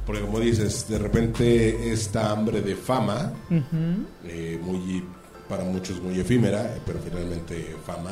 Porque 0.06 0.22
como 0.22 0.40
dices, 0.40 0.88
de 0.90 1.00
repente 1.00 1.94
esta 1.94 2.32
hambre 2.32 2.62
de 2.62 2.76
fama, 2.76 3.32
eh, 4.26 4.60
muy 4.62 5.04
para 5.48 5.64
muchos 5.64 6.02
muy 6.02 6.20
efímera, 6.20 6.76
pero 6.86 7.00
finalmente 7.00 7.76
fama, 7.86 8.12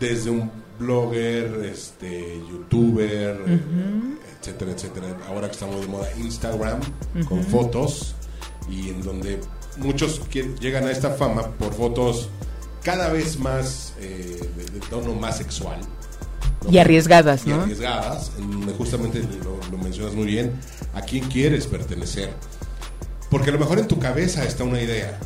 desde 0.00 0.30
un 0.30 0.50
blogger, 0.78 1.62
este, 1.70 2.40
youtuber, 2.50 3.38
etcétera, 4.40 4.72
etcétera. 4.72 5.06
Ahora 5.28 5.46
que 5.46 5.52
estamos 5.52 5.80
de 5.82 5.86
moda 5.86 6.08
Instagram, 6.18 6.80
con 7.28 7.44
fotos, 7.44 8.14
y 8.68 8.88
en 8.88 9.02
donde 9.02 9.40
muchos 9.76 10.20
llegan 10.58 10.84
a 10.84 10.90
esta 10.90 11.10
fama 11.10 11.48
por 11.58 11.74
fotos 11.74 12.28
cada 12.82 13.12
vez 13.12 13.38
más 13.38 13.94
eh, 14.00 14.40
de, 14.56 14.80
tono 14.88 15.14
más 15.14 15.36
sexual. 15.36 15.78
Y 16.70 16.78
arriesgadas, 16.78 17.46
¿no? 17.46 17.58
Y 17.58 17.60
arriesgadas, 17.60 18.32
justamente 18.76 19.22
lo, 19.44 19.58
lo 19.70 19.82
mencionas 19.82 20.14
muy 20.14 20.26
bien, 20.26 20.52
a 20.94 21.02
quién 21.02 21.28
quieres 21.28 21.66
pertenecer. 21.66 22.30
Porque 23.30 23.50
a 23.50 23.52
lo 23.52 23.58
mejor 23.58 23.78
en 23.78 23.86
tu 23.86 23.98
cabeza 23.98 24.44
está 24.44 24.64
una 24.64 24.80
idea, 24.80 25.18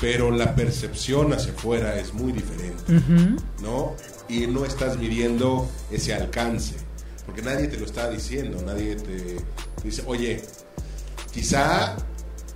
pero 0.00 0.30
la 0.30 0.54
percepción 0.54 1.32
hacia 1.32 1.52
afuera 1.52 1.98
es 1.98 2.12
muy 2.12 2.32
diferente, 2.32 3.00
¿no? 3.62 3.94
Y 4.28 4.46
no 4.46 4.64
estás 4.64 4.98
midiendo 4.98 5.68
ese 5.90 6.14
alcance, 6.14 6.74
porque 7.24 7.42
nadie 7.42 7.68
te 7.68 7.78
lo 7.78 7.86
está 7.86 8.10
diciendo, 8.10 8.62
nadie 8.64 8.96
te, 8.96 9.36
dice, 9.82 10.02
oye, 10.06 10.42
quizá 11.32 11.96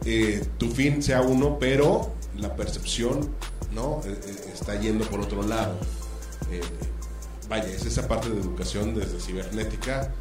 eh, 0.05 0.45
tu 0.59 0.71
fin 0.71 1.03
sea 1.03 1.23
uno, 1.23 1.59
pero 1.59 2.15
la 2.37 2.55
percepción, 2.57 3.35
¿no? 3.73 4.03
Eh, 4.05 4.19
eh, 4.25 4.51
está 4.53 4.79
yendo 4.79 5.05
por 5.07 5.21
otro 5.21 5.43
lado. 5.43 5.79
vaya, 7.49 7.69
es 7.69 7.85
esa 7.85 8.07
parte 8.07 8.29
de 8.29 8.41
educación 8.41 8.95
desde 8.95 9.21
cibernética 9.21 10.13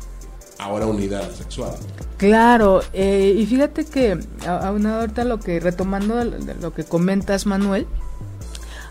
ahora 0.59 0.85
unidad 0.85 1.31
sexual. 1.31 1.73
Claro, 2.17 2.81
eh, 2.93 3.33
y 3.35 3.45
fíjate 3.45 3.85
que 3.85 4.19
ahorita 4.45 5.23
lo 5.23 5.39
que 5.39 5.59
retomando 5.59 6.23
lo 6.23 6.73
que 6.73 6.83
comentas 6.83 7.45
Manuel, 7.45 7.87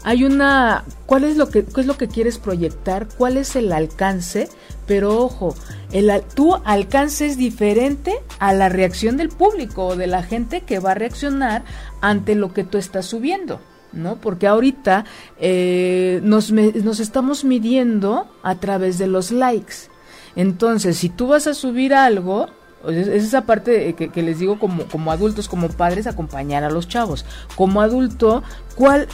hay 0.03 0.25
una 0.25 0.85
cuál 1.07 1.25
es 1.25 1.37
lo 1.37 1.51
que 1.51 1.65
qué 1.65 1.83
es 1.83 1.87
lo 1.87 1.99
que 1.99 2.09
quieres 2.09 2.39
proyectar, 2.39 3.07
cuál 3.19 3.37
es 3.37 3.55
el 3.55 3.73
alcance, 3.73 4.49
pero 4.87 5.19
ojo, 5.19 5.55
el 5.93 6.11
tu 6.35 6.55
alcance 6.65 7.27
es 7.27 7.37
diferente 7.37 8.19
a 8.39 8.55
la 8.55 8.71
reacción 8.71 9.19
del 9.19 9.29
público 9.29 9.89
o 9.89 9.97
de 9.97 10.07
la 10.07 10.23
gente 10.23 10.63
que 10.63 10.79
va 10.79 10.93
a 10.93 10.95
reaccionar 10.95 11.65
ante 12.01 12.35
lo 12.35 12.55
que 12.55 12.65
tú 12.65 12.79
estás 12.79 13.07
subiendo. 13.07 13.61
¿no? 13.93 14.17
Porque 14.17 14.47
ahorita 14.47 15.07
eh, 15.39 16.21
nos, 16.23 16.53
nos 16.53 17.01
estamos 17.01 17.45
midiendo 17.45 18.27
a 18.43 18.57
través 18.57 18.99
de 18.99 19.07
los 19.07 19.31
likes. 19.31 19.89
Entonces, 20.39 20.97
si 20.97 21.09
tú 21.09 21.27
vas 21.27 21.49
a 21.49 21.53
subir 21.53 21.93
algo, 21.93 22.47
es 22.87 23.09
esa 23.09 23.43
parte 23.43 23.93
que, 23.95 24.23
les 24.23 24.39
digo 24.39 24.61
como, 24.61 24.85
como 24.85 25.11
adultos, 25.11 25.49
como 25.49 25.69
padres, 25.69 26.07
acompañar 26.07 26.63
a 26.63 26.71
los 26.71 26.87
chavos. 26.87 27.25
Como 27.57 27.81
adulto, 27.81 28.45
¿cuál 28.77 29.09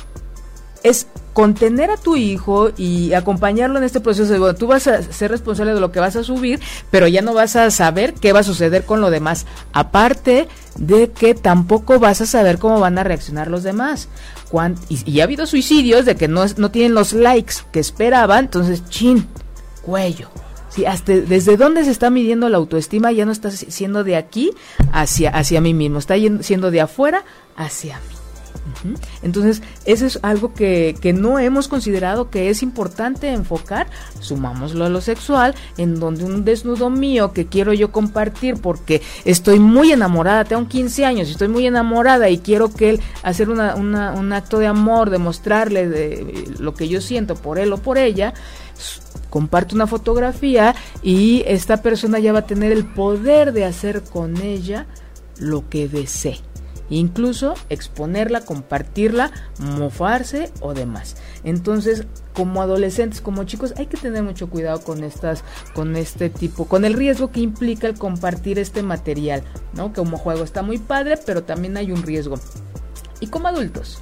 es 0.82 1.06
contener 1.32 1.90
a 1.90 1.96
tu 1.96 2.16
hijo 2.16 2.72
y 2.76 3.14
acompañarlo 3.14 3.78
en 3.78 3.84
este 3.84 4.00
proceso 4.00 4.34
de, 4.34 4.52
tú 4.52 4.66
vas 4.66 4.86
a 4.86 5.02
ser 5.02 5.30
responsable 5.30 5.72
de 5.72 5.80
lo 5.80 5.92
que 5.92 5.98
vas 5.98 6.14
a 6.14 6.22
subir, 6.22 6.60
pero 6.90 7.08
ya 7.08 7.22
no 7.22 7.32
vas 7.32 7.56
a 7.56 7.70
saber 7.70 8.12
qué 8.12 8.34
va 8.34 8.40
a 8.40 8.44
suceder 8.44 8.84
con 8.84 9.00
lo 9.00 9.08
demás. 9.08 9.46
Aparte 9.72 10.46
de 10.76 11.10
que 11.10 11.34
tampoco 11.34 11.98
vas 11.98 12.20
a 12.20 12.26
saber 12.26 12.58
cómo 12.58 12.80
van 12.80 12.98
a 12.98 13.02
reaccionar 13.02 13.48
los 13.48 13.62
demás. 13.62 14.10
Y, 14.90 15.10
y, 15.10 15.20
ha 15.20 15.24
habido 15.24 15.46
suicidios 15.46 16.04
de 16.04 16.16
que 16.16 16.28
no, 16.28 16.44
no 16.58 16.70
tienen 16.70 16.92
los 16.92 17.14
likes 17.14 17.54
que 17.72 17.80
esperaban, 17.80 18.44
entonces, 18.44 18.84
chin, 18.90 19.26
cuello 19.82 20.28
Desde 21.06 21.56
dónde 21.56 21.84
se 21.84 21.90
está 21.90 22.10
midiendo 22.10 22.48
la 22.48 22.56
autoestima 22.56 23.12
ya 23.12 23.24
no 23.24 23.32
está 23.32 23.50
siendo 23.50 24.04
de 24.04 24.16
aquí 24.16 24.50
hacia, 24.92 25.30
hacia 25.30 25.60
mí 25.60 25.74
mismo, 25.74 25.98
está 25.98 26.14
siendo 26.40 26.70
de 26.70 26.80
afuera 26.80 27.24
hacia 27.56 27.98
mí. 27.98 28.14
Entonces, 29.22 29.62
eso 29.84 30.06
es 30.06 30.18
algo 30.22 30.54
que, 30.54 30.96
que, 31.00 31.12
no 31.12 31.38
hemos 31.38 31.68
considerado 31.68 32.30
que 32.30 32.50
es 32.50 32.62
importante 32.62 33.28
enfocar. 33.28 33.86
Sumámoslo 34.20 34.84
a 34.84 34.88
lo 34.88 35.00
sexual, 35.00 35.54
en 35.76 36.00
donde 36.00 36.24
un 36.24 36.44
desnudo 36.44 36.90
mío 36.90 37.32
que 37.32 37.46
quiero 37.46 37.72
yo 37.72 37.92
compartir 37.92 38.56
porque 38.56 39.02
estoy 39.24 39.58
muy 39.58 39.92
enamorada, 39.92 40.44
tengo 40.44 40.66
15 40.66 41.04
años 41.04 41.28
estoy 41.28 41.48
muy 41.48 41.66
enamorada 41.66 42.30
y 42.30 42.38
quiero 42.38 42.72
que 42.72 42.90
él 42.90 43.00
hacer 43.22 43.50
una, 43.50 43.74
un 43.74 44.32
acto 44.32 44.58
de 44.58 44.66
amor, 44.66 45.10
demostrarle 45.10 45.88
de, 45.88 46.54
lo 46.58 46.74
que 46.74 46.88
yo 46.88 47.00
siento 47.00 47.34
por 47.34 47.58
él 47.58 47.72
o 47.72 47.78
por 47.78 47.98
ella 47.98 48.34
comparte 49.34 49.74
una 49.74 49.88
fotografía 49.88 50.76
y 51.02 51.42
esta 51.48 51.82
persona 51.82 52.20
ya 52.20 52.32
va 52.32 52.38
a 52.38 52.46
tener 52.46 52.70
el 52.70 52.84
poder 52.84 53.52
de 53.52 53.64
hacer 53.64 54.04
con 54.04 54.40
ella 54.40 54.86
lo 55.40 55.68
que 55.68 55.88
desee. 55.88 56.38
Incluso 56.88 57.54
exponerla, 57.68 58.42
compartirla, 58.42 59.32
mofarse 59.58 60.52
o 60.60 60.72
demás. 60.72 61.16
Entonces, 61.42 62.06
como 62.32 62.62
adolescentes, 62.62 63.20
como 63.20 63.42
chicos, 63.42 63.74
hay 63.76 63.86
que 63.86 63.96
tener 63.96 64.22
mucho 64.22 64.48
cuidado 64.48 64.80
con 64.82 65.02
estas, 65.02 65.42
con 65.74 65.96
este 65.96 66.30
tipo, 66.30 66.66
con 66.66 66.84
el 66.84 66.94
riesgo 66.94 67.32
que 67.32 67.40
implica 67.40 67.88
el 67.88 67.98
compartir 67.98 68.60
este 68.60 68.84
material, 68.84 69.42
¿no? 69.72 69.92
Como 69.92 70.16
juego 70.16 70.44
está 70.44 70.62
muy 70.62 70.78
padre, 70.78 71.18
pero 71.26 71.42
también 71.42 71.76
hay 71.76 71.90
un 71.90 72.04
riesgo. 72.04 72.38
Y 73.18 73.26
como 73.26 73.48
adultos, 73.48 73.98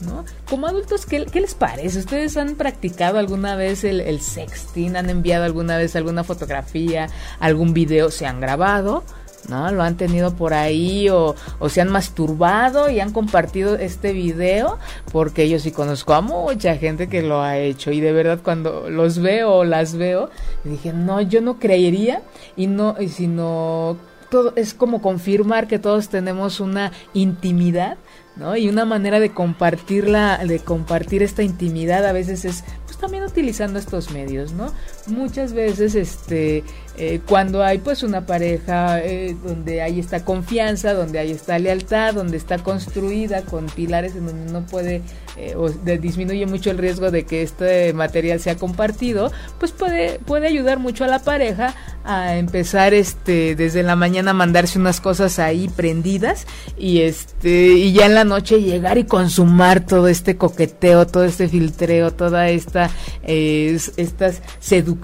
¿no? 0.00 0.24
Como 0.48 0.66
adultos, 0.66 1.06
¿qué, 1.06 1.26
les 1.32 1.54
parece? 1.54 1.98
¿Ustedes 1.98 2.36
han 2.36 2.54
practicado 2.56 3.18
alguna 3.18 3.56
vez 3.56 3.84
el, 3.84 4.20
sexting? 4.20 4.96
¿Han 4.96 5.10
enviado 5.10 5.44
alguna 5.44 5.76
vez 5.76 5.96
alguna 5.96 6.24
fotografía, 6.24 7.08
algún 7.40 7.72
video? 7.74 8.10
¿Se 8.10 8.26
han 8.26 8.40
grabado? 8.40 9.04
¿No? 9.48 9.70
Lo 9.70 9.84
han 9.84 9.96
tenido 9.96 10.34
por 10.34 10.54
ahí 10.54 11.08
o, 11.08 11.36
o 11.60 11.68
se 11.68 11.80
han 11.80 11.88
masturbado 11.88 12.90
y 12.90 12.98
han 12.98 13.12
compartido 13.12 13.76
este 13.76 14.12
video 14.12 14.78
porque 15.12 15.48
yo 15.48 15.60
sí 15.60 15.70
conozco 15.70 16.14
a 16.14 16.20
mucha 16.20 16.76
gente 16.76 17.08
que 17.08 17.22
lo 17.22 17.40
ha 17.42 17.56
hecho 17.56 17.92
y 17.92 18.00
de 18.00 18.10
verdad 18.10 18.40
cuando 18.42 18.90
los 18.90 19.20
veo 19.20 19.52
o 19.52 19.64
las 19.64 19.94
veo 19.94 20.30
dije 20.64 20.92
no 20.92 21.20
yo 21.20 21.40
no 21.42 21.60
creería 21.60 22.22
y 22.56 22.66
no 22.66 22.96
y 22.98 23.08
sino 23.08 23.96
todo 24.30 24.52
es 24.56 24.74
como 24.74 25.02
confirmar 25.02 25.66
que 25.66 25.78
todos 25.78 26.08
tenemos 26.08 26.60
una 26.60 26.92
intimidad 27.14 27.96
¿no? 28.36 28.56
Y 28.56 28.68
una 28.68 28.84
manera 28.84 29.18
de 29.18 29.32
compartirla, 29.32 30.38
de 30.44 30.58
compartir 30.60 31.22
esta 31.22 31.42
intimidad 31.42 32.04
a 32.06 32.12
veces 32.12 32.44
es 32.44 32.64
pues 32.84 32.98
también 32.98 33.24
utilizando 33.24 33.78
estos 33.78 34.10
medios, 34.10 34.52
¿no? 34.52 34.72
Muchas 35.08 35.52
veces, 35.52 35.94
este, 35.94 36.64
eh, 36.98 37.20
cuando 37.26 37.62
hay 37.62 37.76
pues 37.76 38.02
una 38.02 38.24
pareja 38.24 39.00
eh, 39.04 39.36
donde 39.44 39.82
hay 39.82 40.00
esta 40.00 40.24
confianza, 40.24 40.94
donde 40.94 41.18
hay 41.18 41.30
esta 41.30 41.58
lealtad, 41.58 42.14
donde 42.14 42.38
está 42.38 42.58
construida 42.58 43.42
con 43.42 43.66
pilares 43.66 44.16
en 44.16 44.26
donde 44.26 44.50
no 44.50 44.64
puede 44.64 45.02
eh, 45.36 45.54
o 45.56 45.68
disminuye 45.68 46.46
mucho 46.46 46.70
el 46.70 46.78
riesgo 46.78 47.10
de 47.10 47.26
que 47.26 47.42
este 47.42 47.92
material 47.92 48.40
sea 48.40 48.56
compartido, 48.56 49.30
pues 49.58 49.72
puede, 49.72 50.18
puede 50.20 50.46
ayudar 50.46 50.78
mucho 50.78 51.04
a 51.04 51.08
la 51.08 51.18
pareja 51.18 51.74
a 52.04 52.36
empezar 52.36 52.94
este 52.94 53.56
desde 53.56 53.82
la 53.82 53.94
mañana 53.94 54.30
a 54.30 54.34
mandarse 54.34 54.78
unas 54.78 55.02
cosas 55.02 55.38
ahí 55.38 55.68
prendidas 55.68 56.46
y 56.78 57.02
este 57.02 57.72
y 57.72 57.92
ya 57.92 58.06
en 58.06 58.14
la 58.14 58.24
noche 58.24 58.62
llegar 58.62 58.96
y 58.96 59.04
consumar 59.04 59.84
todo 59.84 60.08
este 60.08 60.38
coqueteo, 60.38 61.06
todo 61.06 61.24
este 61.24 61.48
filtreo, 61.48 62.14
toda 62.14 62.48
esta 62.48 62.90
estas 63.26 64.40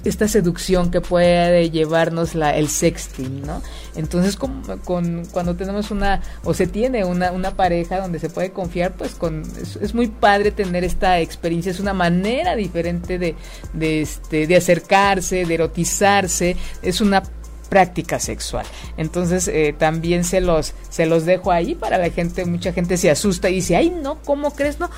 esta 0.04 0.28
seducción 0.28 0.90
que 0.90 1.00
puede 1.00 1.70
llevarnos 1.70 2.34
la, 2.34 2.56
el 2.56 2.68
sexting, 2.68 3.42
¿no? 3.42 3.62
Entonces, 3.94 4.36
con, 4.36 4.62
con, 4.84 5.24
cuando 5.26 5.56
tenemos 5.56 5.90
una, 5.90 6.20
o 6.44 6.54
se 6.54 6.66
tiene 6.66 7.04
una, 7.04 7.32
una 7.32 7.52
pareja 7.52 8.00
donde 8.00 8.18
se 8.18 8.30
puede 8.30 8.52
confiar, 8.52 8.92
pues 8.92 9.14
con, 9.14 9.42
es, 9.60 9.94
muy 9.94 10.08
padre 10.08 10.50
tener 10.50 10.84
esta 10.84 11.20
experiencia, 11.20 11.70
es 11.70 11.80
una 11.80 11.92
manera 11.92 12.56
diferente 12.56 13.18
de, 13.18 13.34
de, 13.72 14.02
este, 14.02 14.46
de 14.46 14.56
acercarse, 14.56 15.44
de 15.44 15.54
erotizarse, 15.54 16.56
es 16.82 17.00
una 17.00 17.22
práctica 17.68 18.18
sexual. 18.18 18.66
Entonces 18.98 19.48
eh, 19.48 19.74
también 19.78 20.24
se 20.24 20.42
los 20.42 20.74
se 20.90 21.06
los 21.06 21.24
dejo 21.24 21.52
ahí 21.52 21.74
para 21.74 21.96
la 21.96 22.10
gente, 22.10 22.44
mucha 22.44 22.74
gente 22.74 22.98
se 22.98 23.10
asusta 23.10 23.48
y 23.48 23.54
dice, 23.54 23.76
"Ay, 23.76 23.88
no, 23.88 24.18
¿cómo 24.26 24.50
crees? 24.50 24.78
No, 24.78 24.90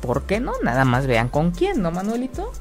¿por 0.00 0.22
qué 0.22 0.38
no? 0.38 0.52
Nada 0.62 0.84
más 0.84 1.08
vean 1.08 1.28
con 1.28 1.50
quién, 1.50 1.82
¿no, 1.82 1.90
Manuelito?" 1.90 2.52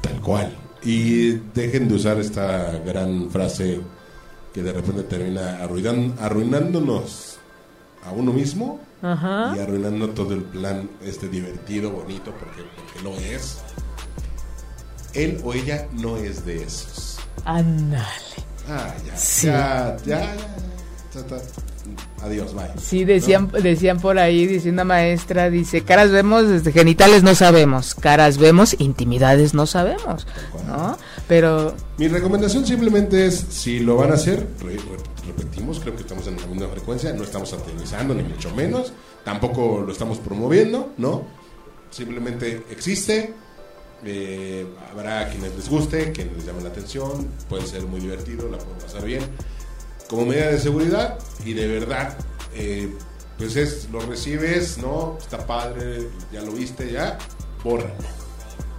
Tal 0.00 0.20
cual. 0.20 0.65
Y 0.82 1.32
dejen 1.54 1.88
de 1.88 1.94
usar 1.94 2.18
esta 2.18 2.78
gran 2.78 3.30
frase 3.30 3.80
que 4.52 4.62
de 4.62 4.72
repente 4.72 5.02
termina 5.02 5.58
arruinándonos 5.58 7.38
a 8.04 8.12
uno 8.12 8.32
mismo 8.32 8.80
y 9.02 9.58
arruinando 9.58 10.10
todo 10.10 10.34
el 10.34 10.42
plan 10.42 10.88
este 11.02 11.28
divertido, 11.28 11.90
bonito, 11.90 12.32
porque, 12.38 12.62
porque 12.74 13.02
lo 13.02 13.14
es. 13.16 13.58
Él 15.12 15.40
o 15.44 15.52
ella 15.52 15.88
no 15.92 16.16
es 16.16 16.44
de 16.44 16.62
esos. 16.62 17.18
Ándale. 17.44 18.06
Ah, 18.68 18.94
ya, 19.06 19.14
ya, 19.14 19.96
ya, 20.04 20.36
ya, 21.14 21.65
Adiós, 22.22 22.54
bye. 22.54 22.70
Sí, 22.80 23.04
decían, 23.04 23.50
decían 23.62 24.00
por 24.00 24.18
ahí, 24.18 24.46
dice 24.46 24.70
una 24.70 24.84
maestra, 24.84 25.50
dice, 25.50 25.82
caras 25.82 26.10
vemos, 26.10 26.48
desde 26.48 26.72
genitales 26.72 27.22
no 27.22 27.34
sabemos, 27.34 27.94
caras 27.94 28.38
vemos, 28.38 28.74
intimidades 28.78 29.54
no 29.54 29.66
sabemos, 29.66 30.26
¿no? 30.66 30.96
Pero... 31.28 31.74
Mi 31.98 32.08
recomendación 32.08 32.66
simplemente 32.66 33.26
es, 33.26 33.44
si 33.50 33.80
lo 33.80 33.96
van 33.96 34.10
a 34.12 34.14
hacer, 34.14 34.46
repetimos, 35.26 35.80
creo 35.80 35.94
que 35.94 36.02
estamos 36.02 36.26
en 36.26 36.36
la 36.36 36.46
misma 36.46 36.68
frecuencia, 36.68 37.12
no 37.12 37.22
estamos 37.22 37.52
aterrizando, 37.52 38.14
ni 38.14 38.22
mucho 38.22 38.54
menos, 38.54 38.92
tampoco 39.24 39.82
lo 39.86 39.92
estamos 39.92 40.18
promoviendo, 40.18 40.92
¿no? 40.96 41.24
Simplemente 41.90 42.64
existe, 42.70 43.34
eh, 44.04 44.66
habrá 44.90 45.28
quienes 45.28 45.54
les 45.54 45.68
guste, 45.68 46.12
quienes 46.12 46.34
les 46.36 46.46
llame 46.46 46.62
la 46.62 46.70
atención, 46.70 47.28
puede 47.48 47.66
ser 47.66 47.82
muy 47.82 48.00
divertido, 48.00 48.48
la 48.50 48.58
pueden 48.58 48.78
pasar 48.80 49.04
bien 49.04 49.22
como 50.08 50.26
medida 50.26 50.50
de 50.50 50.58
seguridad 50.58 51.18
y 51.44 51.54
de 51.54 51.66
verdad, 51.66 52.16
eh, 52.54 52.92
pues 53.38 53.56
es, 53.56 53.88
lo 53.90 54.00
recibes, 54.00 54.78
¿no? 54.78 55.18
Está 55.20 55.46
padre, 55.46 56.08
ya 56.32 56.42
lo 56.42 56.52
viste, 56.52 56.90
ya, 56.90 57.18
bórralo. 57.62 57.94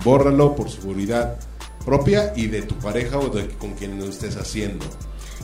Bórralo 0.03 0.55
por 0.55 0.69
seguridad 0.69 1.39
propia 1.86 2.34
y 2.36 2.47
de 2.47 2.63
tu 2.63 2.75
pareja 2.75 3.17
o 3.17 3.30
de 3.30 3.47
con 3.49 3.73
quien 3.73 3.99
lo 3.99 4.05
estés 4.05 4.36
haciendo 4.36 4.86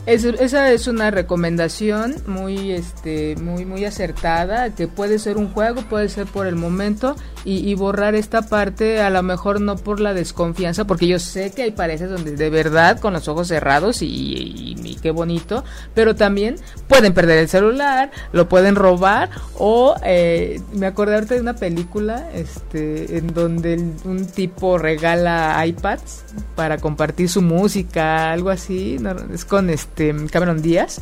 esa 0.06 0.72
es 0.72 0.88
una 0.88 1.12
recomendación 1.12 2.16
muy, 2.28 2.72
este, 2.72 3.36
muy, 3.38 3.66
muy 3.66 3.86
acertada, 3.86 4.76
que 4.76 4.88
puede 4.88 5.18
ser 5.18 5.38
un 5.38 5.52
juego, 5.54 5.82
puede 5.84 6.10
ser 6.10 6.28
por 6.28 6.46
el 6.46 6.56
momento, 6.56 7.16
y, 7.46 7.74
borrar 7.76 8.16
esta 8.16 8.44
parte, 8.44 9.02
a 9.02 9.10
lo 9.10 9.22
mejor 9.24 9.60
no 9.60 9.76
por 9.76 10.00
la 10.00 10.14
desconfianza, 10.14 10.86
porque 10.86 11.08
yo 11.08 11.20
sé 11.20 11.52
que 11.52 11.64
hay 11.64 11.72
parejas 11.72 12.10
donde 12.10 12.36
de 12.36 12.50
verdad 12.50 13.00
con 13.00 13.14
los 13.14 13.28
ojos 13.28 13.50
cerrados 13.50 13.98
y, 14.02 14.98
qué 15.02 15.12
bonito, 15.12 15.64
pero 15.94 16.16
también 16.16 16.56
pueden 16.88 17.14
perder 17.14 17.40
el 17.40 17.50
celular, 17.50 18.12
lo 18.32 18.48
pueden 18.48 18.76
robar, 18.76 19.30
o 19.58 19.96
eh, 20.04 20.62
me 20.74 20.86
acordé 20.86 21.16
ahorita 21.16 21.36
de 21.36 21.42
una 21.42 21.56
película, 21.56 22.30
este, 22.34 23.18
en 23.18 23.34
donde 23.34 23.76
un 24.06 24.26
tipo 24.26 24.78
regala 24.78 25.62
iPads 25.66 26.24
para 26.56 26.78
compartir 26.78 27.28
su 27.28 27.42
música, 27.42 28.32
algo 28.32 28.50
así, 28.50 28.98
es 29.34 29.44
con 29.44 29.70
este, 29.70 30.16
Cameron 30.32 30.62
Díaz. 30.62 31.02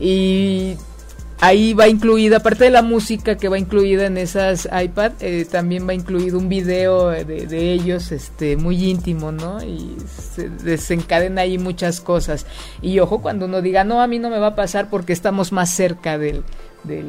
Y 0.00 0.76
ahí 1.40 1.74
va 1.74 1.88
incluida, 1.88 2.38
aparte 2.38 2.64
de 2.64 2.70
la 2.70 2.82
música 2.82 3.36
que 3.36 3.48
va 3.48 3.58
incluida 3.58 4.06
en 4.06 4.18
esas 4.18 4.66
iPad, 4.66 5.12
eh, 5.20 5.46
también 5.50 5.88
va 5.88 5.94
incluido 5.94 6.38
un 6.38 6.48
video 6.48 7.10
de, 7.10 7.72
ellos 7.72 8.12
este, 8.12 8.56
muy 8.56 8.90
íntimo, 8.90 9.32
¿no? 9.32 9.62
Y 9.62 9.96
se 10.06 10.48
desencadena 10.48 11.42
ahí 11.42 11.58
muchas 11.58 12.00
cosas. 12.00 12.46
Y 12.82 12.98
ojo 13.00 13.20
cuando 13.20 13.46
uno 13.46 13.62
diga, 13.62 13.84
no, 13.84 14.00
a 14.00 14.06
mí 14.06 14.18
no 14.18 14.30
me 14.30 14.38
va 14.38 14.48
a 14.48 14.54
pasar 14.56 14.90
porque 14.90 15.12
estamos 15.12 15.52
más 15.52 15.70
cerca 15.70 16.18
del, 16.18 16.44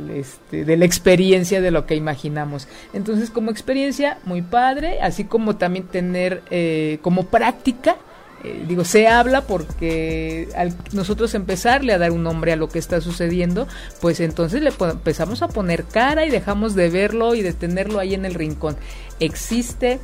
este, 0.10 0.66
de 0.66 0.78
la 0.78 0.86
experiencia 0.86 1.62
de 1.62 1.72
lo 1.72 1.86
que 1.86 1.96
imaginamos. 1.96 2.68
Entonces, 2.94 3.30
como 3.30 3.52
experiencia, 3.52 4.18
muy 4.26 4.42
padre, 4.42 5.00
así 5.02 5.26
como 5.26 5.58
también 5.58 5.86
tener 5.88 6.42
eh, 6.50 7.00
como 7.02 7.26
práctica 7.28 7.98
eh, 8.46 8.64
digo, 8.68 8.86
se 8.86 9.08
habla 9.08 9.42
porque 9.42 10.50
al 10.56 10.76
nosotros 10.92 11.34
empezarle 11.34 11.94
a 11.94 11.98
dar 11.98 12.12
un 12.12 12.22
nombre 12.22 12.54
a 12.54 12.56
lo 12.56 12.70
que 12.70 12.78
está 12.78 13.02
sucediendo, 13.02 13.68
pues 14.02 14.20
entonces 14.20 14.62
le 14.62 14.70
empezamos 14.70 15.42
a 15.42 15.48
poner 15.48 15.86
cara 15.86 16.26
y 16.26 16.30
dejamos 16.30 16.76
de 16.76 16.90
verlo 16.90 17.34
y 17.34 17.42
de 17.42 17.54
tenerlo 17.54 18.00
ahí 18.00 18.14
en 18.14 18.24
el 18.24 18.36
rincón. 18.36 18.78
Existe, 19.20 20.00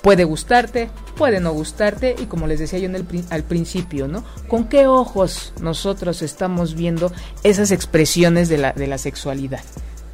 puede 0.00 0.24
gustarte, 0.24 0.88
puede 1.18 1.40
no 1.40 1.52
gustarte 1.52 2.16
y 2.18 2.24
como 2.24 2.46
les 2.46 2.60
decía 2.60 2.78
yo 2.78 2.86
en 2.86 2.96
el, 2.96 3.06
al 3.28 3.44
principio, 3.44 4.08
¿no? 4.08 4.24
¿Con 4.48 4.68
qué 4.68 4.86
ojos 4.86 5.52
nosotros 5.60 6.22
estamos 6.22 6.74
viendo 6.74 7.12
esas 7.42 7.72
expresiones 7.72 8.48
de 8.48 8.56
la, 8.56 8.72
de 8.72 8.86
la 8.86 8.96
sexualidad? 8.96 9.60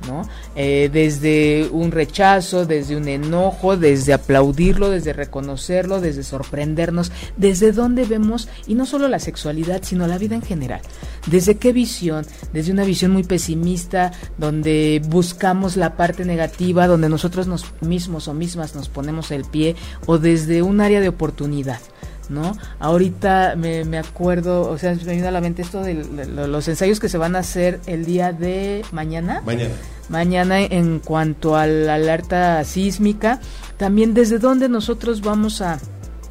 ¿No? 0.09 0.29
Eh, 0.57 0.91
desde 0.93 1.69
un 1.71 1.93
rechazo, 1.93 2.67
desde 2.67 2.97
un 2.97 3.07
enojo, 3.07 3.77
desde 3.77 4.15
aplaudirlo, 4.15 4.91
desde 4.91 5.13
reconocerlo, 5.13 6.01
desde 6.01 6.25
sorprendernos, 6.25 7.13
desde 7.37 7.73
dónde 7.73 8.05
vemos, 8.05 8.49
y 8.67 8.75
no 8.75 8.87
solo 8.87 9.07
la 9.07 9.21
sexualidad, 9.21 9.83
sino 9.83 10.07
la 10.07 10.19
vida 10.19 10.35
en 10.35 10.43
general. 10.43 10.81
¿Desde 11.27 11.57
qué 11.59 11.73
visión? 11.73 12.27
Desde 12.53 12.73
una 12.73 12.85
visión 12.85 13.13
muy 13.13 13.23
pesimista, 13.23 14.13
donde 14.39 15.01
buscamos 15.07 15.77
la 15.77 15.97
parte 15.97 16.25
negativa, 16.25 16.87
donde 16.87 17.09
nosotros 17.09 17.47
nos 17.47 17.67
mismos 17.83 18.27
o 18.27 18.35
mismas 18.35 18.75
nos 18.75 18.89
ponemos 18.89 19.31
el 19.31 19.45
pie, 19.45 19.77
o 20.07 20.19
desde 20.19 20.63
un 20.63 20.81
área 20.81 21.01
de 21.01 21.09
oportunidad. 21.09 21.81
¿No? 22.29 22.57
Ahorita 22.79 23.55
me, 23.57 23.85
me, 23.85 23.99
acuerdo, 23.99 24.69
o 24.71 24.79
sea, 24.79 24.95
me 24.95 25.13
viene 25.13 25.29
a 25.29 25.31
la 25.31 25.41
mente 25.41 25.63
esto 25.63 25.83
de, 25.83 25.95
los 25.95 26.69
ensayos 26.69 27.01
que 27.01 27.09
se 27.09 27.19
van 27.19 27.37
a 27.37 27.41
hacer 27.41 27.81
el 27.87 28.05
día 28.05 28.33
de 28.33 28.85
mañana. 28.93 29.43
Mañana. 29.45 29.75
Mañana 30.09 30.61
en 30.61 31.01
cuanto 31.01 31.57
a 31.57 31.67
la 31.67 31.95
alerta 31.95 32.65
sísmica, 32.65 33.41
también 33.77 34.15
desde 34.15 34.39
dónde 34.39 34.69
nosotros 34.69 35.21
vamos 35.21 35.61
a 35.61 35.79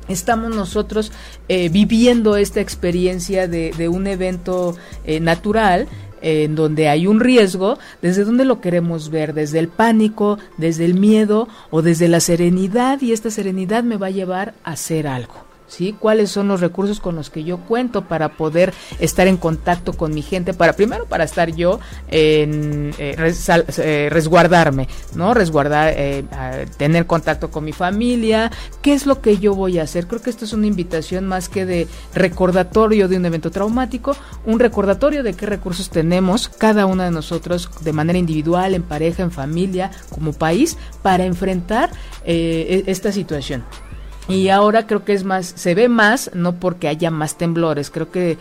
estamos 0.07 0.55
nosotros 0.55 1.11
eh, 1.49 1.69
viviendo 1.69 2.37
esta 2.37 2.61
experiencia 2.61 3.47
de, 3.47 3.73
de 3.77 3.89
un 3.89 4.07
evento 4.07 4.75
eh, 5.03 5.19
natural 5.19 5.87
en 6.21 6.55
donde 6.55 6.89
hay 6.89 7.07
un 7.07 7.19
riesgo, 7.19 7.77
desde 8.01 8.23
dónde 8.23 8.45
lo 8.45 8.61
queremos 8.61 9.09
ver, 9.09 9.33
desde 9.33 9.59
el 9.59 9.67
pánico, 9.67 10.39
desde 10.57 10.85
el 10.85 10.95
miedo 10.95 11.47
o 11.69 11.81
desde 11.81 12.07
la 12.07 12.19
serenidad 12.19 13.01
y 13.01 13.11
esta 13.13 13.29
serenidad 13.29 13.83
me 13.83 13.97
va 13.97 14.07
a 14.07 14.11
llevar 14.11 14.55
a 14.63 14.71
hacer 14.71 15.07
algo. 15.07 15.46
¿Sí? 15.67 15.95
¿Cuáles 15.97 16.31
son 16.31 16.47
los 16.47 16.61
recursos 16.61 16.99
con 16.99 17.15
los 17.15 17.29
que 17.29 17.43
yo 17.43 17.57
cuento 17.57 18.03
para 18.03 18.29
poder 18.29 18.73
estar 18.99 19.27
en 19.27 19.37
contacto 19.37 19.93
con 19.93 20.13
mi 20.13 20.21
gente? 20.21 20.53
Para 20.53 20.73
primero 20.73 21.05
para 21.05 21.23
estar 21.23 21.53
yo 21.53 21.79
en 22.09 22.93
eh, 22.97 23.15
eh, 23.77 24.09
resguardarme, 24.09 24.87
¿no? 25.15 25.33
Resguardar, 25.33 25.93
eh, 25.95 26.25
tener 26.77 27.05
contacto 27.05 27.51
con 27.51 27.65
mi 27.65 27.73
familia. 27.73 28.51
¿Qué 28.81 28.93
es 28.93 29.05
lo 29.05 29.21
que 29.21 29.37
yo 29.37 29.55
voy 29.55 29.79
a 29.79 29.83
hacer? 29.83 30.07
Creo 30.07 30.21
que 30.21 30.29
esto 30.29 30.45
es 30.45 30.53
una 30.53 30.67
invitación 30.67 31.27
más 31.27 31.49
que 31.49 31.65
de 31.65 31.87
recordatorio 32.13 33.07
de 33.07 33.17
un 33.17 33.25
evento 33.25 33.51
traumático, 33.51 34.15
un 34.45 34.59
recordatorio 34.59 35.23
de 35.23 35.33
qué 35.33 35.45
recursos 35.45 35.89
tenemos 35.89 36.47
cada 36.49 36.85
uno 36.85 37.03
de 37.03 37.11
nosotros 37.11 37.69
de 37.81 37.93
manera 37.93 38.19
individual, 38.19 38.73
en 38.73 38.83
pareja, 38.83 39.23
en 39.23 39.31
familia, 39.31 39.91
como 40.09 40.33
país, 40.33 40.77
para 41.01 41.25
enfrentar 41.25 41.89
e-, 42.25 42.83
esta 42.87 43.11
situación. 43.11 43.63
Y 44.27 44.49
ahora 44.49 44.87
creo 44.87 45.05
que 45.05 45.13
es 45.13 45.23
más, 45.23 45.53
se 45.55 45.73
ve 45.73 45.89
más, 45.89 46.31
no 46.33 46.59
porque 46.59 46.87
haya 46.87 47.11
más 47.11 47.37
temblores, 47.37 47.89
creo 47.89 48.11
que 48.11 48.37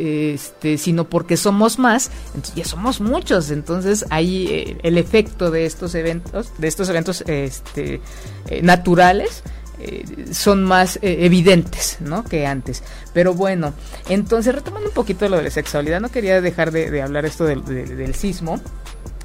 este, 0.00 0.78
sino 0.78 1.04
porque 1.04 1.36
somos 1.36 1.78
más, 1.78 2.10
entonces 2.28 2.54
ya 2.54 2.64
somos 2.64 3.02
muchos, 3.02 3.50
entonces 3.50 4.06
hay 4.08 4.46
eh, 4.46 4.78
el 4.82 4.96
efecto 4.96 5.50
de 5.50 5.66
estos 5.66 5.94
eventos, 5.94 6.52
de 6.56 6.68
estos 6.68 6.88
eventos 6.88 7.22
este, 7.26 8.00
eh, 8.48 8.62
naturales, 8.62 9.42
eh, 9.78 10.04
son 10.32 10.64
más 10.64 10.98
evidentes, 11.02 11.98
¿no? 12.00 12.24
Que 12.24 12.46
antes. 12.46 12.82
Pero 13.12 13.34
bueno, 13.34 13.74
entonces 14.08 14.54
retomando 14.54 14.88
un 14.88 14.94
poquito 14.94 15.28
lo 15.28 15.36
de 15.36 15.44
la 15.44 15.50
sexualidad, 15.50 16.00
no 16.00 16.10
quería 16.10 16.40
dejar 16.40 16.70
de, 16.70 17.02
hablar 17.02 17.26
esto 17.26 17.44
del, 17.44 17.64
del 17.64 18.14
sismo. 18.14 18.58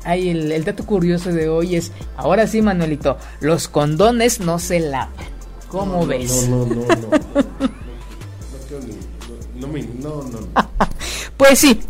Ahí 0.04 0.30
el, 0.30 0.52
el 0.52 0.64
dato 0.66 0.86
curioso 0.86 1.32
de 1.32 1.48
hoy 1.48 1.78
es, 1.78 1.92
ahora 2.18 2.48
sí, 2.48 2.62
Manuelito, 2.62 3.18
los 3.40 3.70
condones 3.70 4.42
no 4.42 4.60
se 4.60 4.82
lavan. 4.82 5.36
¿Cómo 5.68 6.06
ves? 6.06 6.48
No, 6.50 6.66
no, 6.66 6.76
no, 6.76 6.86
no. 9.66 9.74
No, 10.02 10.24
no, 10.24 10.40
no, 10.40 10.40
Pues 11.38 11.60
sí, 11.60 11.82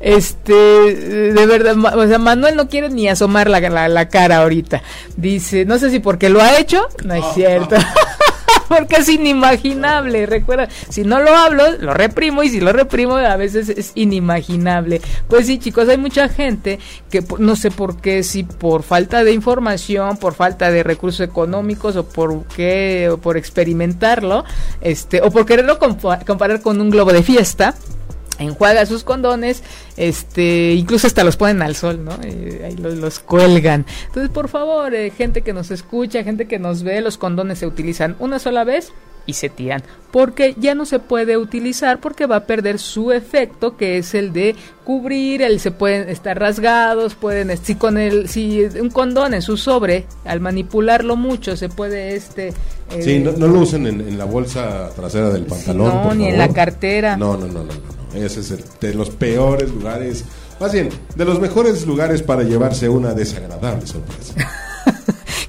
este, 0.00 0.52
de 0.52 1.46
verdad, 1.46 1.76
o 1.96 2.06
sea, 2.06 2.18
Manuel 2.18 2.56
no 2.56 2.68
quiere 2.68 2.88
ni 2.90 3.08
asomar 3.08 3.48
la, 3.48 3.60
la, 3.60 3.88
la 3.88 4.08
cara 4.08 4.38
ahorita. 4.38 4.82
Dice, 5.16 5.64
no 5.64 5.78
sé 5.78 5.90
si 5.90 6.00
porque 6.00 6.28
lo 6.28 6.40
ha 6.40 6.58
hecho, 6.58 6.86
no 7.04 7.14
es 7.14 7.24
cierto. 7.34 7.76
porque 8.68 8.96
es 8.96 9.08
inimaginable. 9.08 10.26
Recuerda, 10.26 10.68
si 10.88 11.02
no 11.02 11.20
lo 11.20 11.34
hablo, 11.34 11.64
lo 11.78 11.94
reprimo 11.94 12.42
y 12.42 12.48
si 12.48 12.60
lo 12.60 12.72
reprimo 12.72 13.16
a 13.16 13.36
veces 13.36 13.68
es 13.68 13.92
inimaginable. 13.94 15.00
Pues 15.28 15.46
sí, 15.46 15.58
chicos, 15.58 15.88
hay 15.88 15.98
mucha 15.98 16.28
gente 16.28 16.78
que 17.10 17.24
no 17.38 17.56
sé 17.56 17.70
por 17.70 18.00
qué, 18.00 18.22
si 18.22 18.44
por 18.44 18.82
falta 18.82 19.24
de 19.24 19.32
información, 19.32 20.16
por 20.16 20.34
falta 20.34 20.70
de 20.70 20.82
recursos 20.82 21.20
económicos 21.20 21.96
o 21.96 22.08
por 22.08 22.44
qué, 22.46 23.10
o 23.10 23.18
por 23.18 23.36
experimentarlo, 23.36 24.44
este, 24.80 25.22
o 25.22 25.30
por 25.30 25.46
quererlo 25.46 25.78
comparar 25.78 26.60
con 26.60 26.80
un 26.80 26.90
globo 26.90 27.12
de 27.12 27.22
fiesta 27.22 27.74
enjuaga 28.38 28.86
sus 28.86 29.04
condones, 29.04 29.62
este, 29.96 30.72
incluso 30.72 31.06
hasta 31.06 31.24
los 31.24 31.36
ponen 31.36 31.62
al 31.62 31.76
sol, 31.76 32.04
¿no? 32.04 32.12
Ahí 32.12 32.76
los, 32.76 33.18
cuelgan. 33.20 33.86
Entonces, 34.06 34.30
por 34.30 34.48
favor, 34.48 34.94
eh, 34.94 35.10
gente 35.10 35.42
que 35.42 35.52
nos 35.52 35.70
escucha, 35.70 36.24
gente 36.24 36.46
que 36.46 36.58
nos 36.58 36.82
ve, 36.82 37.00
los 37.00 37.18
condones 37.18 37.58
se 37.58 37.66
utilizan 37.66 38.16
una 38.18 38.38
sola 38.38 38.64
vez 38.64 38.92
y 39.26 39.34
se 39.34 39.48
tiran, 39.48 39.82
porque 40.10 40.54
ya 40.58 40.74
no 40.74 40.84
se 40.86 40.98
puede 40.98 41.36
utilizar 41.36 42.00
porque 42.00 42.26
va 42.26 42.36
a 42.36 42.46
perder 42.46 42.78
su 42.78 43.12
efecto 43.12 43.76
que 43.76 43.98
es 43.98 44.14
el 44.14 44.32
de 44.32 44.54
cubrir, 44.84 45.42
el 45.42 45.60
se 45.60 45.70
pueden 45.70 46.08
estar 46.08 46.38
rasgados, 46.38 47.14
pueden 47.14 47.56
si 47.56 47.74
con 47.74 47.98
el 47.98 48.28
si 48.28 48.62
un 48.80 48.90
condón 48.90 49.34
en 49.34 49.42
su 49.42 49.56
sobre 49.56 50.06
al 50.24 50.40
manipularlo 50.40 51.16
mucho 51.16 51.56
se 51.56 51.68
puede 51.68 52.14
este 52.16 52.48
eh, 52.90 53.02
sí 53.02 53.18
no, 53.18 53.32
lo 53.32 53.60
usen 53.60 53.86
en, 53.86 54.18
la 54.18 54.24
bolsa 54.24 54.90
trasera 54.94 55.30
del 55.30 55.44
pantalón 55.46 55.88
no 55.88 56.14
ni 56.14 56.26
en 56.26 56.38
la 56.38 56.48
cartera 56.48 57.16
no 57.16 57.36
no 57.36 57.46
no 57.46 57.64
no, 57.64 57.72
no. 57.72 57.94
Ese 58.14 58.40
es 58.40 58.50
el, 58.52 58.64
de 58.80 58.94
los 58.94 59.10
peores 59.10 59.70
lugares, 59.70 60.24
más 60.60 60.72
bien, 60.72 60.88
de 61.16 61.24
los 61.24 61.40
mejores 61.40 61.84
lugares 61.86 62.22
para 62.22 62.44
llevarse 62.44 62.88
una 62.88 63.12
desagradable 63.12 63.86
sorpresa. 63.86 64.34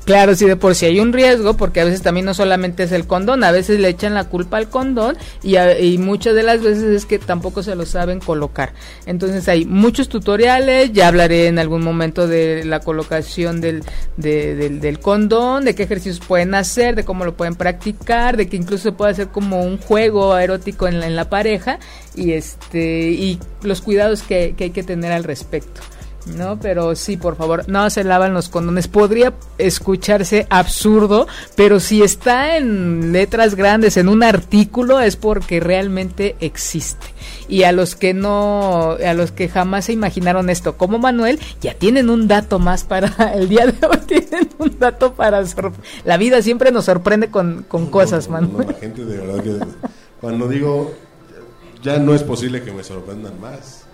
Claro, 0.06 0.36
sí, 0.36 0.46
de 0.46 0.56
por 0.56 0.76
si 0.76 0.86
hay 0.86 1.00
un 1.00 1.14
riesgo, 1.14 1.58
porque 1.58 1.82
a 1.82 1.84
veces 1.84 2.04
también 2.04 2.28
no 2.28 2.36
solamente 2.36 2.84
es 2.84 2.92
el 2.92 3.08
condón, 3.08 3.44
a 3.44 3.52
veces 3.52 3.80
le 3.80 3.90
echan 3.90 4.14
la 4.14 4.26
culpa 4.26 4.58
al 4.58 4.70
condón 4.70 5.18
y, 5.42 5.58
y 5.58 5.98
muchas 5.98 6.36
de 6.36 6.44
las 6.44 6.62
veces 6.62 6.84
es 6.84 7.06
que 7.08 7.18
tampoco 7.18 7.64
se 7.64 7.74
lo 7.74 7.88
saben 7.88 8.20
colocar. 8.20 8.74
Entonces 9.08 9.50
hay 9.50 9.66
muchos 9.66 10.08
tutoriales, 10.08 10.94
ya 10.94 11.08
hablaré 11.08 11.48
en 11.48 11.58
algún 11.58 11.82
momento 11.84 12.28
de 12.28 12.64
la 12.66 12.82
colocación 12.82 13.62
del, 13.62 13.84
del, 14.16 14.80
del, 14.80 15.00
condón, 15.00 15.66
de 15.66 15.74
qué 15.74 15.84
ejercicios 15.84 16.20
pueden 16.20 16.54
hacer, 16.54 16.96
de 16.96 17.04
cómo 17.04 17.26
lo 17.26 17.36
pueden 17.36 17.56
practicar, 17.56 18.38
de 18.38 18.48
que 18.48 18.58
incluso 18.58 18.84
se 18.84 18.92
puede 18.92 19.14
hacer 19.14 19.30
como 19.30 19.64
un 19.64 19.80
juego 19.80 20.38
erótico 20.38 20.88
en 20.88 21.00
la, 21.00 21.08
en 21.08 21.16
la 21.16 21.32
pareja 21.32 21.80
y, 22.14 22.34
este, 22.34 23.10
y 23.10 23.40
los 23.64 23.82
cuidados 23.82 24.22
que 24.22 24.54
hay 24.60 24.70
que 24.70 24.84
tener 24.84 25.12
al 25.12 25.24
respecto. 25.24 25.82
¿No? 26.26 26.60
Pero 26.60 26.96
sí, 26.96 27.18
por 27.18 27.36
favor, 27.36 27.64
no 27.68 27.90
se 27.90 28.04
lavan 28.04 28.34
los 28.34 28.50
condones. 28.50 28.88
Podría 28.88 29.34
escucharse 29.58 30.48
absurdo, 30.50 31.28
pero 31.56 31.80
si 31.80 32.04
está 32.04 32.58
en 32.58 33.12
letras 33.12 33.56
grandes 33.56 33.98
en 33.98 34.10
un 34.10 34.24
artículo 34.24 35.00
es 35.00 35.16
porque 35.16 35.60
realmente 35.60 36.36
existe. 36.40 37.08
Y 37.48 37.64
a 37.64 37.72
los 37.72 37.96
que 37.96 38.14
no, 38.14 38.98
a 39.06 39.14
los 39.14 39.32
que 39.32 39.50
jamás 39.50 39.86
se 39.86 39.94
imaginaron 39.94 40.50
esto, 40.50 40.78
como 40.78 40.98
Manuel, 40.98 41.40
ya 41.62 41.74
tienen 41.74 42.10
un 42.10 42.28
dato 42.28 42.60
más 42.60 42.84
para 42.84 43.34
el 43.34 43.50
día 43.50 43.68
de 43.68 43.86
hoy, 43.86 43.98
tienen 44.08 44.50
un 44.58 44.78
dato 44.80 45.14
para... 45.14 45.44
La 46.04 46.18
vida 46.18 46.42
siempre 46.42 46.72
nos 46.72 46.86
sorprende 46.86 47.30
con, 47.30 47.66
con 47.68 47.88
cosas, 47.88 48.30
Manuel. 48.30 48.68
la 48.68 48.74
gente 48.74 49.06
de 49.06 49.18
verdad 49.18 49.44
que 49.44 49.60
cuando 50.22 50.48
digo, 50.48 50.94
ya 51.84 52.00
no 52.00 52.16
es 52.16 52.24
posible 52.24 52.64
que 52.64 52.72
me 52.72 52.84
sorprendan 52.84 53.40
más 53.40 53.85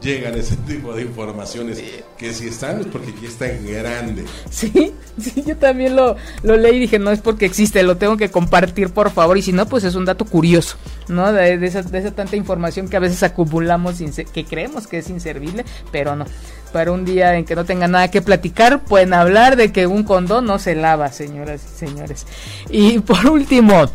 llegan 0.00 0.34
ese 0.34 0.56
tipo 0.56 0.94
de 0.94 1.02
informaciones 1.02 1.82
que 2.16 2.32
si 2.32 2.48
están 2.48 2.80
es 2.80 2.86
porque 2.86 3.12
ya 3.20 3.28
están 3.28 3.66
grande. 3.66 4.24
Sí, 4.50 4.94
sí, 5.20 5.44
yo 5.46 5.56
también 5.56 5.96
lo, 5.96 6.16
lo 6.42 6.56
leí 6.56 6.76
y 6.76 6.80
dije, 6.80 6.98
no 6.98 7.10
es 7.10 7.20
porque 7.20 7.46
existe, 7.46 7.82
lo 7.82 7.96
tengo 7.96 8.16
que 8.16 8.30
compartir 8.30 8.90
por 8.90 9.10
favor 9.10 9.38
y 9.38 9.42
si 9.42 9.52
no, 9.52 9.66
pues 9.66 9.84
es 9.84 9.94
un 9.94 10.04
dato 10.04 10.24
curioso, 10.24 10.76
¿no? 11.08 11.32
De, 11.32 11.54
esa, 11.66 11.82
de 11.82 11.98
esa, 11.98 12.10
tanta 12.12 12.36
información 12.36 12.88
que 12.88 12.96
a 12.96 13.00
veces 13.00 13.22
acumulamos 13.22 13.96
que 14.32 14.44
creemos 14.44 14.86
que 14.86 14.98
es 14.98 15.10
inservible, 15.10 15.64
pero 15.92 16.16
no. 16.16 16.24
Para 16.72 16.92
un 16.92 17.04
día 17.04 17.34
en 17.34 17.44
que 17.44 17.56
no 17.56 17.64
tengan 17.64 17.90
nada 17.90 18.10
que 18.10 18.22
platicar, 18.22 18.84
pueden 18.84 19.12
hablar 19.12 19.56
de 19.56 19.72
que 19.72 19.86
un 19.86 20.04
condón 20.04 20.46
no 20.46 20.58
se 20.58 20.74
lava, 20.74 21.10
señoras 21.10 21.62
y 21.64 21.78
señores. 21.78 22.26
Y 22.70 23.00
por 23.00 23.26
último, 23.26 23.88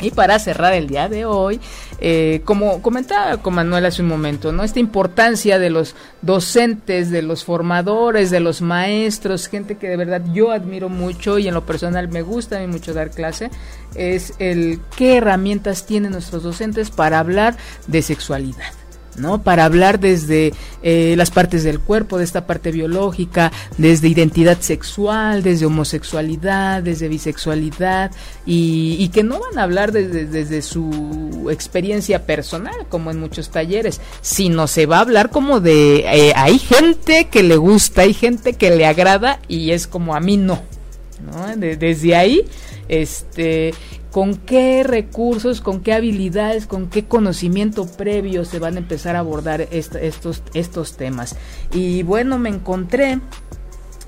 y 0.00 0.10
para 0.10 0.38
cerrar 0.38 0.74
el 0.74 0.88
día 0.88 1.08
de 1.08 1.24
hoy, 1.24 1.60
eh, 1.98 2.42
como 2.44 2.82
comentaba 2.82 3.38
con 3.38 3.54
Manuel 3.54 3.86
hace 3.86 4.02
un 4.02 4.08
momento, 4.08 4.52
¿no? 4.52 4.64
Esta 4.64 4.80
importancia 4.80 5.58
de 5.58 5.70
los 5.70 5.94
docentes, 6.22 7.10
de 7.10 7.22
los 7.22 7.44
formadores, 7.44 8.30
de 8.30 8.40
los 8.40 8.60
maestros, 8.60 9.48
gente 9.48 9.76
que 9.76 9.88
de 9.88 9.96
verdad 9.96 10.22
yo 10.32 10.52
admiro 10.52 10.88
mucho 10.88 11.38
y 11.38 11.48
en 11.48 11.54
lo 11.54 11.64
personal 11.64 12.08
me 12.08 12.22
gusta 12.22 12.56
a 12.56 12.60
mí 12.60 12.66
mucho 12.66 12.92
dar 12.92 13.10
clase, 13.10 13.50
es 13.94 14.34
el 14.38 14.80
qué 14.96 15.16
herramientas 15.16 15.86
tienen 15.86 16.12
nuestros 16.12 16.42
docentes 16.42 16.90
para 16.90 17.18
hablar 17.18 17.56
de 17.86 18.02
sexualidad. 18.02 18.72
¿No? 19.18 19.42
Para 19.42 19.64
hablar 19.64 20.00
desde 20.00 20.52
eh, 20.82 21.14
las 21.16 21.30
partes 21.30 21.64
del 21.64 21.80
cuerpo, 21.80 22.18
de 22.18 22.24
esta 22.24 22.46
parte 22.46 22.72
biológica, 22.72 23.52
desde 23.78 24.08
identidad 24.08 24.60
sexual, 24.60 25.42
desde 25.42 25.66
homosexualidad, 25.66 26.82
desde 26.82 27.08
bisexualidad, 27.08 28.10
y, 28.44 29.08
que 29.12 29.22
no 29.22 29.40
van 29.40 29.58
a 29.58 29.62
hablar 29.62 29.92
desde, 29.92 30.62
su 30.62 31.48
experiencia 31.50 32.26
personal, 32.26 32.86
como 32.88 33.10
en 33.10 33.20
muchos 33.20 33.50
talleres, 33.50 34.00
sino 34.20 34.66
se 34.66 34.86
va 34.86 34.98
a 34.98 35.00
hablar 35.00 35.30
como 35.30 35.60
de, 35.60 35.98
eh, 35.98 36.32
hay 36.36 36.58
gente 36.58 37.28
que 37.30 37.42
le 37.42 37.56
gusta, 37.56 38.02
hay 38.02 38.14
gente 38.14 38.54
que 38.54 38.70
le 38.70 38.84
agrada, 38.84 39.40
y 39.48 39.70
es 39.70 39.86
como 39.86 40.14
a 40.14 40.20
mí 40.20 40.36
no, 40.36 40.60
¿no? 41.24 41.56
desde 41.56 42.14
ahí, 42.14 42.44
este 42.88 43.72
con 44.16 44.34
qué 44.34 44.82
recursos, 44.82 45.60
con 45.60 45.82
qué 45.82 45.92
habilidades, 45.92 46.66
con 46.66 46.88
qué 46.88 47.04
conocimiento 47.04 47.86
previo 47.86 48.46
se 48.46 48.58
van 48.58 48.76
a 48.76 48.78
empezar 48.78 49.14
a 49.14 49.18
abordar 49.18 49.68
estos, 49.70 50.42
estos 50.54 50.96
temas. 50.96 51.36
Y 51.70 52.02
bueno, 52.02 52.38
me 52.38 52.48
encontré 52.48 53.20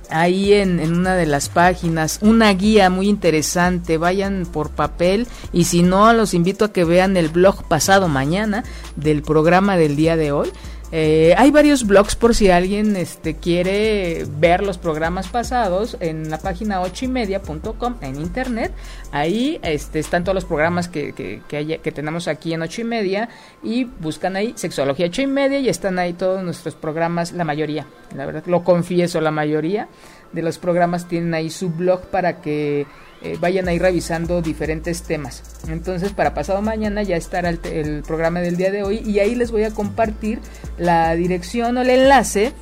ahí 0.09 0.55
en, 0.55 0.81
en, 0.81 0.97
una 0.97 1.15
de 1.15 1.27
las 1.27 1.51
páginas 1.51 2.21
una 2.23 2.51
guía 2.55 2.89
muy 2.89 3.07
interesante 3.07 3.99
vayan 3.99 4.47
por 4.51 4.71
papel 4.71 5.27
y 5.53 5.65
si 5.65 5.83
no 5.83 6.11
los 6.15 6.33
invito 6.33 6.65
a 6.65 6.73
que 6.73 6.85
vean 6.85 7.19
el 7.19 7.29
blog 7.29 7.69
pasado 7.69 8.09
mañana 8.09 8.65
del 8.97 9.21
programa 9.21 9.77
del 9.77 9.95
día 9.95 10.17
de 10.17 10.33
hoy 10.33 10.51
eh, 10.91 11.35
hay 11.37 11.51
varios 11.51 11.87
blogs 11.87 12.17
por 12.17 12.35
si 12.35 12.51
alguien 12.51 12.97
este, 12.97 13.37
quiere 13.37 14.25
ver 14.39 14.63
los 14.63 14.79
programas 14.79 15.29
pasados 15.29 15.99
en 16.01 16.31
la 16.31 16.39
página 16.39 16.81
8 16.81 17.05
y 17.05 17.09
media.com 17.09 17.97
en 18.01 18.17
internet. 18.21 18.73
Ahí 19.13 19.61
este, 19.63 19.99
están 19.99 20.25
todos 20.25 20.35
los 20.35 20.47
programas 20.47 20.89
que, 20.89 21.13
que, 21.13 21.93
tenemos 21.93 22.27
aquí 22.29 22.55
en 22.55 22.63
8 22.63 22.81
y 22.81 22.85
media 22.85 23.29
y 23.63 23.85
buscan 23.85 24.37
ahí 24.37 24.55
Sexología 24.57 25.07
8 25.07 25.23
y 25.23 25.27
media 25.27 25.59
y 25.59 25.69
están 25.69 25.99
ahí 25.99 26.15
todos 26.15 26.43
nuestros 26.43 26.75
programas, 26.75 27.33
la 27.33 27.45
mayoría, 27.45 27.87
la 28.17 28.25
verdad, 28.25 28.45
lo 28.47 28.65
confieso, 28.65 29.21
la 29.21 29.31
mayoría 29.31 29.89
de 30.33 30.43
los 30.43 30.59
programas 30.59 31.07
tienen 31.09 31.35
ahí 31.35 31.51
su 31.51 31.71
blog 31.71 32.03
para 32.07 32.41
que 32.41 32.87
eh, 33.23 33.37
vayan 33.41 33.69
ahí 33.69 33.79
revisando 33.79 34.43
diferentes 34.43 35.03
temas. 35.03 35.43
Entonces, 35.69 36.13
para 36.13 36.35
pasado 36.35 36.63
mañana 36.63 37.03
ya 37.03 37.17
estará 37.17 37.51
el, 37.51 38.03
programa 38.07 38.41
del 38.41 38.57
día 38.57 38.71
de 38.71 38.83
hoy 38.83 39.03
y 39.05 39.19
ahí 39.19 39.35
les 39.35 39.51
voy 39.51 39.65
a 39.65 39.71
compartir 39.73 40.41
la 40.79 41.15
dirección 41.15 41.77
o 41.77 41.83
el 41.83 41.91
enlace 41.91 42.53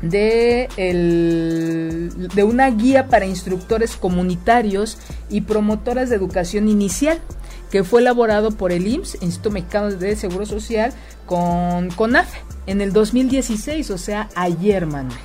de, 0.00 0.68
de 2.34 2.44
una 2.44 2.70
guía 2.70 3.08
para 3.08 3.26
instructores 3.26 3.96
comunitarios 3.96 4.98
y 5.28 5.42
promotoras 5.42 6.08
de 6.08 6.16
educación 6.16 6.68
inicial 6.68 7.20
que 7.70 7.84
fue 7.84 8.00
elaborado 8.00 8.52
por 8.52 8.72
el 8.72 8.86
IMSS, 8.86 9.22
Instituto 9.22 9.50
Mexicano 9.50 9.90
de 9.90 10.14
Seguro 10.14 10.46
Social, 10.46 10.92
con 11.26 11.90
CONAFE 11.90 12.38
en 12.66 12.80
el 12.80 12.92
2016, 12.92 13.90
o 13.90 13.98
sea, 13.98 14.28
ayer, 14.36 14.86
Manuel 14.86 15.18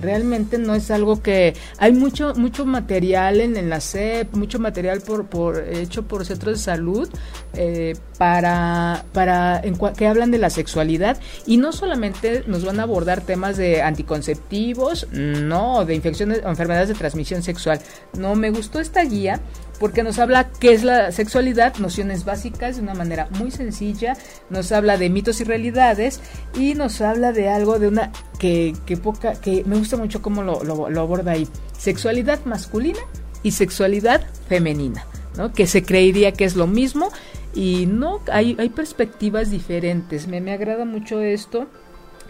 realmente 0.00 0.58
no 0.58 0.74
es 0.74 0.90
algo 0.90 1.22
que 1.22 1.54
hay 1.78 1.92
mucho 1.92 2.34
mucho 2.34 2.64
material 2.64 3.40
en, 3.40 3.68
la 3.68 3.80
SEP, 3.80 4.34
mucho 4.34 4.58
material 4.58 5.00
por, 5.00 5.26
por 5.26 5.58
hecho 5.58 6.04
por 6.04 6.24
centros 6.24 6.58
de 6.58 6.64
salud 6.64 7.08
eh, 7.54 7.96
para 8.16 9.04
para 9.12 9.62
que 9.96 10.06
hablan 10.06 10.30
de 10.30 10.38
la 10.38 10.50
sexualidad 10.50 11.18
y 11.46 11.56
no 11.56 11.72
solamente 11.72 12.44
nos 12.46 12.64
van 12.64 12.80
a 12.80 12.84
abordar 12.84 13.20
temas 13.20 13.56
de 13.56 13.82
anticonceptivos, 13.82 15.08
no, 15.12 15.84
de 15.84 15.94
infecciones 15.94 16.42
o 16.44 16.48
enfermedades 16.48 16.88
de 16.88 16.94
transmisión 16.94 17.42
sexual. 17.42 17.80
No 18.16 18.34
me 18.34 18.50
gustó 18.50 18.80
esta 18.80 19.02
guía 19.04 19.40
porque 19.78 20.02
nos 20.02 20.18
habla 20.18 20.50
qué 20.50 20.72
es 20.72 20.82
la 20.82 21.12
sexualidad, 21.12 21.76
nociones 21.76 22.24
básicas 22.24 22.76
de 22.76 22.82
una 22.82 22.94
manera 22.94 23.28
muy 23.38 23.50
sencilla, 23.50 24.16
nos 24.50 24.72
habla 24.72 24.96
de 24.96 25.10
mitos 25.10 25.40
y 25.40 25.44
realidades 25.44 26.20
y 26.54 26.74
nos 26.74 27.00
habla 27.00 27.32
de 27.32 27.48
algo 27.48 27.78
de 27.78 27.88
una 27.88 28.12
que, 28.38 28.74
que 28.86 28.96
poca, 28.96 29.40
que 29.40 29.64
me 29.64 29.76
gusta 29.76 29.96
mucho 29.96 30.22
cómo 30.22 30.42
lo, 30.42 30.62
lo, 30.64 31.00
aborda 31.00 31.32
ahí, 31.32 31.48
sexualidad 31.76 32.44
masculina 32.44 33.00
y 33.42 33.52
sexualidad 33.52 34.26
femenina, 34.48 35.06
¿no? 35.36 35.52
que 35.52 35.66
se 35.66 35.82
creería 35.82 36.32
que 36.32 36.44
es 36.44 36.56
lo 36.56 36.66
mismo 36.66 37.10
y 37.54 37.86
no, 37.86 38.20
hay, 38.30 38.56
hay 38.58 38.68
perspectivas 38.68 39.50
diferentes, 39.50 40.26
me, 40.26 40.40
me 40.40 40.52
agrada 40.52 40.84
mucho 40.84 41.20
esto 41.20 41.68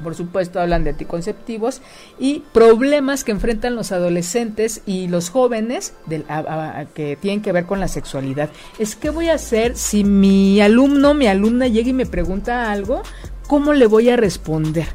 por 0.02 0.14
supuesto 0.14 0.60
hablan 0.60 0.84
de 0.84 0.90
anticonceptivos 0.90 1.80
y 2.18 2.44
problemas 2.52 3.24
que 3.24 3.32
enfrentan 3.32 3.74
los 3.74 3.92
adolescentes 3.92 4.82
y 4.86 5.08
los 5.08 5.30
jóvenes 5.30 5.94
que 6.94 7.16
tienen 7.20 7.42
que 7.42 7.52
ver 7.52 7.66
con 7.66 7.80
la 7.80 7.88
sexualidad. 7.88 8.50
Es 8.78 8.96
que 8.96 9.10
voy 9.10 9.28
a 9.28 9.34
hacer 9.34 9.76
si 9.76 10.04
mi 10.04 10.60
alumno, 10.60 11.14
mi 11.14 11.26
alumna 11.26 11.68
llega 11.68 11.90
y 11.90 11.94
me 11.94 12.06
pregunta 12.06 12.70
algo, 12.70 13.02
¿cómo 13.46 13.72
le 13.72 13.86
voy 13.86 14.08
a 14.10 14.16
responder? 14.16 14.86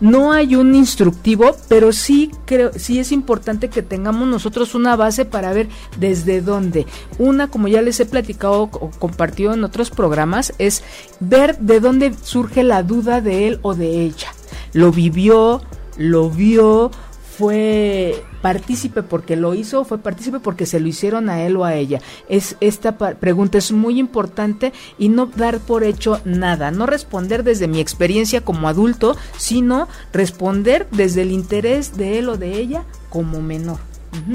No 0.00 0.32
hay 0.32 0.56
un 0.56 0.74
instructivo, 0.74 1.56
pero 1.68 1.92
sí 1.92 2.30
creo, 2.44 2.72
sí 2.76 2.98
es 2.98 3.12
importante 3.12 3.68
que 3.68 3.82
tengamos 3.82 4.28
nosotros 4.28 4.74
una 4.74 4.96
base 4.96 5.24
para 5.24 5.52
ver 5.52 5.68
desde 5.98 6.40
dónde. 6.40 6.86
Una, 7.18 7.48
como 7.48 7.68
ya 7.68 7.82
les 7.82 8.00
he 8.00 8.06
platicado 8.06 8.62
o 8.62 8.90
compartido 8.98 9.54
en 9.54 9.64
otros 9.64 9.90
programas, 9.90 10.52
es 10.58 10.82
ver 11.20 11.58
de 11.58 11.80
dónde 11.80 12.14
surge 12.22 12.62
la 12.62 12.82
duda 12.82 13.20
de 13.20 13.48
él 13.48 13.58
o 13.62 13.74
de 13.74 14.02
ella. 14.02 14.32
Lo 14.72 14.92
vivió, 14.92 15.62
lo 15.96 16.28
vio, 16.28 16.90
fue 17.38 18.24
partícipe 18.46 19.02
porque 19.02 19.34
lo 19.34 19.54
hizo, 19.54 19.84
fue 19.84 19.98
partícipe 19.98 20.38
porque 20.38 20.66
se 20.66 20.78
lo 20.78 20.86
hicieron 20.86 21.28
a 21.30 21.42
él 21.42 21.56
o 21.56 21.64
a 21.64 21.74
ella. 21.74 22.00
Es 22.28 22.56
esta 22.60 22.96
pregunta 22.96 23.58
es 23.58 23.72
muy 23.72 23.98
importante 23.98 24.72
y 25.00 25.08
no 25.08 25.26
dar 25.26 25.58
por 25.58 25.82
hecho 25.82 26.20
nada, 26.24 26.70
no 26.70 26.86
responder 26.86 27.42
desde 27.42 27.66
mi 27.66 27.80
experiencia 27.80 28.42
como 28.42 28.68
adulto, 28.68 29.16
sino 29.36 29.88
responder 30.12 30.86
desde 30.92 31.22
el 31.22 31.32
interés 31.32 31.96
de 31.96 32.20
él 32.20 32.28
o 32.28 32.36
de 32.36 32.60
ella 32.60 32.84
como 33.10 33.42
menor. 33.42 33.80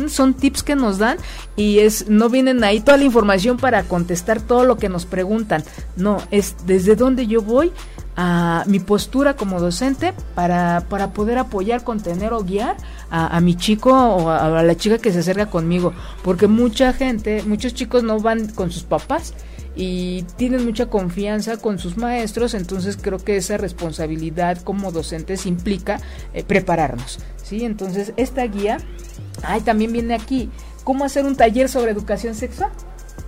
Son 0.09 0.34
tips 0.34 0.62
que 0.62 0.76
nos 0.76 0.97
dan 0.97 1.18
y 1.55 1.80
es 1.80 2.09
no 2.09 2.28
vienen 2.28 2.66
ahí 2.66 2.82
toda 2.82 2.97
la 2.97 3.05
información 3.05 3.55
para 3.55 3.84
contestar 3.84 4.41
todo 4.41 4.66
lo 4.66 4.76
que 4.76 4.89
nos 4.89 5.05
preguntan. 5.05 5.64
No, 5.95 6.18
es 6.32 6.55
desde 6.66 6.97
dónde 6.97 7.28
yo 7.28 7.41
voy 7.41 7.72
a 8.16 8.64
mi 8.68 8.80
postura 8.80 9.36
como 9.36 9.59
docente 9.59 10.14
para, 10.36 10.86
para 10.89 11.14
poder 11.14 11.38
apoyar, 11.38 11.84
contener 11.84 12.34
o 12.34 12.43
guiar 12.43 12.78
a, 13.09 13.39
mi 13.41 13.55
chico 13.55 13.91
o 13.91 14.30
a, 14.30 14.64
la 14.64 14.76
chica 14.76 14.97
que 14.97 15.12
se 15.12 15.20
acerca 15.20 15.47
conmigo. 15.47 15.93
Porque 16.24 16.47
mucha 16.47 16.93
gente, 16.93 17.43
muchos 17.43 17.74
chicos 17.74 18.03
no 18.03 18.20
van 18.20 18.47
con 18.49 18.72
sus 18.72 18.84
papás 18.84 19.34
y 19.76 20.24
tienen 20.36 20.66
mucha 20.66 20.88
confianza 20.88 21.57
con 21.57 21.80
sus 21.80 21.97
maestros, 21.97 22.53
entonces 22.53 22.97
creo 23.01 23.20
que 23.20 23.38
esa 23.38 23.57
responsabilidad 23.57 24.62
como 24.62 24.91
docentes 24.91 25.45
implica 25.45 26.01
eh, 26.34 26.43
prepararnos. 26.43 27.20
¿sí? 27.41 27.64
Entonces 27.64 28.14
esta 28.18 28.43
guía, 28.43 28.80
ay, 29.43 29.62
también 29.62 29.93
viene 29.93 30.14
aquí, 30.14 30.49
¿cómo 30.84 31.05
hacer 31.05 31.26
un 31.26 31.36
taller 31.36 31.70
sobre 31.70 31.91
educación 31.91 32.36
sexual? 32.36 32.72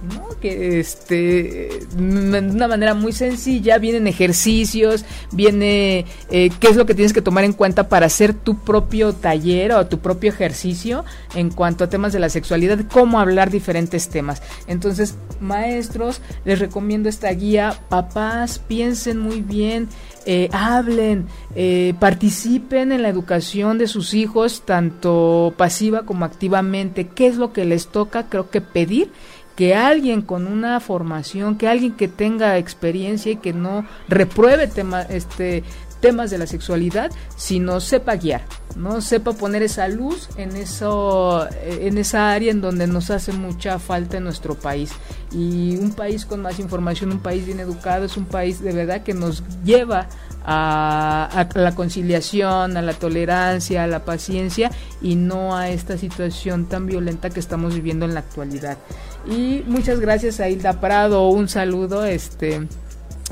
¿No? 0.04 0.40
Que 0.40 0.80
este, 0.80 1.70
de 1.96 2.40
una 2.40 2.68
manera 2.68 2.94
muy 2.94 3.14
sencilla, 3.14 3.78
vienen 3.78 4.08
ejercicios, 4.08 5.06
viene 5.32 6.06
eh, 6.30 6.50
qué 6.60 6.68
es 6.68 6.76
lo 6.76 6.86
que 6.86 6.94
tienes 6.94 7.14
que 7.14 7.22
tomar 7.22 7.44
en 7.44 7.54
cuenta 7.54 7.88
para 7.90 8.08
hacer 8.08 8.34
tu 8.34 8.60
propio 8.60 9.14
taller 9.14 9.72
o 9.72 9.88
tu 9.88 10.00
propio 10.00 10.30
ejercicio 10.30 11.06
en 11.36 11.50
cuanto 11.50 11.84
a 11.84 11.90
temas 11.90 12.14
de 12.14 12.20
la 12.20 12.30
sexualidad, 12.30 12.80
cómo 12.92 13.20
hablar 13.20 13.50
diferentes 13.50 14.10
temas. 14.10 14.42
Entonces, 14.68 15.16
maestros, 15.40 16.22
les 16.46 16.60
recomiendo 16.60 17.10
esta 17.10 17.32
guía, 17.32 17.78
papás, 17.90 18.60
piensen 18.60 19.20
muy 19.20 19.42
bien. 19.42 19.88
Eh, 20.26 20.50
hablen, 20.54 21.28
eh, 21.54 21.96
participen 22.00 22.94
en 22.94 23.02
la 23.02 23.10
educación 23.10 23.78
de 23.78 23.88
sus 23.88 24.14
hijos, 24.14 24.64
tanto 24.66 25.54
pasiva 25.58 26.04
como 26.04 26.24
activamente. 26.24 27.08
¿Qué 27.08 27.28
es 27.28 27.36
lo 27.36 27.52
que 27.52 27.66
les 27.66 27.88
toca? 27.88 28.30
Creo 28.30 28.50
que 28.50 28.62
pedir 28.62 29.12
que 29.56 29.76
alguien 29.76 30.22
con 30.22 30.48
una 30.48 30.80
formación, 30.80 31.58
que 31.58 31.68
alguien 31.68 31.94
que 31.94 32.08
tenga 32.08 32.58
experiencia 32.58 33.32
y 33.32 33.36
que 33.36 33.54
no 33.54 33.86
repruebe 34.08 34.68
tema, 34.68 35.04
este, 35.04 35.64
temas 36.04 36.30
de 36.30 36.38
la 36.38 36.48
sexualidad, 36.48 37.12
sino 37.38 37.80
sepa 37.80 38.18
guiar, 38.18 38.42
no 38.76 39.00
sepa 39.00 39.32
poner 39.32 39.64
esa 39.64 39.88
luz 39.88 40.28
en 40.36 40.58
eso, 40.58 41.48
en 41.64 41.98
esa 41.98 42.34
área 42.34 42.52
en 42.52 42.60
donde 42.60 42.88
nos 42.88 43.10
hace 43.10 43.32
mucha 43.32 43.80
falta 43.80 44.18
en 44.18 44.26
nuestro 44.26 44.56
país. 44.56 44.92
Y 45.32 45.78
un 45.78 45.94
país 45.94 46.26
con 46.26 46.42
más 46.42 46.60
información, 46.60 47.14
un 47.14 47.20
país 47.20 47.46
bien 47.46 47.62
educado, 47.62 48.04
es 48.04 48.18
un 48.18 48.26
país 48.26 48.60
de 48.60 48.74
verdad 48.74 49.04
que 49.04 49.14
nos 49.14 49.44
lleva 49.64 50.10
a, 50.44 51.48
la 51.54 51.74
conciliación, 51.74 52.76
a 52.76 52.82
la 52.82 52.94
tolerancia, 52.94 53.86
a 53.86 53.88
la 53.88 54.04
paciencia 54.04 54.72
y 55.02 55.16
no 55.16 55.56
a 55.56 55.70
esta 55.70 55.98
situación 55.98 56.66
tan 56.66 56.86
violenta 56.86 57.30
que 57.30 57.40
estamos 57.40 57.76
viviendo 57.76 58.04
en 58.04 58.14
la 58.14 58.20
actualidad. 58.20 58.78
Y 59.26 59.64
muchas 59.68 60.02
gracias 60.02 60.42
a 60.42 60.50
Hilda 60.50 60.82
Prado, 60.82 61.30
un 61.30 61.48
saludo, 61.48 62.04
este, 62.04 62.68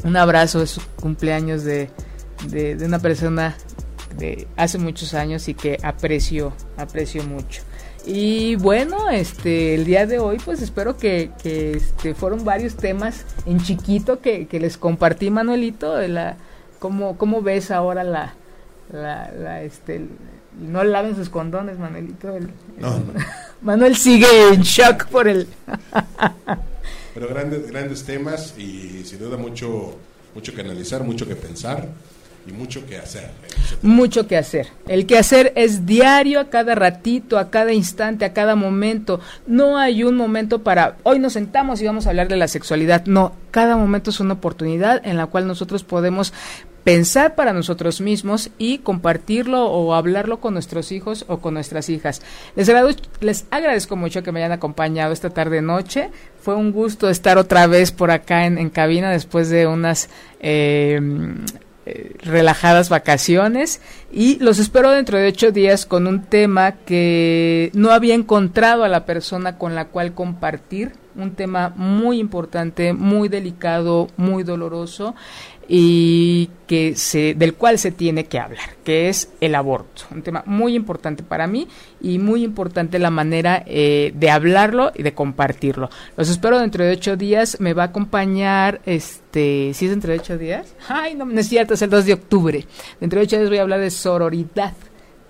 un 0.05 0.15
abrazo, 0.15 0.61
es 0.61 0.79
cumpleaños 0.95 1.65
de, 1.65 1.89
de, 2.49 2.77
una 2.85 2.99
persona 2.99 3.55
de 4.17 4.47
hace 4.57 4.77
muchos 4.77 5.13
años 5.13 5.47
y 5.47 5.53
que 5.53 5.77
aprecio, 5.83 6.53
aprecio 6.77 7.23
mucho. 7.23 7.63
Y 8.05 8.55
bueno, 8.55 9.09
este, 9.09 9.75
el 9.75 9.85
día 9.85 10.07
de 10.07 10.17
hoy, 10.19 10.39
pues 10.43 10.61
espero 10.61 10.97
que, 10.97 11.31
que 11.43 11.73
este, 11.73 12.15
fueron 12.15 12.43
varios 12.43 12.75
temas 12.75 13.25
en 13.45 13.61
chiquito 13.61 14.21
que, 14.21 14.47
que 14.47 14.59
les 14.59 14.77
compartí, 14.77 15.29
Manuelito, 15.29 15.95
de 15.95 16.07
la, 16.07 16.37
cómo, 16.79 17.17
cómo 17.17 17.43
ves 17.43 17.69
ahora 17.69 18.03
la, 18.03 18.33
la, 18.91 19.31
la 19.31 19.61
este, 19.61 20.07
no 20.59 20.83
laven 20.83 21.15
sus 21.15 21.29
condones, 21.29 21.77
Manuelito. 21.77 22.35
Manuel 23.61 23.95
sigue 23.95 24.53
en 24.53 24.61
shock 24.61 25.05
por 25.05 25.27
el. 25.27 25.47
Pero 27.13 27.27
grandes, 27.27 27.69
grandes 27.69 28.03
temas 28.03 28.55
y 28.57 29.03
sin 29.05 29.19
duda 29.19 29.37
mucho, 29.37 29.95
mucho 30.33 30.53
que 30.55 30.61
analizar, 30.61 31.03
mucho 31.03 31.27
que 31.27 31.35
pensar 31.35 31.87
y 32.47 32.51
mucho 32.51 32.85
que 32.85 32.97
hacer. 32.97 33.29
Mucho 33.81 34.27
que 34.27 34.37
hacer. 34.37 34.67
El 34.87 35.05
que 35.05 35.17
hacer 35.17 35.53
es 35.55 35.85
diario, 35.85 36.39
a 36.39 36.49
cada 36.49 36.75
ratito, 36.75 37.37
a 37.37 37.49
cada 37.49 37.73
instante, 37.73 38.25
a 38.25 38.33
cada 38.33 38.55
momento. 38.55 39.19
No 39.47 39.77
hay 39.77 40.03
un 40.03 40.15
momento 40.15 40.63
para 40.63 40.97
hoy 41.03 41.19
nos 41.19 41.33
sentamos 41.33 41.81
y 41.81 41.85
vamos 41.85 42.05
a 42.05 42.09
hablar 42.09 42.27
de 42.27 42.37
la 42.37 42.47
sexualidad. 42.47 43.05
No, 43.05 43.33
cada 43.51 43.77
momento 43.77 44.09
es 44.09 44.19
una 44.19 44.35
oportunidad 44.35 45.01
en 45.05 45.17
la 45.17 45.27
cual 45.27 45.47
nosotros 45.47 45.83
podemos 45.83 46.33
pensar 46.83 47.35
para 47.35 47.53
nosotros 47.53 48.01
mismos 48.01 48.49
y 48.57 48.79
compartirlo 48.79 49.65
o 49.65 49.93
hablarlo 49.93 50.39
con 50.39 50.53
nuestros 50.53 50.91
hijos 50.91 51.25
o 51.27 51.39
con 51.39 51.53
nuestras 51.53 51.89
hijas. 51.89 52.21
Les, 52.55 52.67
agradezco, 52.69 53.03
les 53.19 53.45
agradezco 53.51 53.95
mucho 53.95 54.23
que 54.23 54.31
me 54.31 54.39
hayan 54.39 54.51
acompañado 54.51 55.13
esta 55.13 55.29
tarde 55.29 55.61
noche. 55.61 56.09
Fue 56.41 56.55
un 56.55 56.71
gusto 56.71 57.09
estar 57.09 57.37
otra 57.37 57.67
vez 57.67 57.91
por 57.91 58.09
acá 58.09 58.45
en, 58.45 58.69
cabina 58.69 59.11
después 59.11 59.49
de 59.49 59.67
unas 59.67 60.09
eh, 60.39 60.99
relajadas 62.19 62.89
vacaciones 62.89 63.81
y 64.11 64.37
los 64.39 64.59
espero 64.59 64.91
dentro 64.91 65.17
de 65.17 65.27
ocho 65.27 65.51
días 65.51 65.85
con 65.85 66.07
un 66.07 66.23
tema 66.23 66.73
que 66.85 67.71
no 67.73 67.91
había 67.91 68.15
encontrado 68.15 68.83
a 68.83 68.89
la 68.89 69.05
persona 69.05 69.57
con 69.57 69.75
la 69.75 69.85
cual 69.85 70.13
compartir 70.13 70.93
un 71.15 71.31
tema 71.35 71.73
muy 71.75 72.19
importante, 72.19 72.93
muy 72.93 73.29
delicado, 73.29 74.07
muy 74.17 74.43
doloroso 74.43 75.15
y 75.73 76.49
que 76.67 76.95
se, 76.95 77.33
del 77.33 77.53
cual 77.53 77.79
se 77.79 77.91
tiene 77.91 78.25
que 78.25 78.39
hablar, 78.39 78.75
que 78.83 79.07
es 79.07 79.31
el 79.39 79.55
aborto. 79.55 80.03
Un 80.11 80.21
tema 80.21 80.43
muy 80.45 80.75
importante 80.75 81.23
para 81.23 81.47
mí 81.47 81.67
y 82.01 82.19
muy 82.19 82.43
importante 82.43 82.99
la 82.99 83.09
manera 83.09 83.63
eh, 83.65 84.11
de 84.13 84.29
hablarlo 84.29 84.91
y 84.95 85.03
de 85.03 85.13
compartirlo. 85.13 85.89
Los 86.17 86.29
espero 86.29 86.59
dentro 86.59 86.83
de 86.83 86.91
ocho 86.91 87.15
días. 87.15 87.57
Me 87.61 87.73
va 87.73 87.83
a 87.83 87.85
acompañar, 87.87 88.81
este, 88.85 89.71
¿sí 89.73 89.85
es 89.85 89.91
dentro 89.91 90.11
de 90.11 90.19
ocho 90.19 90.37
días? 90.37 90.75
Ay, 90.89 91.15
no, 91.15 91.25
no 91.25 91.39
es 91.39 91.51
el 91.53 91.89
2 91.89 92.05
de 92.05 92.13
octubre. 92.13 92.67
Dentro 92.99 93.19
de 93.19 93.25
ocho 93.25 93.37
días 93.37 93.49
voy 93.49 93.59
a 93.59 93.61
hablar 93.61 93.79
de 93.79 93.91
sororidad 93.91 94.73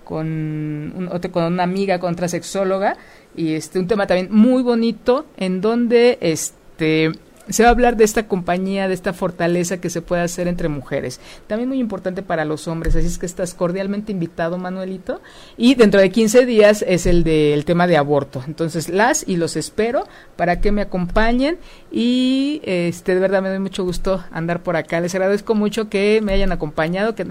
con, 0.04 0.26
un, 0.26 1.08
con 1.30 1.44
una 1.44 1.62
amiga, 1.62 1.98
con 1.98 2.12
otra 2.12 2.28
sexóloga, 2.28 2.96
y 3.36 3.54
este, 3.54 3.78
un 3.78 3.86
tema 3.86 4.06
también 4.06 4.28
muy 4.30 4.62
bonito 4.62 5.26
en 5.36 5.60
donde 5.60 6.18
este 6.20 7.12
se 7.48 7.62
va 7.62 7.68
a 7.68 7.72
hablar 7.72 7.96
de 7.96 8.04
esta 8.04 8.26
compañía, 8.26 8.88
de 8.88 8.94
esta 8.94 9.12
fortaleza 9.12 9.80
que 9.80 9.90
se 9.90 10.02
puede 10.02 10.22
hacer 10.22 10.48
entre 10.48 10.68
mujeres. 10.68 11.20
También 11.46 11.68
muy 11.68 11.78
importante 11.78 12.22
para 12.22 12.44
los 12.44 12.68
hombres, 12.68 12.96
así 12.96 13.06
es 13.06 13.18
que 13.18 13.26
estás 13.26 13.54
cordialmente 13.54 14.12
invitado, 14.12 14.58
Manuelito. 14.58 15.20
Y 15.56 15.74
dentro 15.74 16.00
de 16.00 16.10
15 16.10 16.46
días 16.46 16.84
es 16.86 17.06
el 17.06 17.24
del 17.24 17.64
tema 17.64 17.86
de 17.86 17.96
aborto. 17.96 18.42
Entonces, 18.46 18.88
las 18.88 19.26
y 19.26 19.36
los 19.36 19.56
espero 19.56 20.06
para 20.36 20.60
que 20.60 20.72
me 20.72 20.82
acompañen 20.82 21.58
y 21.90 22.60
este 22.64 23.14
de 23.14 23.20
verdad 23.20 23.42
me 23.42 23.48
doy 23.48 23.58
mucho 23.58 23.84
gusto 23.84 24.22
andar 24.30 24.62
por 24.62 24.76
acá. 24.76 25.00
Les 25.00 25.14
agradezco 25.14 25.54
mucho 25.54 25.88
que 25.88 26.20
me 26.22 26.32
hayan 26.32 26.52
acompañado, 26.52 27.14
que 27.14 27.24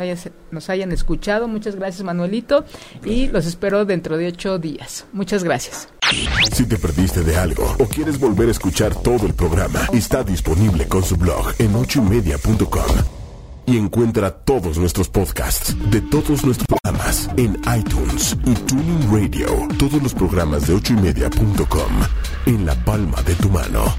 nos 0.51 0.69
hayan 0.69 0.91
escuchado. 0.91 1.47
Muchas 1.47 1.75
gracias, 1.75 2.03
Manuelito, 2.03 2.65
y 3.05 3.27
los 3.27 3.45
espero 3.45 3.85
dentro 3.85 4.17
de 4.17 4.27
ocho 4.27 4.59
días. 4.59 5.05
Muchas 5.13 5.43
gracias. 5.43 5.87
Si 6.53 6.65
te 6.65 6.77
perdiste 6.77 7.23
de 7.23 7.37
algo 7.37 7.75
o 7.79 7.85
quieres 7.85 8.19
volver 8.19 8.49
a 8.49 8.51
escuchar 8.51 8.93
todo 8.95 9.25
el 9.25 9.33
programa, 9.33 9.79
está 9.93 10.23
disponible 10.23 10.87
con 10.87 11.03
su 11.03 11.15
blog 11.15 11.53
en 11.59 11.75
ochoymedia.com. 11.75 12.95
Y 13.65 13.77
encuentra 13.77 14.31
todos 14.31 14.77
nuestros 14.77 15.07
podcasts 15.07 15.75
de 15.89 16.01
todos 16.01 16.43
nuestros 16.43 16.67
programas 16.67 17.29
en 17.37 17.59
iTunes 17.77 18.35
y 18.45 18.53
Tuning 18.53 19.11
Radio. 19.11 19.67
Todos 19.77 20.01
los 20.01 20.13
programas 20.13 20.67
de 20.67 20.73
ochoymedia.com 20.73 21.91
en 22.47 22.65
la 22.65 22.75
palma 22.83 23.21
de 23.21 23.35
tu 23.35 23.49
mano. 23.49 23.95